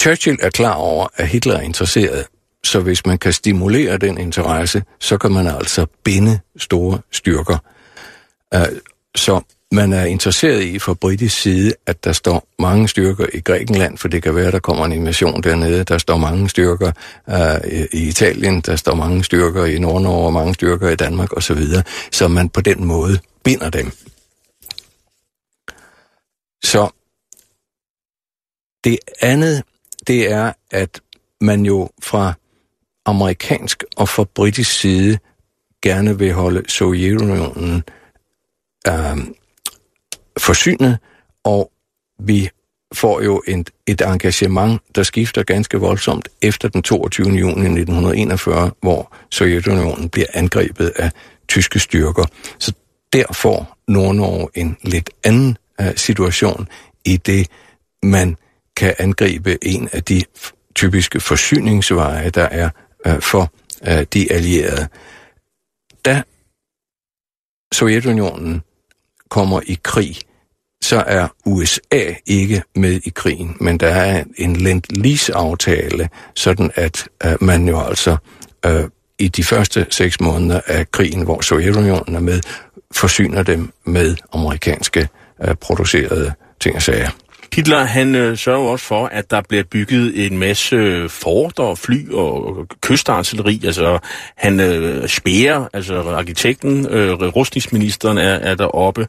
Churchill 0.00 0.38
er 0.42 0.50
klar 0.50 0.74
over, 0.74 1.06
at 1.16 1.28
Hitler 1.28 1.56
er 1.56 1.60
interesseret, 1.60 2.26
så 2.64 2.80
hvis 2.80 3.06
man 3.06 3.18
kan 3.18 3.32
stimulere 3.32 3.98
den 3.98 4.18
interesse, 4.18 4.82
så 5.00 5.18
kan 5.18 5.32
man 5.32 5.46
altså 5.46 5.86
binde 6.04 6.40
store 6.56 7.00
styrker. 7.10 7.58
Øh, 8.54 8.66
så 9.14 9.40
man 9.72 9.92
er 9.92 10.04
interesseret 10.04 10.62
i 10.62 10.78
fra 10.78 10.94
britisk 10.94 11.40
side, 11.40 11.72
at 11.86 12.04
der 12.04 12.12
står 12.12 12.48
mange 12.58 12.88
styrker 12.88 13.26
i 13.34 13.40
Grækenland, 13.40 13.98
for 13.98 14.08
det 14.08 14.22
kan 14.22 14.34
være, 14.34 14.46
at 14.46 14.52
der 14.52 14.58
kommer 14.58 14.84
en 14.84 14.92
invasion 14.92 15.42
dernede. 15.42 15.84
Der 15.84 15.98
står 15.98 16.16
mange 16.16 16.48
styrker 16.48 16.92
uh, 17.26 17.70
i 17.92 18.08
Italien, 18.08 18.60
der 18.60 18.76
står 18.76 18.94
mange 18.94 19.24
styrker 19.24 19.64
i 19.64 19.78
Nordnorge, 19.78 20.26
og 20.26 20.32
mange 20.32 20.54
styrker 20.54 20.88
i 20.88 20.96
Danmark 20.96 21.36
osv., 21.36 21.62
så 22.12 22.28
man 22.28 22.48
på 22.48 22.60
den 22.60 22.84
måde 22.84 23.18
binder 23.44 23.70
dem. 23.70 23.92
Så 26.64 26.90
det 28.84 28.98
andet, 29.20 29.62
det 30.06 30.32
er, 30.32 30.52
at 30.70 31.00
man 31.40 31.66
jo 31.66 31.90
fra 32.02 32.34
amerikansk 33.10 33.84
og 33.96 34.08
fra 34.08 34.24
britisk 34.34 34.80
side 34.80 35.18
gerne 35.82 36.18
vil 36.18 36.32
holde 36.32 36.70
Sovjetunionen 36.70 37.82
øh, 38.88 39.18
forsynet, 40.38 40.98
og 41.44 41.72
vi 42.18 42.48
får 42.94 43.22
jo 43.22 43.42
et, 43.46 43.70
et 43.86 44.00
engagement, 44.00 44.82
der 44.94 45.02
skifter 45.02 45.42
ganske 45.42 45.78
voldsomt 45.78 46.28
efter 46.42 46.68
den 46.68 46.82
22. 46.82 47.26
juni 47.26 47.50
1941, 47.50 48.70
hvor 48.80 49.16
Sovjetunionen 49.30 50.08
bliver 50.08 50.26
angrebet 50.34 50.92
af 50.96 51.10
tyske 51.48 51.78
styrker. 51.78 52.24
Så 52.58 52.72
der 53.12 53.24
får 53.32 53.78
Nordnorge 53.88 54.48
en 54.54 54.76
lidt 54.82 55.10
anden 55.24 55.56
uh, 55.80 55.86
situation, 55.96 56.68
i 57.04 57.16
det 57.16 57.46
man 58.02 58.36
kan 58.76 58.94
angribe 58.98 59.64
en 59.64 59.88
af 59.92 60.04
de 60.04 60.22
typiske 60.74 61.20
forsyningsveje, 61.20 62.30
der 62.30 62.44
er 62.44 62.70
øh, 63.06 63.20
for 63.20 63.52
øh, 63.88 64.06
de 64.12 64.32
allierede. 64.32 64.88
Da 66.04 66.22
Sovjetunionen 67.74 68.62
kommer 69.28 69.60
i 69.66 69.78
krig, 69.82 70.16
så 70.82 71.04
er 71.06 71.28
USA 71.46 72.14
ikke 72.26 72.62
med 72.74 73.00
i 73.04 73.10
krigen, 73.10 73.56
men 73.60 73.78
der 73.78 73.88
er 73.88 74.24
en 74.36 74.56
lend-lease-aftale, 74.56 76.08
sådan 76.34 76.70
at 76.74 77.08
øh, 77.24 77.36
man 77.40 77.68
jo 77.68 77.80
altså 77.80 78.16
øh, 78.66 78.84
i 79.18 79.28
de 79.28 79.44
første 79.44 79.86
seks 79.90 80.20
måneder 80.20 80.60
af 80.66 80.90
krigen, 80.90 81.22
hvor 81.22 81.40
Sovjetunionen 81.40 82.14
er 82.16 82.20
med, 82.20 82.40
forsyner 82.92 83.42
dem 83.42 83.72
med 83.84 84.16
amerikanske 84.32 85.08
øh, 85.44 85.54
producerede 85.54 86.32
ting 86.60 86.76
og 86.76 86.82
sager. 86.82 87.10
Hitler 87.54 87.84
han 87.84 88.14
øh, 88.14 88.36
sørger 88.36 88.68
også 88.68 88.84
for, 88.84 89.06
at 89.06 89.30
der 89.30 89.40
bliver 89.48 89.64
bygget 89.64 90.26
en 90.26 90.38
masse 90.38 90.76
øh, 90.76 91.10
fort 91.10 91.58
og 91.58 91.78
fly 91.78 92.10
og 92.10 92.66
kystartilleri. 92.80 93.60
Altså 93.64 93.98
han 94.36 94.60
øh, 94.60 95.08
spærer, 95.08 95.68
altså 95.72 96.00
arkitekten, 96.00 96.86
øh, 96.90 97.12
rustningsministeren 97.12 98.18
er, 98.18 98.22
er 98.22 98.54
deroppe. 98.54 99.00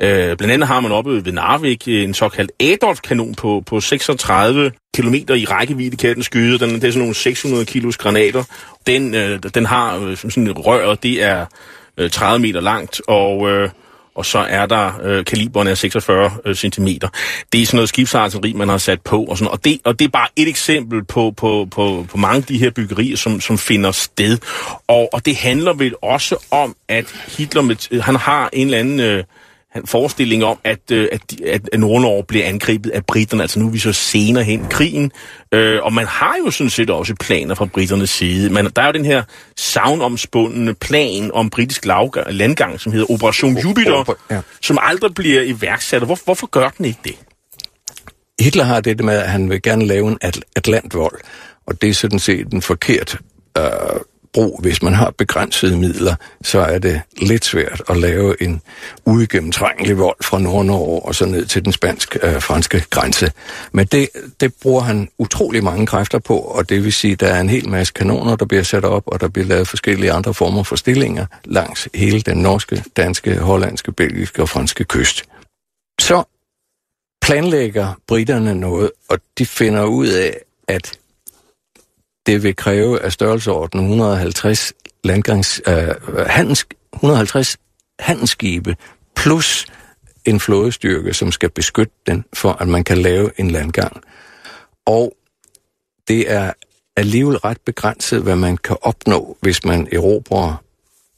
Øh, 0.00 0.36
blandt 0.36 0.42
andet 0.42 0.68
har 0.68 0.80
man 0.80 0.92
oppe 0.92 1.24
ved 1.24 1.32
Narvik 1.32 1.88
en 1.88 2.14
såkaldt 2.14 2.52
Adolf-kanon 2.62 3.34
på, 3.34 3.62
på 3.66 3.80
36 3.80 4.72
kilometer 4.94 5.34
i 5.34 5.44
rækkevidde 5.44 5.96
kan 5.96 6.14
den 6.14 6.22
skyde. 6.22 6.58
Den, 6.58 6.74
det 6.74 6.84
er 6.84 6.90
sådan 6.90 6.98
nogle 6.98 7.14
600 7.14 7.64
kilos 7.64 7.96
granater. 7.96 8.44
Den, 8.86 9.14
øh, 9.14 9.38
den 9.54 9.66
har 9.66 9.98
øh, 9.98 10.16
sådan 10.16 10.46
et 10.46 10.66
rør, 10.66 10.94
det 10.94 11.22
er 11.22 11.46
øh, 11.96 12.10
30 12.10 12.38
meter 12.38 12.60
langt, 12.60 13.00
og... 13.08 13.50
Øh, 13.50 13.70
og 14.20 14.26
så 14.26 14.38
er 14.38 14.66
der 14.66 15.00
øh, 15.02 15.24
kaliberne 15.24 15.70
af 15.70 15.78
46 15.78 16.30
øh, 16.44 16.54
cm. 16.54 16.86
Det 17.52 17.62
er 17.62 17.66
sådan 17.66 17.76
noget 17.76 17.88
skibsartilleri, 17.88 18.52
man 18.52 18.68
har 18.68 18.78
sat 18.78 19.00
på, 19.00 19.24
og, 19.24 19.38
sådan, 19.38 19.52
og, 19.52 19.64
det, 19.64 19.80
og 19.84 19.98
det 19.98 20.04
er 20.04 20.08
bare 20.08 20.28
et 20.36 20.48
eksempel 20.48 21.04
på, 21.04 21.34
på, 21.36 21.68
på, 21.70 22.06
på 22.10 22.16
mange 22.16 22.36
af 22.36 22.42
de 22.42 22.58
her 22.58 22.70
byggerier, 22.70 23.16
som, 23.16 23.40
som 23.40 23.58
finder 23.58 23.92
sted. 23.92 24.38
Og, 24.88 25.08
og 25.12 25.26
det 25.26 25.36
handler 25.36 25.72
vel 25.72 25.94
også 26.02 26.36
om, 26.50 26.76
at 26.88 27.04
Hitler 27.38 27.62
med, 27.62 28.00
han 28.00 28.16
har 28.16 28.50
en 28.52 28.66
eller 28.66 28.78
anden... 28.78 29.00
Øh, 29.00 29.24
forestilling 29.84 30.44
om, 30.44 30.58
at, 30.64 30.90
øh, 30.92 31.08
at, 31.12 31.40
at, 31.72 31.80
Nordnorge 31.80 32.24
bliver 32.24 32.46
angrebet 32.46 32.90
af 32.90 33.06
britterne. 33.06 33.42
Altså 33.42 33.60
nu 33.60 33.66
er 33.66 33.70
vi 33.70 33.78
så 33.78 33.92
senere 33.92 34.44
hen 34.44 34.66
krigen. 34.70 35.12
Øh, 35.54 35.82
og 35.82 35.92
man 35.92 36.06
har 36.06 36.36
jo 36.44 36.50
sådan 36.50 36.70
set 36.70 36.90
også 36.90 37.14
planer 37.20 37.54
fra 37.54 37.64
britternes 37.64 38.10
side. 38.10 38.50
Men 38.50 38.70
der 38.76 38.82
er 38.82 38.86
jo 38.86 38.92
den 38.92 39.04
her 39.04 39.22
savnomspundne 39.56 40.74
plan 40.74 41.30
om 41.34 41.50
britisk 41.50 41.86
landgang, 42.30 42.80
som 42.80 42.92
hedder 42.92 43.10
Operation 43.10 43.58
Jupiter, 43.58 44.16
ja. 44.30 44.40
som 44.62 44.78
aldrig 44.80 45.14
bliver 45.14 45.42
iværksat. 45.42 46.02
Hvor, 46.02 46.18
hvorfor 46.24 46.46
gør 46.46 46.68
den 46.68 46.84
ikke 46.84 47.00
det? 47.04 47.16
Hitler 48.40 48.64
har 48.64 48.80
det 48.80 49.04
med, 49.04 49.14
at 49.14 49.30
han 49.30 49.50
vil 49.50 49.62
gerne 49.62 49.86
lave 49.86 50.08
en 50.08 50.18
atlantvold. 50.56 51.20
Og 51.66 51.82
det 51.82 51.90
er 51.90 51.94
sådan 51.94 52.18
set 52.18 52.52
en 52.52 52.62
forkert 52.62 53.18
øh, 53.58 53.64
brug. 54.32 54.60
Hvis 54.62 54.82
man 54.82 54.94
har 54.94 55.10
begrænsede 55.10 55.78
midler, 55.78 56.14
så 56.42 56.58
er 56.58 56.78
det 56.78 57.00
lidt 57.22 57.44
svært 57.44 57.82
at 57.88 57.96
lave 57.96 58.42
en 58.42 58.62
uigennemtrængelig 59.04 59.98
vold 59.98 60.16
fra 60.24 60.38
Nord-Norge 60.38 61.02
og 61.02 61.14
så 61.14 61.26
ned 61.26 61.46
til 61.46 61.64
den 61.64 61.72
spansk-franske 61.72 62.76
øh, 62.76 62.84
grænse. 62.90 63.32
Men 63.72 63.86
det, 63.86 64.08
det 64.40 64.54
bruger 64.62 64.80
han 64.80 65.08
utrolig 65.18 65.64
mange 65.64 65.86
kræfter 65.86 66.18
på, 66.18 66.36
og 66.36 66.68
det 66.68 66.84
vil 66.84 66.92
sige, 66.92 67.12
at 67.12 67.20
der 67.20 67.26
er 67.26 67.40
en 67.40 67.48
hel 67.48 67.68
masse 67.68 67.92
kanoner, 67.92 68.36
der 68.36 68.44
bliver 68.44 68.62
sat 68.62 68.84
op, 68.84 69.02
og 69.06 69.20
der 69.20 69.28
bliver 69.28 69.46
lavet 69.46 69.68
forskellige 69.68 70.12
andre 70.12 70.34
former 70.34 70.62
for 70.62 70.76
stillinger 70.76 71.26
langs 71.44 71.88
hele 71.94 72.20
den 72.20 72.36
norske, 72.36 72.84
danske, 72.96 73.38
hollandske, 73.38 73.92
belgiske 73.92 74.42
og 74.42 74.48
franske 74.48 74.84
kyst. 74.84 75.24
Så 76.00 76.24
planlægger 77.22 78.00
britterne 78.06 78.54
noget, 78.54 78.90
og 79.08 79.18
de 79.38 79.46
finder 79.46 79.84
ud 79.84 80.08
af, 80.08 80.36
at 80.68 80.99
det 82.30 82.42
vil 82.42 82.56
kræve 82.56 83.02
af 83.02 83.12
størrelseorden 83.12 83.80
150 83.80 84.72
landgangs, 85.04 85.62
øh, 85.66 85.88
handels, 86.26 86.66
150 86.92 87.56
handelsskibe 87.98 88.76
plus 89.16 89.66
en 90.24 90.40
flådestyrke, 90.40 91.14
som 91.14 91.32
skal 91.32 91.50
beskytte 91.50 91.92
den, 92.06 92.24
for 92.32 92.52
at 92.52 92.68
man 92.68 92.84
kan 92.84 92.98
lave 92.98 93.30
en 93.40 93.50
landgang. 93.50 94.02
Og 94.86 95.16
det 96.08 96.32
er 96.32 96.52
alligevel 96.96 97.36
ret 97.36 97.60
begrænset, 97.60 98.22
hvad 98.22 98.36
man 98.36 98.56
kan 98.56 98.76
opnå, 98.82 99.36
hvis 99.40 99.64
man 99.64 99.88
erobrer 99.92 100.62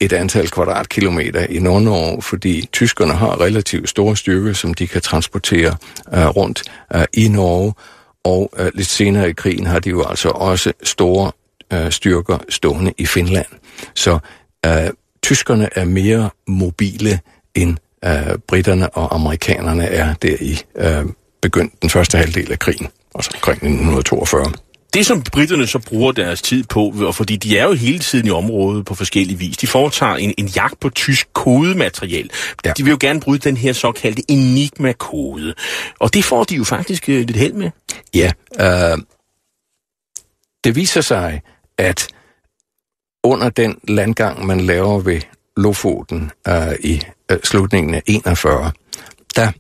et 0.00 0.12
antal 0.12 0.50
kvadratkilometer 0.50 1.46
i 1.46 1.58
Nord-Norge, 1.58 2.22
fordi 2.22 2.68
tyskerne 2.72 3.12
har 3.12 3.40
relativt 3.40 3.88
store 3.88 4.16
styrker, 4.16 4.52
som 4.52 4.74
de 4.74 4.86
kan 4.86 5.02
transportere 5.02 5.76
uh, 6.06 6.36
rundt 6.36 6.62
uh, 6.94 7.02
i 7.12 7.28
Norge, 7.28 7.74
og 8.24 8.52
uh, 8.60 8.66
lidt 8.74 8.88
senere 8.88 9.30
i 9.30 9.32
krigen 9.32 9.66
har 9.66 9.78
de 9.78 9.90
jo 9.90 10.04
altså 10.04 10.28
også 10.28 10.72
store 10.82 11.32
uh, 11.74 11.90
styrker 11.90 12.38
stående 12.48 12.92
i 12.98 13.06
Finland. 13.06 13.46
Så 13.94 14.18
uh, 14.66 14.72
tyskerne 15.22 15.68
er 15.72 15.84
mere 15.84 16.30
mobile 16.46 17.20
end 17.54 17.76
uh, 18.06 18.38
britterne 18.48 18.90
og 18.90 19.14
amerikanerne 19.14 19.84
er 19.84 20.14
der 20.14 20.36
i 20.40 20.58
uh, 20.74 21.10
begyndt 21.42 21.82
den 21.82 21.90
første 21.90 22.18
halvdel 22.18 22.52
af 22.52 22.58
krigen, 22.58 22.88
altså 23.14 23.30
omkring 23.34 23.56
1942. 23.56 24.52
Det, 24.94 25.06
som 25.06 25.22
britterne 25.22 25.66
så 25.66 25.78
bruger 25.78 26.12
deres 26.12 26.42
tid 26.42 26.64
på, 26.64 26.94
og 27.00 27.14
fordi 27.14 27.36
de 27.36 27.58
er 27.58 27.64
jo 27.64 27.72
hele 27.72 27.98
tiden 27.98 28.26
i 28.26 28.30
området 28.30 28.84
på 28.84 28.94
forskellige 28.94 29.38
vis, 29.38 29.56
de 29.56 29.66
foretager 29.66 30.14
en, 30.14 30.34
en 30.38 30.46
jagt 30.46 30.80
på 30.80 30.90
tysk 30.90 31.28
kodematerial. 31.32 32.30
Ja. 32.64 32.72
De 32.76 32.82
vil 32.84 32.90
jo 32.90 32.96
gerne 33.00 33.20
bryde 33.20 33.38
den 33.38 33.56
her 33.56 33.72
såkaldte 33.72 34.22
enigma-kode. 34.28 35.54
Og 35.98 36.14
det 36.14 36.24
får 36.24 36.44
de 36.44 36.54
jo 36.54 36.64
faktisk 36.64 37.04
uh, 37.08 37.14
lidt 37.14 37.36
held 37.36 37.52
med. 37.52 37.70
Ja, 38.14 38.32
øh, 38.60 38.98
det 40.64 40.76
viser 40.76 41.00
sig, 41.00 41.42
at 41.78 42.08
under 43.24 43.50
den 43.50 43.78
landgang, 43.88 44.46
man 44.46 44.60
laver 44.60 45.00
ved 45.00 45.20
Lofoten 45.56 46.30
øh, 46.48 46.72
i 46.80 47.02
øh, 47.30 47.38
slutningen 47.44 47.94
af 47.94 48.02
41, 48.06 48.72
der 49.36 49.52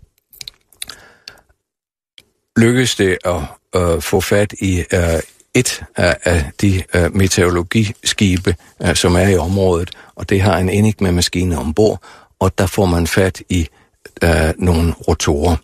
lykkedes 2.60 2.96
det 2.96 3.18
at 3.24 3.40
øh, 3.76 4.02
få 4.02 4.20
fat 4.20 4.52
i 4.52 4.84
øh, 4.92 5.20
et 5.54 5.84
af, 5.96 6.16
af 6.24 6.50
de 6.60 6.82
øh, 6.94 7.16
meteorologiskibe, 7.16 8.56
øh, 8.82 8.94
som 8.96 9.14
er 9.14 9.28
i 9.28 9.36
området, 9.36 9.90
og 10.14 10.28
det 10.28 10.40
har 10.40 10.58
en 10.58 10.68
Enigma-maskine 10.68 11.58
ombord, 11.58 12.02
og 12.38 12.58
der 12.58 12.66
får 12.66 12.86
man 12.86 13.06
fat 13.06 13.42
i 13.48 13.68
øh, 14.24 14.52
nogle 14.58 14.92
rotorer 15.08 15.56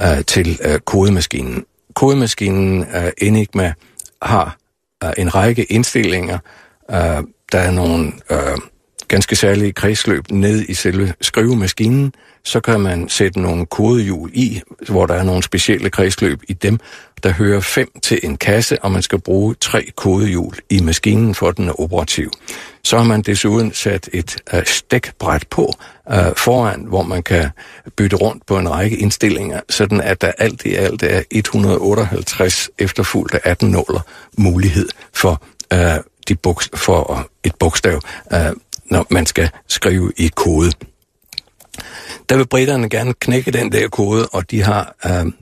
øh, 0.00 0.24
til 0.24 0.60
øh, 0.64 0.78
kodemaskinen. 0.78 1.64
Kodemaskinen 1.96 2.82
øh, 2.82 3.12
Enigma 3.18 3.74
har 4.22 4.56
øh, 5.04 5.12
en 5.18 5.34
række 5.34 5.64
indstillinger. 5.64 6.38
Øh, 6.90 7.22
der 7.52 7.58
er 7.58 7.70
nogle 7.70 8.12
øh, 8.30 8.58
ganske 9.08 9.36
særlige 9.36 9.72
kredsløb 9.72 10.30
ned 10.30 10.64
i 10.68 10.74
selve 10.74 11.14
skrivemaskinen, 11.20 12.14
så 12.44 12.60
kan 12.60 12.80
man 12.80 13.08
sætte 13.08 13.40
nogle 13.40 13.66
kodehjul 13.66 14.30
i, 14.34 14.60
hvor 14.88 15.06
der 15.06 15.14
er 15.14 15.22
nogle 15.22 15.42
specielle 15.42 15.90
kredsløb 15.90 16.42
i 16.48 16.52
dem. 16.52 16.78
Der 17.22 17.32
hører 17.32 17.60
fem 17.60 17.88
til 18.02 18.20
en 18.22 18.36
kasse, 18.36 18.82
og 18.82 18.92
man 18.92 19.02
skal 19.02 19.20
bruge 19.20 19.54
tre 19.60 19.90
kodehjul 19.96 20.54
i 20.70 20.80
maskinen, 20.80 21.34
for 21.34 21.50
den 21.50 21.68
er 21.68 21.80
operativ. 21.80 22.30
Så 22.84 22.96
har 22.96 23.04
man 23.04 23.22
desuden 23.22 23.72
sat 23.72 24.08
et 24.12 24.36
uh, 24.52 24.60
stikbræt 24.64 25.46
på 25.50 25.72
uh, 26.10 26.16
foran, 26.36 26.84
hvor 26.88 27.02
man 27.02 27.22
kan 27.22 27.50
bytte 27.96 28.16
rundt 28.16 28.46
på 28.46 28.58
en 28.58 28.70
række 28.70 28.96
indstillinger, 28.96 29.60
sådan 29.68 30.00
at 30.00 30.20
der 30.20 30.32
alt 30.38 30.62
i 30.64 30.74
alt 30.74 31.02
er 31.02 31.22
158 31.30 32.70
efterfulgt 32.78 33.34
af 33.34 33.40
18 33.44 33.70
nåler 33.70 34.00
mulighed 34.38 34.88
for, 35.12 35.42
uh, 35.74 35.80
de 36.28 36.34
buks, 36.34 36.70
for 36.74 37.28
et 37.44 37.54
bogstav, 37.54 38.00
uh, 38.30 38.38
når 38.90 39.06
man 39.10 39.26
skal 39.26 39.50
skrive 39.68 40.12
i 40.16 40.30
kode 40.34 40.72
der 42.28 42.36
vil 42.36 42.46
britterne 42.46 42.88
gerne 42.88 43.14
knække 43.20 43.50
den 43.50 43.72
der 43.72 43.88
kode, 43.88 44.28
og 44.32 44.50
de 44.50 44.62
har 44.62 44.94
øh, 45.06 45.32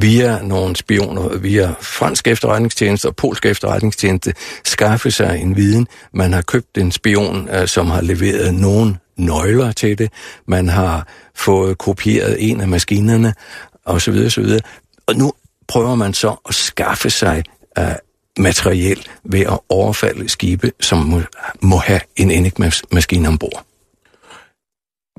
via 0.00 0.42
nogle 0.42 0.76
spioner, 0.76 1.38
via 1.38 1.74
fransk 1.80 2.28
efterretningstjeneste 2.28 3.06
og 3.06 3.16
polsk 3.16 3.46
efterretningstjeneste, 3.46 4.34
skaffe 4.64 5.10
sig 5.10 5.38
en 5.40 5.56
viden. 5.56 5.86
Man 6.12 6.32
har 6.32 6.42
købt 6.42 6.78
en 6.78 6.92
spion, 6.92 7.48
øh, 7.48 7.68
som 7.68 7.90
har 7.90 8.00
leveret 8.00 8.54
nogle 8.54 8.96
nøgler 9.16 9.72
til 9.72 9.98
det. 9.98 10.12
Man 10.46 10.68
har 10.68 11.08
fået 11.34 11.78
kopieret 11.78 12.50
en 12.50 12.60
af 12.60 12.68
maskinerne, 12.68 13.34
osv. 13.84 14.14
osv. 14.26 14.58
Og 15.06 15.16
nu 15.16 15.32
prøver 15.68 15.94
man 15.94 16.14
så 16.14 16.36
at 16.48 16.54
skaffe 16.54 17.10
sig 17.10 17.44
øh, 17.78 17.84
materiel 18.38 19.08
ved 19.24 19.40
at 19.40 19.58
overfalde 19.68 20.28
skibe, 20.28 20.72
som 20.80 20.98
må, 20.98 21.20
må 21.60 21.76
have 21.76 22.00
en 22.16 22.30
enigma-maskine 22.30 23.28
ombord. 23.28 23.64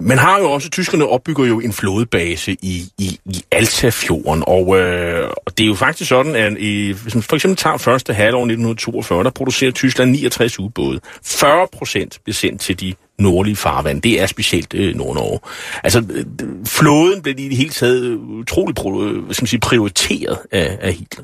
Man 0.02 0.18
har 0.18 0.40
jo 0.40 0.52
også, 0.52 0.70
tyskerne 0.70 1.08
opbygger 1.08 1.46
jo 1.46 1.60
en 1.60 1.74
flådebase 1.74 2.52
i, 2.52 2.84
i, 2.98 3.20
i 3.26 3.44
Altafjorden, 3.52 4.44
og, 4.48 4.80
øh, 4.80 5.30
og 5.46 5.58
det 5.58 5.64
er 5.64 5.68
jo 5.68 5.76
faktisk 5.76 6.10
sådan, 6.10 6.36
at 6.36 6.58
i, 6.58 6.92
hvis 7.04 7.16
man 7.16 7.24
for 7.24 7.36
eksempel 7.36 7.58
tager 7.58 7.78
første 7.78 8.14
halvår 8.14 8.40
1942, 8.40 9.24
der 9.24 9.30
producerer 9.30 9.72
Tyskland 9.72 10.12
69 10.12 10.60
ubåde. 10.60 11.00
40 11.24 11.68
procent 11.74 12.20
bliver 12.24 12.34
sendt 12.34 12.62
til 12.62 12.80
de 12.80 12.94
nordlige 13.20 13.56
farvand. 13.56 14.02
Det 14.02 14.22
er 14.22 14.26
specielt 14.26 14.74
øh, 14.74 14.96
Nord-Norge. 14.96 15.40
Altså, 15.84 16.04
øh, 16.10 16.26
flåden 16.66 17.22
blev 17.22 17.40
i 17.40 17.50
det 17.50 17.58
hele 17.58 17.70
taget 17.70 18.16
utroligt 18.16 18.80
skal 18.80 19.44
man 19.44 19.48
sige, 19.48 19.60
prioriteret 19.60 20.38
af, 20.52 20.78
af 20.82 20.94
Hitler. 20.94 21.24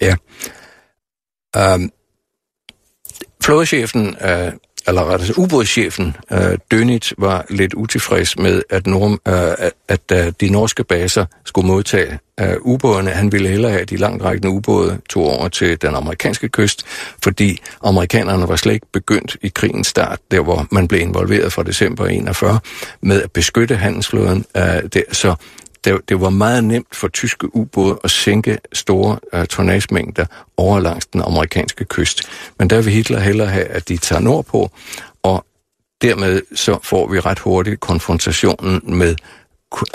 Ja. 0.00 0.14
Um, 1.56 1.90
flådechefen 3.42 4.16
uh 4.24 4.52
eller 4.88 5.12
rettere 5.12 5.38
ubådschefen 5.38 6.16
øh, 6.32 6.58
Dönitz 6.74 7.12
var 7.18 7.46
lidt 7.50 7.74
utilfreds 7.74 8.38
med, 8.38 8.62
at, 8.70 8.86
norm, 8.86 9.20
øh, 9.28 9.54
at, 9.58 9.72
at 9.88 10.26
øh, 10.26 10.32
de 10.40 10.50
norske 10.50 10.84
baser 10.84 11.26
skulle 11.44 11.66
modtage 11.66 12.18
øh, 12.40 12.56
ubådene. 12.60 13.10
Han 13.10 13.32
ville 13.32 13.48
hellere 13.48 13.72
have 13.72 13.84
de 13.84 13.96
langtrækkende 13.96 14.50
ubåde 14.50 15.00
to 15.10 15.24
over 15.24 15.48
til 15.48 15.82
den 15.82 15.94
amerikanske 15.94 16.48
kyst, 16.48 16.86
fordi 17.22 17.58
amerikanerne 17.84 18.48
var 18.48 18.56
slet 18.56 18.74
ikke 18.74 18.86
begyndt 18.92 19.36
i 19.42 19.48
krigens 19.48 19.86
start, 19.86 20.18
der 20.30 20.40
hvor 20.40 20.66
man 20.70 20.88
blev 20.88 21.00
involveret 21.00 21.52
fra 21.52 21.62
december 21.62 22.06
41, 22.06 22.60
med 23.02 23.22
at 23.22 23.32
beskytte 23.32 23.76
handelsflåden. 23.76 24.44
Øh, 24.56 24.62
der, 24.62 25.02
så 25.12 25.34
det, 25.84 26.00
det 26.08 26.20
var 26.20 26.30
meget 26.30 26.64
nemt 26.64 26.96
for 26.96 27.08
tyske 27.08 27.56
ubåde 27.56 28.00
at 28.04 28.10
sænke 28.10 28.58
store 28.72 29.18
øh, 29.32 29.46
tonnagemængder 29.46 30.26
over 30.56 30.80
langs 30.80 31.06
den 31.06 31.22
amerikanske 31.22 31.84
kyst. 31.84 32.22
Men 32.58 32.70
der 32.70 32.82
vil 32.82 32.92
Hitler 32.92 33.20
hellere 33.20 33.48
have, 33.48 33.64
at 33.64 33.88
de 33.88 33.96
tager 33.96 34.20
nordpå, 34.22 34.70
og 35.22 35.44
dermed 36.02 36.42
så 36.54 36.78
får 36.82 37.08
vi 37.08 37.20
ret 37.20 37.38
hurtigt 37.38 37.80
konfrontationen 37.80 38.80
med 38.98 39.16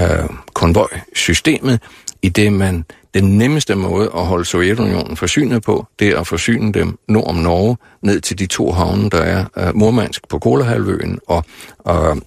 øh, 0.02 0.30
konvojsystemet, 0.54 1.80
i 2.22 2.30
det 2.30 2.54
man 2.54 2.86
den 3.14 3.38
nemmeste 3.38 3.76
måde 3.76 4.12
at 4.16 4.26
holde 4.26 4.46
Sovjetunionen 4.46 5.18
forsynet 5.18 5.64
på, 5.64 5.88
det 6.00 6.08
er 6.08 6.20
at 6.20 6.28
forsyne 6.28 6.74
dem 6.74 6.98
nord 7.08 7.28
om 7.28 7.36
Norge, 7.36 7.78
ned 8.02 8.22
til 8.22 8.40
de 8.40 8.46
to 8.46 8.72
havne, 8.72 9.10
der 9.10 9.22
er 9.22 9.46
uh, 9.58 9.76
Murmansk 9.76 10.28
på 10.30 10.40
Kolahalvøen 10.40 11.20
og 11.28 11.46
uh, 11.86 12.18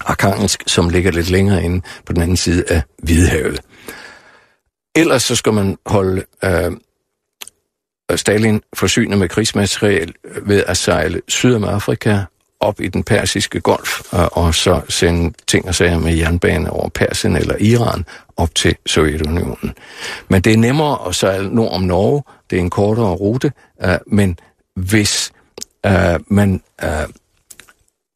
Arkhangelsk, 0.00 0.62
som 0.66 0.88
ligger 0.88 1.10
lidt 1.10 1.30
længere 1.30 1.64
inde 1.64 1.82
på 2.06 2.12
den 2.12 2.22
anden 2.22 2.36
side 2.36 2.64
af 2.68 2.82
Hvidehavet. 3.02 3.60
Ellers 4.96 5.22
så 5.22 5.36
skal 5.36 5.52
man 5.52 5.76
holde 5.86 6.24
øh, 6.44 6.72
øh 8.10 8.18
Stalin 8.18 8.60
forsynet 8.74 9.18
med 9.18 9.28
krigsmateriel 9.28 10.14
øh, 10.24 10.48
ved 10.48 10.64
at 10.66 10.76
sejle 10.76 11.22
syd 11.28 11.54
om 11.54 11.64
Afrika 11.64 12.18
op 12.60 12.80
i 12.80 12.88
den 12.88 13.04
persiske 13.04 13.60
golf, 13.60 14.14
øh, 14.14 14.26
og 14.32 14.54
så 14.54 14.80
sende 14.88 15.32
ting 15.46 15.68
og 15.68 15.74
sager 15.74 15.98
med 15.98 16.14
jernbane 16.14 16.70
over 16.70 16.88
Persien 16.88 17.36
eller 17.36 17.56
Iran 17.60 18.04
op 18.36 18.54
til 18.54 18.76
Sovjetunionen. 18.86 19.74
Men 20.28 20.40
det 20.42 20.52
er 20.52 20.56
nemmere 20.56 21.08
at 21.08 21.14
sejle 21.14 21.54
nord 21.54 21.72
om 21.72 21.82
Norge, 21.82 22.22
det 22.50 22.56
er 22.56 22.60
en 22.60 22.70
kortere 22.70 23.14
rute, 23.14 23.52
øh, 23.84 23.98
men 24.06 24.38
hvis 24.74 25.32
øh, 25.86 26.20
man 26.26 26.60
Øh, 26.84 27.08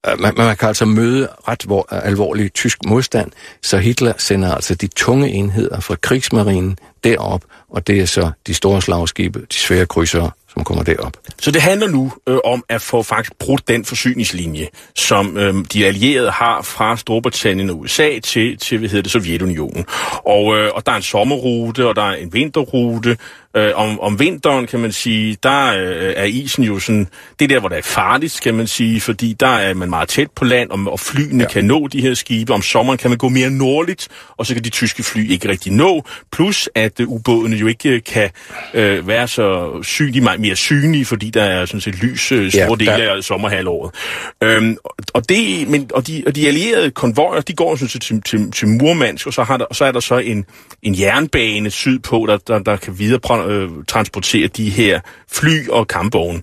Øh, 0.08 0.20
man, 0.20 0.34
man 0.36 0.56
kan 0.56 0.68
altså 0.68 0.84
møde 0.84 1.28
ret 1.48 1.68
vor, 1.68 1.86
alvorlig 1.92 2.52
tysk 2.52 2.78
modstand, 2.86 3.30
så 3.62 3.78
Hitler 3.78 4.12
sender 4.18 4.54
altså 4.54 4.74
de 4.74 4.86
tunge 4.86 5.28
enheder 5.28 5.80
fra 5.80 5.96
krigsmarinen 5.96 6.78
derop, 7.04 7.44
og 7.68 7.86
det 7.86 8.00
er 8.00 8.06
så 8.06 8.30
de 8.46 8.54
store 8.54 8.82
slagskibe, 8.82 9.40
de 9.40 9.56
svære 9.56 9.86
krydsere, 9.86 10.30
som 10.52 10.64
kommer 10.64 10.84
derop. 10.84 11.16
Så 11.40 11.50
det 11.50 11.62
handler 11.62 11.88
nu 11.88 12.12
øh, 12.26 12.38
om 12.44 12.64
at 12.68 12.82
få 12.82 13.02
faktisk 13.02 13.32
brudt 13.38 13.68
den 13.68 13.84
forsyningslinje, 13.84 14.68
som 14.96 15.36
øh, 15.36 15.54
de 15.72 15.86
allierede 15.86 16.30
har 16.30 16.62
fra 16.62 16.96
Storbritannien 16.96 17.70
og 17.70 17.78
USA 17.78 18.18
til, 18.18 18.58
til 18.58 18.78
hvad 18.78 18.88
hedder 18.88 19.02
det, 19.02 19.12
Sovjetunionen. 19.12 19.86
Og, 20.26 20.56
øh, 20.56 20.70
og 20.74 20.86
der 20.86 20.92
er 20.92 20.96
en 20.96 21.02
sommerrute, 21.02 21.88
og 21.88 21.96
der 21.96 22.02
er 22.02 22.14
en 22.16 22.32
vinterrute, 22.32 23.16
Øh, 23.56 23.70
om, 23.74 24.00
om 24.00 24.18
vinteren, 24.18 24.66
kan 24.66 24.80
man 24.80 24.92
sige, 24.92 25.36
der 25.42 25.66
øh, 25.66 26.12
er 26.16 26.24
isen 26.24 26.64
jo 26.64 26.78
sådan, 26.78 27.06
det 27.38 27.44
er 27.44 27.48
der, 27.48 27.60
hvor 27.60 27.68
det 27.68 27.78
er 27.78 27.82
farligt, 27.82 28.40
kan 28.42 28.54
man 28.54 28.66
sige, 28.66 29.00
fordi 29.00 29.36
der 29.40 29.46
er 29.46 29.74
man 29.74 29.90
meget 29.90 30.08
tæt 30.08 30.30
på 30.30 30.44
land, 30.44 30.70
og, 30.70 30.92
og 30.92 31.00
flyene 31.00 31.42
ja. 31.44 31.48
kan 31.48 31.64
nå 31.64 31.86
de 31.86 32.00
her 32.00 32.14
skibe. 32.14 32.54
Om 32.54 32.62
sommeren 32.62 32.98
kan 32.98 33.10
man 33.10 33.18
gå 33.18 33.28
mere 33.28 33.50
nordligt, 33.50 34.08
og 34.36 34.46
så 34.46 34.54
kan 34.54 34.64
de 34.64 34.70
tyske 34.70 35.02
fly 35.02 35.30
ikke 35.30 35.48
rigtig 35.48 35.72
nå. 35.72 36.04
Plus, 36.32 36.68
at 36.74 37.00
øh, 37.00 37.08
ubådene 37.08 37.56
jo 37.56 37.66
ikke 37.66 37.88
øh, 37.88 38.02
kan 38.02 38.30
øh, 38.74 39.08
være 39.08 39.28
så 39.28 39.78
synlige, 39.82 40.22
meget 40.22 40.40
mere 40.40 40.56
synlige, 40.56 41.04
fordi 41.04 41.30
der 41.30 41.42
er 41.42 41.64
sådan 41.64 41.80
set 41.80 42.02
lys 42.02 42.32
øh, 42.32 42.52
store 42.52 42.76
ja, 42.80 42.92
dele 42.92 43.04
der... 43.04 43.16
af 43.16 43.24
sommerhalvåret. 43.24 43.94
Øhm, 44.42 44.76
og, 45.14 45.28
det, 45.28 45.68
men, 45.68 45.90
og, 45.94 46.06
de, 46.06 46.22
og 46.26 46.36
de 46.36 46.48
allierede 46.48 46.90
konvojer, 46.90 47.40
de 47.40 47.52
går 47.52 47.76
sådan 47.76 47.88
set 47.88 48.02
til, 48.02 48.22
til, 48.22 48.52
til 48.52 48.68
Murmansk, 48.68 49.26
og 49.26 49.32
så, 49.32 49.42
har 49.42 49.56
der, 49.56 49.64
og 49.64 49.76
så 49.76 49.84
er 49.84 49.92
der 49.92 50.00
så 50.00 50.18
en, 50.18 50.44
en 50.82 50.98
jernbane 51.00 51.70
sydpå, 51.70 52.26
der, 52.28 52.36
der, 52.36 52.58
der 52.58 52.76
kan 52.76 52.98
videre 52.98 53.20
tra- 53.40 53.50
øh, 53.50 53.70
transportere 53.88 54.46
de 54.46 54.70
her 54.70 55.00
fly 55.32 55.68
og 55.68 55.88
kampvogne. 55.88 56.42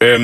Øhm, 0.00 0.22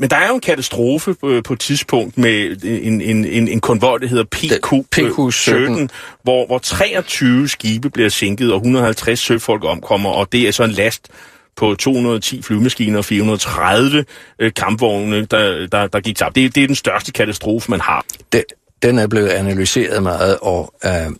men 0.00 0.10
der 0.10 0.16
er 0.16 0.28
jo 0.28 0.34
en 0.34 0.40
katastrofe 0.40 1.14
på, 1.14 1.40
på 1.44 1.52
et 1.52 1.60
tidspunkt 1.60 2.18
med 2.18 2.64
en, 2.64 3.00
en, 3.00 3.24
en, 3.24 3.48
en 3.48 3.60
konvoj, 3.60 3.98
der 3.98 4.06
hedder 4.06 4.24
PQ, 4.24 4.72
PQ-17, 4.96 5.86
hvor, 6.22 6.46
hvor 6.46 6.58
23 6.58 7.48
skibe 7.48 7.90
bliver 7.90 8.08
sænket, 8.08 8.52
og 8.52 8.56
150 8.56 9.20
søfolk 9.20 9.64
omkommer, 9.64 10.10
og 10.10 10.32
det 10.32 10.48
er 10.48 10.52
så 10.52 10.64
en 10.64 10.70
last 10.70 11.08
på 11.56 11.74
210 11.74 12.42
flyvemaskiner 12.42 12.98
og 12.98 13.04
430 13.04 14.04
øh, 14.38 14.52
kampvogne, 14.54 15.24
der, 15.24 15.66
der, 15.66 15.86
der 15.86 16.00
gik 16.00 16.16
tabt. 16.16 16.34
Det, 16.34 16.54
det 16.54 16.62
er 16.62 16.66
den 16.66 16.76
største 16.76 17.12
katastrofe, 17.12 17.70
man 17.70 17.80
har. 17.80 18.04
Det, 18.32 18.44
den 18.82 18.98
er 18.98 19.06
blevet 19.06 19.28
analyseret 19.28 20.02
meget, 20.02 20.38
og 20.42 20.74
øh, 20.84 21.16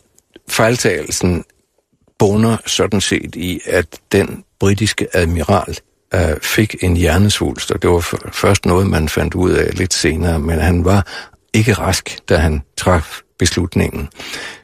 fejltagelsen 0.49 1.44
bunder 2.18 2.56
sådan 2.66 3.00
set 3.00 3.34
i, 3.34 3.60
at 3.66 3.86
den 4.12 4.44
britiske 4.60 5.06
admiral 5.12 5.76
øh, 6.14 6.40
fik 6.42 6.76
en 6.80 6.96
hjernesvulst, 6.96 7.70
og 7.70 7.82
det 7.82 7.90
var 7.90 8.30
først 8.32 8.66
noget, 8.66 8.86
man 8.86 9.08
fandt 9.08 9.34
ud 9.34 9.50
af 9.50 9.78
lidt 9.78 9.94
senere, 9.94 10.38
men 10.38 10.58
han 10.58 10.84
var 10.84 11.06
ikke 11.54 11.72
rask, 11.72 12.18
da 12.28 12.36
han 12.36 12.62
traf 12.76 13.20
beslutningen. 13.38 14.08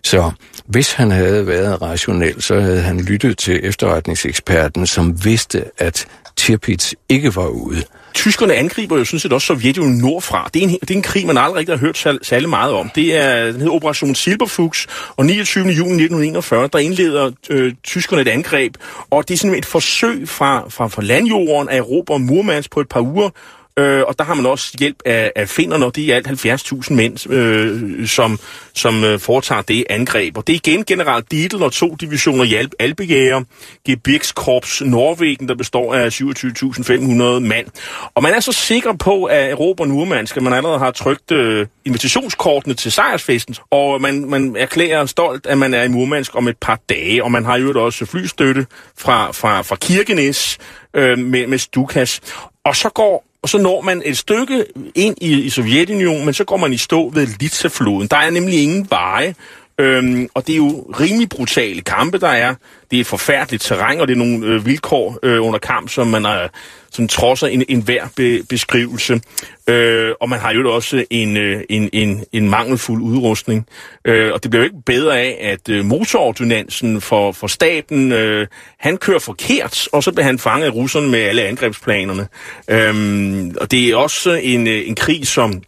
Så 0.05 0.31
hvis 0.67 0.93
han 0.93 1.11
havde 1.11 1.47
været 1.47 1.83
rationel, 1.83 2.43
så 2.43 2.61
havde 2.61 2.81
han 2.81 3.01
lyttet 3.01 3.39
til 3.39 3.61
efterretningseksperten, 3.63 4.87
som 4.87 5.25
vidste, 5.25 5.65
at 5.79 6.07
Tirpitz 6.43 6.93
ikke 7.09 7.37
var 7.37 7.47
ude. 7.47 7.83
Tyskerne 8.15 8.55
angriber 8.55 8.99
jo 8.99 9.05
sådan 9.05 9.19
set 9.21 9.33
også 9.33 9.47
Sovjetunionen 9.47 9.99
nordfra. 9.99 10.51
Det 10.55 10.63
er, 10.63 10.69
en, 10.69 10.79
det 10.81 10.91
er 10.91 10.95
en 10.95 11.03
krig, 11.03 11.27
man 11.27 11.39
aldrig 11.39 11.57
rigtig 11.57 11.75
har 11.75 11.81
hørt 11.81 11.99
særlig, 12.23 12.49
meget 12.49 12.73
om. 12.73 12.91
Det 12.95 13.17
er, 13.17 13.45
den 13.45 13.55
hedder 13.55 13.73
Operation 13.73 14.15
Silberfuchs, 14.15 14.87
og 15.17 15.27
29. 15.27 15.65
juni 15.65 15.73
1941, 15.73 16.69
der 16.73 16.79
indleder 16.79 17.31
øh, 17.51 17.73
tyskerne 17.85 18.23
et 18.23 18.29
angreb, 18.29 18.75
og 19.11 19.29
det 19.29 19.35
er 19.35 19.39
sådan 19.39 19.59
et 19.59 19.67
forsøg 19.67 20.29
fra, 20.29 20.69
fra, 20.69 20.89
fra 20.89 21.03
landjorden 21.03 21.69
at 21.69 21.77
erobre 21.77 22.19
Murmansk 22.19 22.71
på 22.71 22.81
et 22.81 22.89
par 22.89 23.01
uger, 23.01 23.31
Øh, 23.77 24.03
og 24.09 24.19
der 24.19 24.25
har 24.25 24.35
man 24.35 24.47
også 24.47 24.77
hjælp 24.79 24.97
af, 25.05 25.33
af 25.37 25.49
finderne, 25.49 25.87
og 25.87 25.97
det 25.97 26.09
er 26.09 26.17
alt 26.17 26.47
70.000 26.47 26.95
mænd, 26.95 27.31
øh, 27.31 28.09
som, 28.09 28.39
som 28.75 29.05
øh, 29.05 29.19
foretager 29.19 29.63
det 29.63 29.85
angreb. 29.91 30.37
Og 30.37 30.47
det 30.47 30.53
er 30.53 30.57
igen 30.57 30.85
general 30.85 31.23
Dietl 31.31 31.63
og 31.63 31.73
to 31.73 31.95
divisioner 31.95 32.45
hjælp 32.45 32.73
Alpejæger, 32.79 33.43
Gebirgskorps 33.87 34.83
Norwegen, 34.85 35.49
der 35.49 35.55
består 35.55 35.95
af 35.95 36.09
27.500 36.09 37.49
mand. 37.49 37.67
Og 38.15 38.23
man 38.23 38.35
er 38.35 38.41
så 38.41 38.53
sikker 38.53 38.93
på, 38.93 39.25
at 39.25 39.59
Robert 39.61 39.89
Nurmansk, 39.89 40.37
at 40.37 40.43
man 40.43 40.53
allerede 40.53 40.79
har 40.79 40.91
trykt 40.91 41.31
øh, 41.31 41.67
invitationskortene 41.85 42.75
til 42.75 42.93
sejrsfesten, 42.93 43.57
og 43.71 44.01
man, 44.01 44.31
man 44.31 44.57
erklærer 44.59 45.07
stolt, 45.07 45.47
at 45.47 45.59
man 45.59 45.75
er 45.75 45.83
i 45.83 45.89
Murmansk 45.89 46.37
om 46.37 46.49
et 46.49 46.57
par 46.61 46.79
dage, 46.89 47.25
og 47.25 47.33
man 47.33 47.45
har 47.45 47.57
jo 47.57 47.85
også 47.85 48.07
flystøtte 48.07 48.67
fra, 48.99 49.33
fra, 49.33 49.63
fra 49.63 49.77
Kirkenes 49.77 50.59
øh, 50.95 51.19
med, 51.19 51.47
med 51.47 51.59
Stukas. 51.59 52.21
Og 52.65 52.77
så 52.77 52.89
går 52.89 53.32
og 53.43 53.49
så 53.49 53.59
når 53.59 53.81
man 53.81 54.03
et 54.05 54.19
stykke 54.19 54.65
ind 54.95 55.17
i, 55.21 55.41
i 55.41 55.51
Sovjetunionen, 55.51 56.25
men 56.25 56.35
så 56.35 56.45
går 56.45 56.57
man 56.57 56.73
i 56.73 56.77
stå 56.77 57.09
ved 57.09 57.27
Litsafloden. 57.41 58.09
Der 58.09 58.17
er 58.17 58.31
nemlig 58.31 58.63
ingen 58.63 58.87
veje, 58.91 59.35
øhm, 59.83 60.29
og 60.35 60.47
det 60.47 60.53
er 60.53 60.57
jo 60.57 60.87
rimelig 61.01 61.29
brutale 61.29 61.81
kampe, 61.81 62.19
der 62.19 62.29
er. 62.29 62.55
Det 62.91 62.97
er 62.97 63.01
et 63.01 63.07
forfærdeligt 63.07 63.63
terræn, 63.63 64.01
og 64.01 64.09
det 64.09 64.15
er 64.15 64.19
nogle 64.19 64.47
øh, 64.47 64.67
vilkår 64.67 65.19
øh, 65.23 65.47
under 65.47 65.59
kamp, 65.59 65.89
som 65.89 66.07
man 66.07 66.25
er 66.25 66.49
som 66.93 67.09
trodser 67.09 67.47
en, 67.47 67.65
en 67.69 67.81
hver 67.81 68.07
be, 68.17 68.43
beskrivelse. 68.49 69.21
Øh, 69.67 70.13
og 70.21 70.29
man 70.29 70.39
har 70.39 70.53
jo 70.53 70.75
også 70.75 71.05
en, 71.11 71.37
øh, 71.37 71.63
en, 71.69 71.91
en, 71.93 72.25
en 72.33 72.51
mangelfuld 72.51 73.03
udrustning. 73.03 73.67
Øh, 74.05 74.33
og 74.33 74.43
det 74.43 74.51
bliver 74.51 74.63
jo 74.63 74.65
ikke 74.65 74.83
bedre 74.87 75.21
af, 75.21 75.39
at 75.41 75.69
øh, 75.69 75.85
motorordinansen 75.85 77.01
for, 77.01 77.33
for 77.33 77.47
staten, 77.47 78.13
øh, 78.13 78.47
han 78.79 78.97
kører 78.97 79.19
forkert, 79.19 79.89
og 79.93 80.03
så 80.03 80.13
bliver 80.13 80.25
han 80.25 80.39
fanget 80.39 80.67
af 80.67 80.75
russerne 80.75 81.09
med 81.09 81.21
alle 81.21 81.43
angrebsplanerne. 81.43 82.29
Øh, 82.69 83.55
og 83.61 83.71
det 83.71 83.89
er 83.89 83.97
også 83.97 84.33
en, 84.43 84.67
øh, 84.67 84.89
en 84.89 84.95
krig, 84.95 85.27
som 85.27 85.63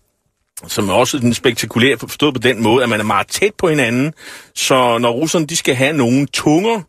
som 0.66 0.88
er 0.88 0.92
også 0.92 1.18
den 1.18 1.34
spektakulære 1.34 1.98
forstået 1.98 2.34
på 2.34 2.40
den 2.40 2.62
måde, 2.62 2.82
at 2.82 2.88
man 2.88 3.00
er 3.00 3.04
meget 3.04 3.28
tæt 3.28 3.54
på 3.58 3.68
hinanden. 3.68 4.12
Så 4.54 4.98
når 4.98 5.10
russerne 5.10 5.46
de 5.46 5.56
skal 5.56 5.74
have 5.74 5.92
nogle 5.92 6.26
tunger, 6.26 6.80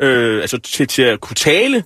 øh, 0.00 0.40
altså 0.40 0.58
til, 0.58 0.88
til 0.88 1.02
at 1.02 1.20
kunne 1.20 1.34
tale, 1.34 1.84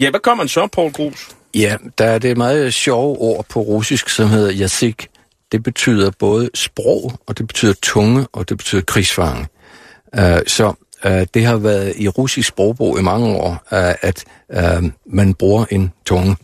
ja, 0.00 0.10
hvad 0.10 0.20
gør 0.20 0.34
man 0.34 0.48
så, 0.48 0.66
Paul 0.66 0.92
Grus? 0.92 1.28
Ja, 1.54 1.76
der 1.98 2.04
er 2.04 2.18
det 2.18 2.36
meget 2.36 2.74
sjove 2.74 3.18
ord 3.18 3.46
på 3.48 3.60
russisk, 3.60 4.08
som 4.08 4.28
hedder 4.28 4.52
yasik. 4.60 5.08
Det 5.52 5.62
betyder 5.62 6.10
både 6.18 6.50
sprog, 6.54 7.12
og 7.26 7.38
det 7.38 7.46
betyder 7.46 7.74
tunge, 7.82 8.26
og 8.32 8.48
det 8.48 8.56
betyder 8.56 8.82
krigsfange. 8.82 9.46
Uh, 10.18 10.22
så 10.46 10.72
uh, 11.04 11.10
det 11.34 11.44
har 11.44 11.56
været 11.56 11.92
i 11.96 12.08
russisk 12.08 12.48
sprogbrug 12.48 12.98
i 12.98 13.02
mange 13.02 13.36
år, 13.36 13.50
uh, 13.50 13.78
at 14.02 14.24
uh, 14.48 14.90
man 15.06 15.34
bruger 15.34 15.64
en 15.70 15.92
tunge 16.06 16.36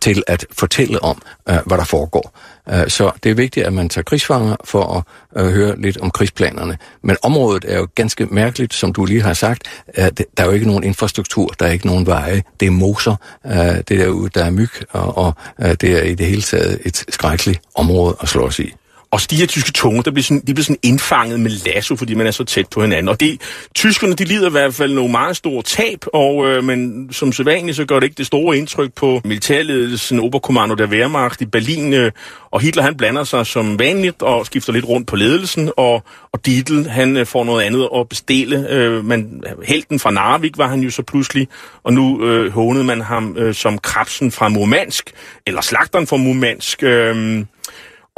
til 0.00 0.22
at 0.26 0.46
fortælle 0.52 1.02
om, 1.02 1.22
uh, 1.50 1.56
hvad 1.66 1.78
der 1.78 1.84
foregår. 1.84 2.38
Øh, 2.70 2.88
så 2.88 3.10
det 3.22 3.30
er 3.30 3.34
vigtigt, 3.34 3.66
at 3.66 3.72
man 3.72 3.88
tager 3.88 4.02
krigsfanger 4.02 4.56
for 4.64 5.06
at 5.36 5.42
øh, 5.42 5.52
høre 5.52 5.80
lidt 5.80 5.96
om 5.96 6.10
krigsplanerne. 6.10 6.78
Men 7.02 7.16
området 7.22 7.64
er 7.68 7.78
jo 7.78 7.88
ganske 7.94 8.26
mærkeligt, 8.26 8.74
som 8.74 8.92
du 8.92 9.04
lige 9.04 9.22
har 9.22 9.34
sagt. 9.34 9.62
Øh, 9.98 10.04
der 10.36 10.42
er 10.42 10.44
jo 10.44 10.50
ikke 10.52 10.66
nogen 10.66 10.84
infrastruktur, 10.84 11.46
der 11.60 11.66
er 11.66 11.70
ikke 11.70 11.86
nogen 11.86 12.06
veje. 12.06 12.42
Det 12.60 12.66
er 12.66 12.70
moser, 12.70 13.16
det 13.44 13.52
er 13.52 13.82
derude, 13.82 14.30
der 14.34 14.44
er 14.44 14.50
myg, 14.50 14.70
og, 14.90 15.18
og 15.18 15.34
det 15.58 15.84
er 15.84 16.02
i 16.02 16.14
det 16.14 16.26
hele 16.26 16.42
taget 16.42 16.80
et 16.84 17.04
skrækkeligt 17.08 17.60
område 17.74 18.16
at 18.22 18.28
slå 18.28 18.50
i. 18.58 18.74
Og 19.10 19.20
de 19.30 19.36
her 19.36 19.46
tyske 19.46 19.72
tunge, 19.72 20.02
der 20.02 20.10
bliver 20.10 20.22
sådan, 20.22 20.42
de 20.46 20.54
bliver 20.54 20.64
sådan 20.64 20.78
indfanget 20.82 21.40
med 21.40 21.50
lasso, 21.50 21.96
fordi 21.96 22.14
man 22.14 22.26
er 22.26 22.30
så 22.30 22.44
tæt 22.44 22.66
på 22.70 22.82
hinanden. 22.82 23.08
Og 23.08 23.20
det, 23.20 23.40
tyskerne, 23.74 24.14
de 24.14 24.24
lider 24.24 24.48
i 24.48 24.50
hvert 24.50 24.74
fald 24.74 24.92
nogle 24.94 25.10
meget 25.10 25.36
store 25.36 25.62
tab, 25.62 26.04
og, 26.12 26.46
øh, 26.46 26.64
men 26.64 27.08
som 27.12 27.32
sædvanligt, 27.32 27.76
så 27.76 27.84
gør 27.84 28.00
det 28.00 28.06
ikke 28.06 28.18
det 28.18 28.26
store 28.26 28.58
indtryk 28.58 28.92
på 28.92 29.20
militærledelsen, 29.24 30.20
Oberkommando 30.20 30.74
der 30.74 30.86
Wehrmacht 30.86 31.40
i 31.40 31.46
Berlin. 31.46 31.94
Øh, 31.94 32.12
og 32.50 32.60
Hitler, 32.60 32.82
han 32.82 32.96
blander 32.96 33.24
sig 33.24 33.46
som 33.46 33.78
vanligt 33.78 34.22
og 34.22 34.46
skifter 34.46 34.72
lidt 34.72 34.84
rundt 34.84 35.06
på 35.06 35.16
ledelsen, 35.16 35.70
og, 35.76 36.02
og 36.32 36.46
Dietl, 36.46 36.82
han 36.88 37.16
øh, 37.16 37.26
får 37.26 37.44
noget 37.44 37.62
andet 37.62 37.88
at 37.96 38.08
bestille. 38.08 38.70
Øh, 38.70 39.04
men 39.04 39.44
helten 39.64 39.98
fra 39.98 40.10
Narvik 40.10 40.58
var 40.58 40.68
han 40.68 40.80
jo 40.80 40.90
så 40.90 41.02
pludselig, 41.02 41.48
og 41.84 41.92
nu 41.92 42.24
øh, 42.24 42.52
hånede 42.52 42.84
man 42.84 43.00
ham 43.00 43.36
øh, 43.38 43.54
som 43.54 43.78
krabsen 43.78 44.32
fra 44.32 44.48
Murmansk, 44.48 45.12
eller 45.46 45.60
slagteren 45.60 46.06
fra 46.06 46.16
Murmansk. 46.16 46.82
Øh, 46.82 47.44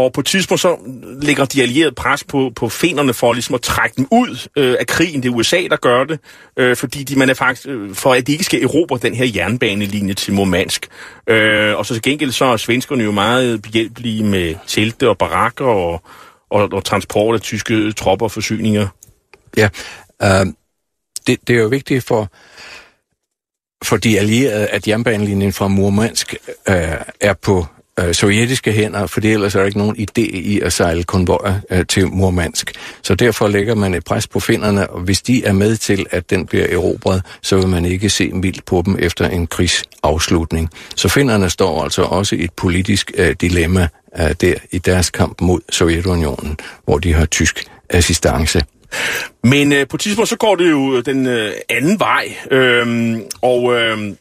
og 0.05 0.13
på 0.13 0.21
et 0.21 0.27
tidspunkt 0.27 0.61
så 0.61 0.77
lægger 1.23 1.45
de 1.45 1.63
allierede 1.63 1.95
pres 1.95 2.25
på, 2.25 2.53
på 2.57 2.69
fenerne 2.69 3.15
for 3.15 3.33
ligesom 3.33 3.55
at 3.55 3.61
trække 3.61 3.97
dem 3.97 4.07
ud 4.11 4.49
øh, 4.57 4.77
af 4.81 4.87
krigen. 4.87 5.23
Det 5.23 5.29
er 5.29 5.33
USA, 5.33 5.63
der 5.71 5.77
gør 5.77 6.05
det, 6.05 6.21
øh, 6.57 6.77
fordi 6.77 7.05
de, 7.05 7.17
man 7.19 7.31
er 7.31 7.35
faktisk, 7.35 7.67
øh, 7.69 7.95
for 7.95 8.15
at 8.15 8.27
de 8.27 8.33
ikke 8.33 8.45
skal 8.45 8.63
erobre 8.63 8.99
den 9.03 9.15
her 9.15 9.27
jernbanelinje 9.35 10.15
til 10.15 10.33
Murmansk. 10.33 10.89
Øh, 11.27 11.77
og 11.77 11.87
så 11.87 11.95
til 11.95 12.03
gengæld 12.03 12.31
så 12.31 12.45
er 12.45 12.57
svenskerne 12.57 13.05
jo 13.05 13.13
meget 13.13 13.63
behjælpelige 13.63 14.25
med 14.25 14.55
telte 14.67 15.09
og 15.09 15.19
barakker 15.19 15.65
og, 15.65 16.03
og, 16.51 16.69
og 16.73 16.85
transport 16.85 17.35
af 17.35 17.41
tyske 17.41 17.93
tropper 17.93 18.27
og 18.27 18.33
forsyninger. 18.33 18.89
Ja, 19.57 19.69
øh, 20.23 20.47
det, 21.27 21.49
det 21.49 21.57
er 21.57 21.61
jo 21.61 21.69
vigtigt 21.69 22.05
for, 22.05 22.29
for 23.85 23.97
de 23.97 24.19
allierede, 24.19 24.67
at 24.67 24.89
jernbanelinjen 24.89 25.53
fra 25.53 25.69
Murmansk 25.69 26.35
øh, 26.69 26.75
er 27.21 27.35
på 27.43 27.67
øh, 28.07 28.15
sovjetiske 28.15 28.73
hænder, 28.73 29.07
for 29.07 29.21
ellers 29.25 29.55
er 29.55 29.59
der 29.59 29.67
ikke 29.67 29.79
nogen 29.79 29.97
idé 29.97 30.23
i 30.23 30.61
at 30.61 30.73
sejle 30.73 31.05
konvojer 31.05 31.55
øh, 31.71 31.87
til 31.87 32.07
Murmansk. 32.07 32.73
Så 33.03 33.15
derfor 33.15 33.49
lægger 33.49 33.75
man 33.75 33.95
et 33.95 34.05
pres 34.05 34.27
på 34.27 34.41
finnerne, 34.41 34.91
og 34.91 35.01
hvis 35.01 35.23
de 35.23 35.45
er 35.45 35.53
med 35.53 35.77
til, 35.77 36.07
at 36.11 36.31
den 36.31 36.47
bliver 36.47 36.67
erobret, 36.71 37.23
så 37.43 37.57
vil 37.57 37.69
man 37.69 37.85
ikke 37.85 38.11
se 38.11 38.29
mildt 38.29 38.65
på 38.65 38.83
dem 38.87 38.97
efter 38.99 39.29
en 39.29 39.47
krigsafslutning. 39.47 40.71
Så 40.97 41.09
finnerne 41.09 41.51
står 41.51 41.83
altså 41.83 42.03
også 42.03 42.37
i 42.37 42.45
et 42.45 42.53
politisk 42.53 43.13
øh, 43.15 43.35
dilemma 43.41 43.89
øh, 44.19 44.35
der 44.41 44.55
i 44.71 44.79
deres 44.79 45.11
kamp 45.11 45.41
mod 45.41 45.61
Sovjetunionen, 45.71 46.57
hvor 46.85 46.99
de 46.99 47.13
har 47.13 47.27
tysk 47.27 47.65
assistance. 47.91 48.63
Men 49.45 49.73
øh, 49.73 49.89
på 49.89 49.97
et 49.97 50.01
tidspunkt 50.01 50.29
så 50.29 50.37
går 50.37 50.57
det 50.57 50.71
jo 50.71 50.97
øh, 50.97 51.05
den 51.05 51.27
øh, 51.27 51.53
anden 51.69 51.99
vej, 51.99 52.35
øh, 52.51 53.19
og, 53.43 53.75
øh, 53.75 54.15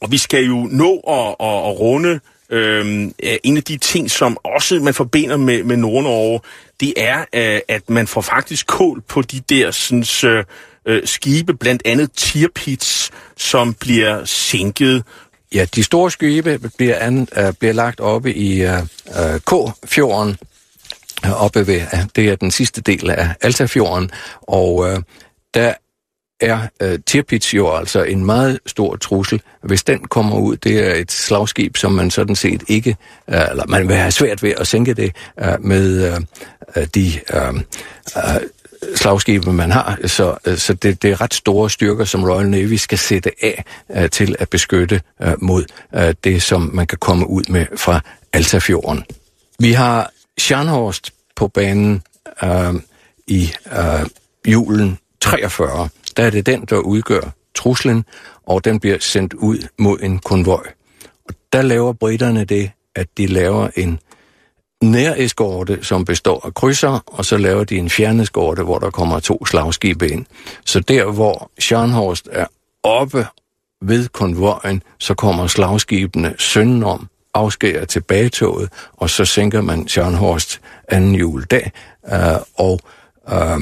og 0.00 0.12
vi 0.12 0.18
skal 0.18 0.44
jo 0.44 0.68
nå 0.70 0.96
at, 1.08 1.46
at, 1.46 1.56
at 1.70 1.80
runde 1.80 2.20
Øhm, 2.52 3.14
øh, 3.22 3.36
en 3.44 3.56
af 3.56 3.62
de 3.62 3.76
ting, 3.76 4.10
som 4.10 4.36
også 4.44 4.74
man 4.74 4.94
forbinder 4.94 5.36
med, 5.36 5.62
med 5.64 5.76
Nord-Norge, 5.76 6.40
det 6.80 6.94
er, 6.96 7.18
øh, 7.18 7.60
at 7.68 7.90
man 7.90 8.06
får 8.06 8.20
faktisk 8.20 8.66
kål 8.66 9.02
på 9.08 9.22
de 9.22 9.40
der 9.40 9.70
sådan, 9.70 10.04
øh, 10.24 10.44
øh, 10.86 11.02
skibe, 11.04 11.54
blandt 11.54 11.82
andet 11.84 12.12
Tirpitz, 12.12 13.10
som 13.36 13.74
bliver 13.74 14.24
sænket. 14.24 15.04
Ja, 15.54 15.66
de 15.74 15.82
store 15.82 16.10
skibe 16.10 16.60
bliver, 16.76 16.98
an, 16.98 17.28
øh, 17.36 17.52
bliver 17.58 17.72
lagt 17.72 18.00
oppe 18.00 18.34
i 18.34 18.62
øh, 18.62 18.78
øh 18.78 19.40
K-fjorden, 19.46 20.36
øh, 21.26 21.42
oppe 21.42 21.66
ved, 21.66 21.82
det 22.16 22.28
er 22.28 22.36
den 22.36 22.50
sidste 22.50 22.80
del 22.80 23.10
af 23.10 23.28
Altafjorden, 23.40 24.10
og 24.42 24.90
øh, 24.90 25.02
der 25.54 25.74
er 26.42 26.60
øh, 26.80 26.98
Tirpitz 27.06 27.54
jo 27.54 27.74
altså 27.76 28.02
en 28.02 28.24
meget 28.24 28.58
stor 28.66 28.96
trussel. 28.96 29.40
Hvis 29.62 29.84
den 29.84 29.98
kommer 29.98 30.38
ud, 30.38 30.56
det 30.56 30.88
er 30.88 30.94
et 30.94 31.12
slagskib, 31.12 31.76
som 31.76 31.92
man 31.92 32.10
sådan 32.10 32.36
set 32.36 32.62
ikke, 32.68 32.96
øh, 33.28 33.40
eller 33.50 33.66
man 33.68 33.88
vil 33.88 33.96
have 33.96 34.10
svært 34.10 34.42
ved 34.42 34.54
at 34.56 34.66
sænke 34.66 34.94
det 34.94 35.16
øh, 35.40 35.46
med 35.60 36.12
øh, 36.12 36.20
øh, 36.76 36.86
de 36.94 37.12
øh, 37.34 37.54
øh, 38.16 38.40
slagskibe, 38.94 39.52
man 39.52 39.70
har. 39.70 39.98
Så, 40.06 40.36
øh, 40.46 40.56
så 40.56 40.74
det, 40.74 41.02
det 41.02 41.10
er 41.10 41.20
ret 41.20 41.34
store 41.34 41.70
styrker, 41.70 42.04
som 42.04 42.24
Royal 42.24 42.48
Navy 42.48 42.74
skal 42.74 42.98
sætte 42.98 43.30
af 43.42 43.64
øh, 43.96 44.10
til 44.10 44.36
at 44.38 44.48
beskytte 44.48 45.00
øh, 45.22 45.32
mod 45.38 45.64
øh, 45.94 46.14
det, 46.24 46.42
som 46.42 46.70
man 46.74 46.86
kan 46.86 46.98
komme 46.98 47.26
ud 47.26 47.42
med 47.48 47.66
fra 47.76 48.00
Altafjorden. 48.32 49.04
Vi 49.58 49.72
har 49.72 50.10
Scharnhorst 50.38 51.10
på 51.36 51.48
banen 51.48 52.02
øh, 52.42 52.74
i 53.26 53.52
øh, 53.72 54.06
julen 54.52 54.98
43. 55.20 55.88
Der 56.16 56.24
er 56.24 56.30
det 56.30 56.46
den, 56.46 56.64
der 56.64 56.76
udgør 56.76 57.34
truslen, 57.54 58.04
og 58.46 58.64
den 58.64 58.80
bliver 58.80 58.98
sendt 59.00 59.34
ud 59.34 59.68
mod 59.78 59.98
en 60.02 60.18
konvoj. 60.18 60.66
Og 61.28 61.34
der 61.52 61.62
laver 61.62 61.92
britterne 61.92 62.44
det, 62.44 62.70
at 62.94 63.06
de 63.18 63.26
laver 63.26 63.68
en 63.76 63.98
næreskorte, 64.82 65.78
som 65.82 66.04
består 66.04 66.46
af 66.46 66.54
krydser, 66.54 67.04
og 67.06 67.24
så 67.24 67.36
laver 67.36 67.64
de 67.64 67.76
en 67.76 67.90
fjerneskorte, 67.90 68.62
hvor 68.62 68.78
der 68.78 68.90
kommer 68.90 69.20
to 69.20 69.46
slagskibe 69.46 70.08
ind. 70.08 70.26
Så 70.64 70.80
der, 70.80 71.04
hvor 71.04 71.50
Scharnhorst 71.58 72.28
er 72.32 72.46
oppe 72.82 73.26
ved 73.82 74.08
konvojen, 74.08 74.82
så 74.98 75.14
kommer 75.14 75.46
slagskibene 75.46 76.34
søndenom, 76.38 77.08
afskærer 77.34 77.84
tilbagetoget, 77.84 78.68
og 78.92 79.10
så 79.10 79.24
sænker 79.24 79.60
man 79.60 79.88
Scharnhorst 79.88 80.60
anden 80.88 81.14
juledag, 81.14 81.72
øh, 82.12 82.18
og 82.54 82.80
øh, 83.32 83.60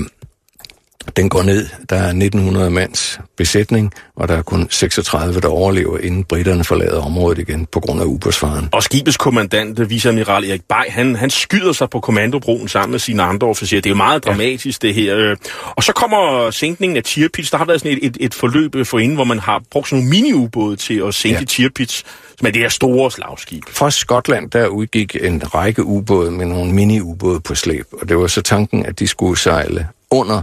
den 1.16 1.28
går 1.28 1.42
ned. 1.42 1.68
Der 1.88 1.96
er 1.96 2.06
1900 2.06 2.70
mands 2.70 3.20
besætning, 3.36 3.92
og 4.16 4.28
der 4.28 4.36
er 4.36 4.42
kun 4.42 4.66
36, 4.70 5.40
der 5.40 5.48
overlever, 5.48 5.98
inden 5.98 6.24
britterne 6.24 6.64
forlader 6.64 7.02
området 7.02 7.38
igen 7.38 7.66
på 7.66 7.80
grund 7.80 8.00
af 8.00 8.04
ubådsfaren. 8.04 8.68
Og 8.72 8.82
skibets 8.82 9.16
kommandant, 9.16 9.90
viceadmiral 9.90 10.50
Erik 10.50 10.62
Bay, 10.68 10.84
han, 10.88 11.16
han 11.16 11.30
skyder 11.30 11.72
sig 11.72 11.90
på 11.90 12.00
kommandobroen 12.00 12.68
sammen 12.68 12.90
med 12.90 12.98
sine 12.98 13.22
andre 13.22 13.46
officerer. 13.46 13.80
Det 13.80 13.90
er 13.90 13.94
jo 13.94 13.96
meget 13.96 14.24
dramatisk, 14.24 14.82
ja. 14.82 14.88
det 14.88 14.94
her. 14.94 15.36
Og 15.76 15.82
så 15.82 15.92
kommer 15.92 16.50
sænkningen 16.50 16.96
af 16.96 17.02
Tirpitz. 17.02 17.50
Der 17.50 17.58
har 17.58 17.64
været 17.64 17.80
sådan 17.80 17.98
et, 18.02 18.06
et, 18.06 18.16
et 18.20 18.34
forløb 18.34 18.86
for 18.86 18.98
inden, 18.98 19.14
hvor 19.14 19.24
man 19.24 19.38
har 19.38 19.62
brugt 19.70 19.88
sådan 19.88 20.04
nogle 20.04 20.10
mini-ubåde 20.10 20.76
til 20.76 21.02
at 21.06 21.14
sænke 21.14 21.38
ja. 21.38 21.44
Tirpitz, 21.44 22.02
som 22.38 22.46
er 22.46 22.50
det 22.50 22.62
her 22.62 22.68
store 22.68 23.10
slagskib. 23.10 23.62
Fra 23.68 23.90
Skotland, 23.90 24.50
der 24.50 24.66
udgik 24.66 25.16
en 25.20 25.54
række 25.54 25.84
ubåde 25.84 26.30
med 26.30 26.46
nogle 26.46 26.72
mini-ubåde 26.72 27.40
på 27.40 27.54
slæb, 27.54 27.86
og 27.92 28.08
det 28.08 28.18
var 28.18 28.26
så 28.26 28.42
tanken, 28.42 28.86
at 28.86 28.98
de 28.98 29.08
skulle 29.08 29.38
sejle 29.38 29.88
under 30.10 30.42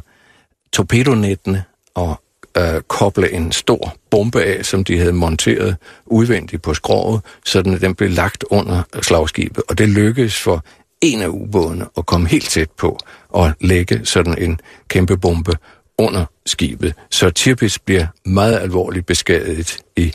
torpedonettene 0.74 1.64
og 1.96 2.22
øh, 2.58 2.82
koble 2.82 3.32
en 3.32 3.52
stor 3.52 3.96
bombe 4.10 4.44
af, 4.44 4.66
som 4.66 4.84
de 4.84 4.98
havde 4.98 5.14
monteret 5.14 5.78
udvendigt 6.06 6.62
på 6.62 6.74
skroget, 6.74 7.22
så 7.46 7.62
den 7.62 7.96
blev 7.96 8.10
lagt 8.10 8.44
under 8.50 8.84
slagskibet. 9.02 9.64
Og 9.70 9.78
det 9.78 9.90
lykkedes 9.90 10.40
for 10.40 10.64
en 11.02 11.22
af 11.22 11.28
ubådene 11.28 11.86
at 11.98 12.06
komme 12.06 12.28
helt 12.28 12.50
tæt 12.50 12.72
på 12.72 13.00
og 13.30 13.52
lægge 13.62 14.06
sådan 14.06 14.38
en 14.38 14.60
kæmpe 14.88 15.18
bombe 15.18 15.54
under 15.98 16.26
skibet. 16.46 16.94
Så 17.12 17.30
Tirpitz 17.30 17.78
bliver 17.80 18.08
meget 18.26 18.60
alvorligt 18.60 19.06
beskadiget 19.06 19.78
i 19.96 20.14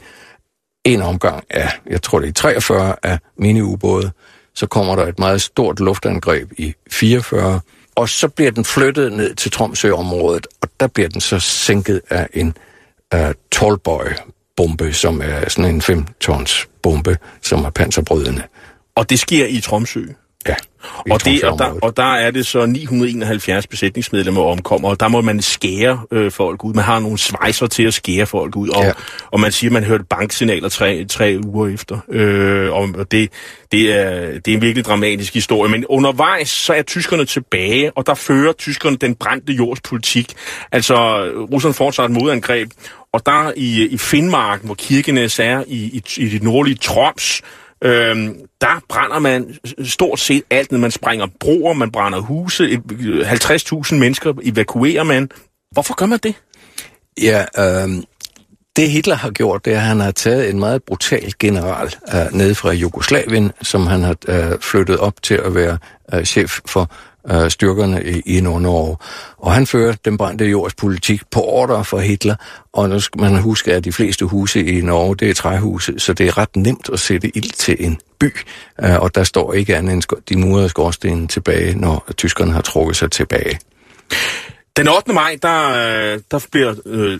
en 0.84 1.02
omgang 1.02 1.44
af, 1.50 1.68
jeg 1.90 2.02
tror 2.02 2.18
det 2.20 2.28
er 2.28 2.32
43 2.32 2.96
af 3.02 3.18
mini-ubåde. 3.38 4.10
Så 4.54 4.66
kommer 4.66 4.96
der 4.96 5.06
et 5.06 5.18
meget 5.18 5.42
stort 5.42 5.80
luftangreb 5.80 6.52
i 6.58 6.74
44, 6.90 7.60
og 7.94 8.08
så 8.08 8.28
bliver 8.28 8.50
den 8.50 8.64
flyttet 8.64 9.12
ned 9.12 9.34
til 9.34 9.50
Tromsø-området, 9.50 10.46
og 10.60 10.68
der 10.80 10.86
bliver 10.86 11.08
den 11.08 11.20
så 11.20 11.38
sænket 11.38 12.00
af 12.10 12.28
en 12.32 12.54
uh, 13.14 13.30
Tallboy-bombe, 13.54 14.92
som 14.92 15.20
er 15.24 15.48
sådan 15.48 15.74
en 15.74 15.80
5-tons 15.80 16.68
bombe, 16.82 17.18
som 17.42 17.64
er 17.64 17.70
panserbrydende. 17.70 18.42
Og 18.94 19.10
det 19.10 19.18
sker 19.18 19.46
i 19.46 19.60
Tromsø? 19.60 20.04
Ja. 20.48 20.54
Og, 21.10 21.24
det, 21.24 21.44
og, 21.44 21.58
der, 21.58 21.78
og 21.82 21.96
der 21.96 22.14
er 22.14 22.30
det 22.30 22.46
så 22.46 22.66
971 22.66 23.66
besætningsmedlemmer 23.66 24.42
omkommer, 24.42 24.88
og 24.88 25.00
der 25.00 25.08
må 25.08 25.20
man 25.20 25.42
skære 25.42 26.00
øh, 26.10 26.30
folk 26.30 26.64
ud. 26.64 26.74
Man 26.74 26.84
har 26.84 26.98
nogle 26.98 27.18
svejser 27.18 27.66
til 27.66 27.82
at 27.82 27.94
skære 27.94 28.26
folk 28.26 28.56
ud, 28.56 28.68
og, 28.68 28.82
ja. 28.82 28.92
og 29.30 29.40
man 29.40 29.52
siger, 29.52 29.68
at 29.68 29.72
man 29.72 29.84
hørte 29.84 30.04
banksignaler 30.04 30.68
tre, 30.68 31.04
tre 31.04 31.38
uger 31.46 31.68
efter. 31.68 31.98
Øh, 32.10 32.72
og 32.72 33.12
det, 33.12 33.32
det, 33.72 33.92
er, 33.92 34.20
det 34.32 34.48
er 34.48 34.54
en 34.54 34.62
virkelig 34.62 34.84
dramatisk 34.84 35.34
historie. 35.34 35.70
Men 35.70 35.86
undervejs 35.86 36.48
så 36.48 36.72
er 36.72 36.82
tyskerne 36.82 37.24
tilbage, 37.24 37.92
og 37.96 38.06
der 38.06 38.14
fører 38.14 38.52
tyskerne 38.52 38.96
den 38.96 39.14
brændte 39.14 39.52
jords 39.52 39.80
politik. 39.80 40.32
Altså, 40.72 40.94
Rusland 41.52 41.74
fortsat 41.74 42.04
et 42.04 42.10
modangreb, 42.10 42.70
og 43.12 43.26
der 43.26 43.52
i, 43.56 43.86
i 43.86 43.98
Finnmarken, 43.98 44.66
hvor 44.66 44.74
Kirkenes 44.74 45.38
er, 45.38 45.64
i, 45.66 45.76
i, 45.76 46.02
i 46.16 46.28
det 46.28 46.42
nordlige 46.42 46.76
Troms, 46.76 47.42
Øhm, 47.82 48.36
der 48.60 48.82
brænder 48.88 49.18
man 49.18 49.54
stort 49.84 50.20
set 50.20 50.42
alt, 50.50 50.72
når 50.72 50.78
man 50.78 50.90
sprænger 50.90 51.26
broer, 51.40 51.72
man 51.72 51.90
brænder 51.90 52.18
huse, 52.18 52.64
50.000 52.64 53.94
øh, 53.94 54.00
mennesker 54.00 54.32
evakuerer 54.42 55.02
man. 55.02 55.30
Hvorfor 55.70 55.94
gør 55.94 56.06
man 56.06 56.18
det? 56.22 56.34
Ja, 57.22 57.44
øhm, 57.58 58.04
det 58.76 58.90
Hitler 58.90 59.14
har 59.14 59.30
gjort, 59.30 59.64
det 59.64 59.72
er, 59.72 59.76
at 59.76 59.82
han 59.82 60.00
har 60.00 60.10
taget 60.10 60.50
en 60.50 60.58
meget 60.58 60.82
brutal 60.82 61.32
general 61.38 61.94
øh, 62.14 62.32
ned 62.32 62.54
fra 62.54 62.72
Jugoslavien, 62.72 63.52
som 63.62 63.86
han 63.86 64.02
har 64.02 64.16
øh, 64.28 64.58
flyttet 64.60 64.98
op 64.98 65.22
til 65.22 65.34
at 65.34 65.54
være 65.54 65.78
øh, 66.14 66.24
chef 66.24 66.60
for 66.66 66.90
øh, 67.30 67.50
styrkerne 67.50 68.04
i, 68.04 68.36
i 68.36 68.40
Nord-Norge. 68.40 68.96
Og 69.38 69.52
han 69.52 69.66
fører 69.66 69.94
den 70.04 70.16
brændte 70.16 70.44
jords 70.44 70.74
politik 70.74 71.22
på 71.30 71.44
ordre 71.44 71.84
for 71.84 71.98
Hitler, 71.98 72.34
og 72.72 72.88
nu 72.88 73.00
skal 73.00 73.20
man 73.20 73.40
huske, 73.40 73.74
at 73.74 73.84
de 73.84 73.92
fleste 73.92 74.24
huse 74.24 74.66
i 74.66 74.80
Norge, 74.80 75.16
det 75.16 75.30
er 75.30 75.34
træhuse, 75.34 75.98
så 75.98 76.12
det 76.12 76.28
er 76.28 76.38
ret 76.38 76.56
nemt 76.56 76.90
at 76.92 77.00
sætte 77.00 77.36
ild 77.36 77.52
til 77.52 77.76
en 77.78 77.98
by, 78.18 78.32
øh, 78.84 79.00
og 79.00 79.14
der 79.14 79.24
står 79.24 79.52
ikke 79.52 79.76
andet 79.76 79.92
end 79.92 80.02
de 80.28 80.36
murede 80.36 80.68
skorstenen 80.68 81.28
tilbage, 81.28 81.78
når 81.78 82.06
tyskerne 82.16 82.52
har 82.52 82.60
trukket 82.60 82.96
sig 82.96 83.10
tilbage. 83.10 83.58
Den 84.76 84.88
8. 84.88 85.12
maj, 85.12 85.38
der, 85.42 85.68
øh, 85.68 86.20
der 86.30 86.46
bliver 86.52 86.74
øh, 86.86 87.18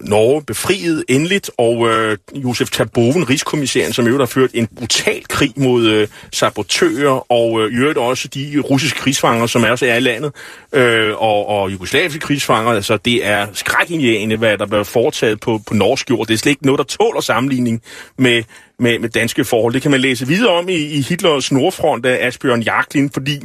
Norge 0.00 0.42
befriet 0.42 1.04
endeligt, 1.08 1.50
og 1.58 1.88
øh, 1.88 2.18
Josef 2.34 2.70
Taboven, 2.70 3.30
rigskommissæren, 3.30 3.92
som 3.92 4.06
jo 4.06 4.18
har 4.18 4.26
ført 4.26 4.50
en 4.54 4.66
brutal 4.66 5.24
krig 5.28 5.52
mod 5.56 5.86
øh, 5.86 6.08
sabotører, 6.32 7.32
og 7.32 7.62
øh, 7.62 7.72
i 7.72 7.76
øvrigt 7.76 7.98
også 7.98 8.28
de 8.28 8.60
russiske 8.70 8.98
krigsfanger, 8.98 9.46
som 9.46 9.64
er 9.64 9.70
også 9.70 9.86
er 9.86 9.94
i 9.94 10.00
landet, 10.00 10.32
øh, 10.72 11.10
og, 11.16 11.48
og 11.48 11.72
jugoslaviske 11.72 12.20
krigsfanger, 12.20 12.72
altså 12.72 12.96
det 12.96 13.26
er 13.26 13.46
skrækindjagende, 13.52 14.36
hvad 14.36 14.58
der 14.58 14.66
bliver 14.66 14.84
foretaget 14.84 15.40
på, 15.40 15.60
på 15.66 15.74
norsk 15.74 16.10
jord. 16.10 16.26
Det 16.26 16.34
er 16.34 16.38
slet 16.38 16.50
ikke 16.50 16.66
noget, 16.66 16.78
der 16.78 16.84
tåler 16.84 17.20
sammenligning 17.20 17.82
med 18.18 18.42
med, 18.78 18.98
med 18.98 19.08
danske 19.08 19.44
forhold. 19.44 19.74
Det 19.74 19.82
kan 19.82 19.90
man 19.90 20.00
læse 20.00 20.26
videre 20.26 20.52
om 20.52 20.68
i, 20.68 20.74
i 20.74 21.00
Hitlers 21.00 21.52
nordfront 21.52 22.06
af 22.06 22.26
Asbjørn 22.26 22.62
Jagtlin, 22.62 23.10
fordi 23.10 23.40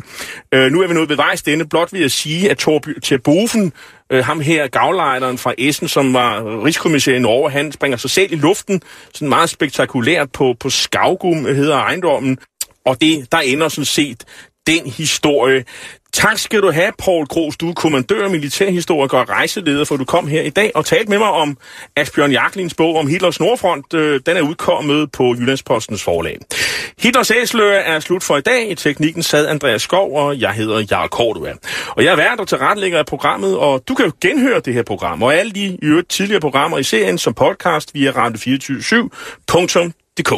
øh, 0.53 0.71
nu 0.71 0.81
er 0.81 0.87
vi 0.87 0.93
nået 0.93 1.09
ved 1.09 1.15
vejs 1.15 1.41
denne. 1.41 1.69
Blot 1.69 1.93
ved 1.93 2.03
at 2.03 2.11
sige, 2.11 2.51
at 2.51 2.57
Torby 2.57 2.99
Terboven, 3.03 3.73
øh, 4.09 4.25
ham 4.25 4.39
her 4.39 4.67
gavlejderen 4.67 5.37
fra 5.37 5.53
Essen, 5.57 5.87
som 5.87 6.13
var 6.13 6.63
rigskommissær 6.65 7.15
i 7.15 7.19
Norge, 7.19 7.51
han 7.51 7.71
springer 7.71 7.97
sig 7.97 8.09
selv 8.09 8.33
i 8.33 8.35
luften, 8.35 8.81
sådan 9.13 9.29
meget 9.29 9.49
spektakulært 9.49 10.31
på, 10.31 10.55
på 10.59 10.69
Skavgum, 10.69 11.45
hedder 11.45 11.77
ejendommen. 11.77 12.37
Og 12.85 13.01
det, 13.01 13.31
der 13.31 13.37
ender 13.37 13.69
sådan 13.69 13.85
set 13.85 14.23
den 14.67 14.85
historie. 14.85 15.65
Tak 16.17 16.37
skal 16.37 16.61
du 16.61 16.71
have, 16.71 16.91
Paul 16.99 17.25
Gros. 17.25 17.57
Du 17.57 17.69
er 17.69 17.73
kommandør, 17.73 18.29
militærhistoriker 18.29 19.17
og 19.17 19.29
rejseleder, 19.29 19.85
for 19.85 19.97
du 19.97 20.05
kom 20.05 20.27
her 20.27 20.41
i 20.41 20.49
dag 20.49 20.71
og 20.75 20.85
talte 20.85 21.09
med 21.09 21.17
mig 21.17 21.29
om 21.29 21.57
Asbjørn 21.95 22.31
Jaklins 22.31 22.73
bog 22.73 22.95
om 22.95 23.07
Hitlers 23.07 23.39
Nordfront. 23.39 23.93
Øh, 23.93 24.19
den 24.25 24.37
er 24.37 24.41
udkommet 24.41 25.11
på 25.11 25.35
Jyllandspostens 25.35 26.03
forlag. 26.03 26.37
Hitlers 26.99 27.31
æsler 27.31 27.65
er 27.65 27.99
slut 27.99 28.23
for 28.23 28.37
i 28.37 28.41
dag. 28.41 28.71
I 28.71 28.75
teknikken 28.75 29.23
sad 29.23 29.47
Andreas 29.47 29.81
Skov, 29.81 30.15
og 30.15 30.39
jeg 30.39 30.51
hedder 30.51 30.85
Jarl 30.91 31.09
Kortua. 31.09 31.53
Og 31.89 32.03
jeg 32.03 32.11
er 32.11 32.15
vært 32.15 32.39
og 32.39 32.47
tilrettelægger 32.47 32.99
af 32.99 33.05
programmet, 33.05 33.57
og 33.57 33.83
du 33.87 33.95
kan 33.95 34.05
jo 34.05 34.11
genhøre 34.21 34.59
det 34.59 34.73
her 34.73 34.83
program 34.83 35.23
og 35.23 35.35
alle 35.35 35.51
de 35.51 35.77
øvrigt 35.81 36.09
tidligere 36.09 36.41
programmer 36.41 36.77
i 36.77 36.83
serien 36.83 37.17
som 37.17 37.33
podcast 37.33 37.93
via 37.93 38.11
radio247 38.11 40.06
DK. 40.17 40.31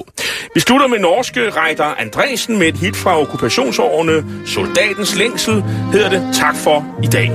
Vi 0.55 0.59
slutter 0.59 0.87
med 0.87 0.99
norske 0.99 1.49
Reiter 1.49 1.83
Andresen 1.83 2.59
med 2.59 2.67
et 2.67 2.77
hit 2.77 2.95
fra 2.95 3.21
okkupationsårene. 3.21 4.25
Soldatens 4.45 5.15
længsel 5.15 5.63
hedder 5.91 6.09
det. 6.09 6.29
Tak 6.33 6.55
for 6.55 6.85
i 7.03 7.07
dag. 7.07 7.29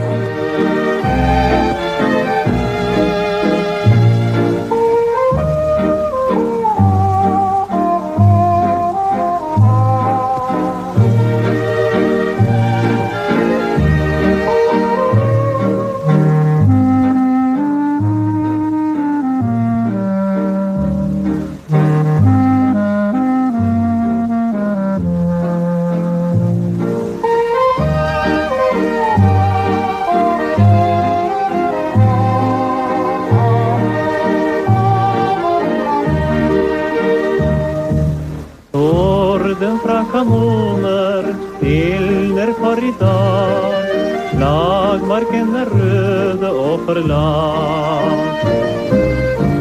Kanoner 40.12 41.24
stilner 41.56 42.52
for 42.58 42.78
i 42.78 42.92
dag. 42.98 43.84
Slagmarken 44.32 45.54
er 45.56 45.68
røde 45.70 46.50
og 46.50 46.80
forlatt. 46.86 48.46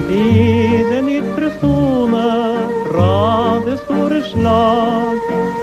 I 0.09 0.83
den 0.91 1.09
ytre 1.09 1.51
sone 1.59 2.57
fra 2.87 3.59
det 3.65 3.77
store 3.85 4.21
slag 4.31 5.17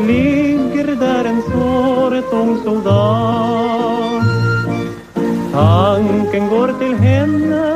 ligger 0.07 0.95
der 0.95 1.25
en 1.27 1.43
såret 1.51 2.33
ung 2.33 2.57
soldat. 2.65 4.23
Tanken 5.53 6.49
går 6.49 6.79
til 6.79 6.95
henne 6.97 7.67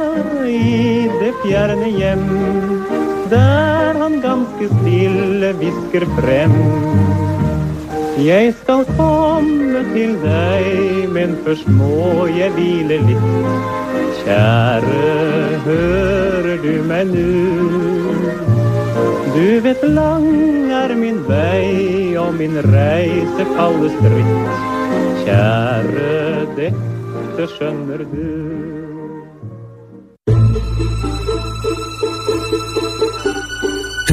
i 0.47 1.09
det 1.21 1.35
fjerne 1.43 1.89
hjem, 1.99 2.64
stille 5.45 5.59
visker 5.61 6.07
frem. 6.17 6.53
Jeg 8.25 8.55
skal 8.63 8.85
komme 8.97 9.83
til 9.93 10.15
deg, 10.23 11.09
men 11.13 11.37
først 11.45 11.69
må 11.69 12.27
jeg 12.27 12.53
hvile 12.55 12.99
litt. 13.05 13.27
Kjære, 14.23 15.59
hører 15.67 16.63
du 16.63 16.73
meg 16.89 17.07
nu? 17.13 18.15
Du 19.35 19.61
vet 19.67 19.83
lang 19.83 20.71
er 20.73 20.95
min 20.97 21.21
vei, 21.29 22.17
og 22.17 22.35
min 22.39 22.57
reise 22.71 23.49
kalles 23.57 23.99
dritt. 24.01 24.63
Kjære, 25.25 26.47
dette 26.57 27.51
skjønner 27.57 28.07
du. 28.15 28.74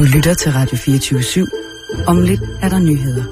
Du 0.02 0.06
lytter 0.06 0.34
til 0.34 0.52
Radio 0.52 0.76
24 0.76 1.20
/7. 1.20 2.04
Om 2.06 2.20
lidt 2.20 2.40
er 2.62 2.68
der 2.68 2.78
nyheder. 2.78 3.24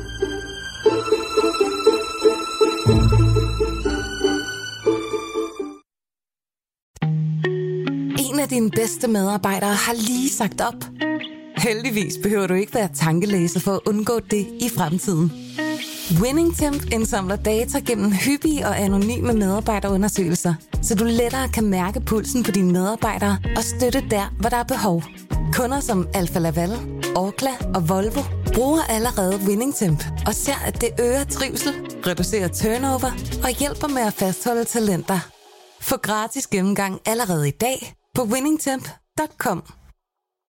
En 8.18 8.40
af 8.40 8.48
dine 8.48 8.70
bedste 8.70 9.08
medarbejdere 9.08 9.74
har 9.74 9.94
lige 9.94 10.30
sagt 10.30 10.60
op. 10.60 10.84
Heldigvis 11.56 12.14
behøver 12.22 12.46
du 12.46 12.54
ikke 12.54 12.74
være 12.74 12.88
tankelæser 12.94 13.60
for 13.60 13.72
at 13.72 13.80
undgå 13.86 14.20
det 14.30 14.46
i 14.60 14.68
fremtiden. 14.76 15.32
WinningTemp 16.22 16.92
indsamler 16.92 17.36
data 17.36 17.78
gennem 17.78 18.12
hyppige 18.12 18.66
og 18.66 18.80
anonyme 18.80 19.32
medarbejderundersøgelser, 19.32 20.54
så 20.82 20.94
du 20.94 21.04
lettere 21.04 21.48
kan 21.48 21.66
mærke 21.66 22.00
pulsen 22.00 22.42
på 22.42 22.50
dine 22.50 22.72
medarbejdere 22.72 23.38
og 23.56 23.62
støtte 23.62 24.04
der, 24.10 24.34
hvor 24.40 24.48
der 24.48 24.56
er 24.56 24.64
behov. 24.64 25.02
Kunder 25.52 25.80
som 25.80 26.08
Alfa 26.14 26.38
Laval, 26.38 26.72
Orkla 27.16 27.50
og 27.74 27.88
Volvo 27.88 28.20
bruger 28.54 28.82
allerede 28.88 29.40
WinningTemp 29.46 30.04
og 30.26 30.34
ser, 30.34 30.58
at 30.66 30.80
det 30.80 30.90
øger 31.00 31.24
trivsel, 31.24 31.72
reducerer 32.06 32.48
turnover 32.48 33.10
og 33.44 33.50
hjælper 33.58 33.88
med 33.88 34.02
at 34.02 34.12
fastholde 34.12 34.64
talenter. 34.64 35.20
Få 35.80 35.96
gratis 35.96 36.46
gennemgang 36.46 37.00
allerede 37.06 37.48
i 37.48 37.50
dag 37.60 37.94
på 38.14 38.22
winningtemp.com. 38.22 39.79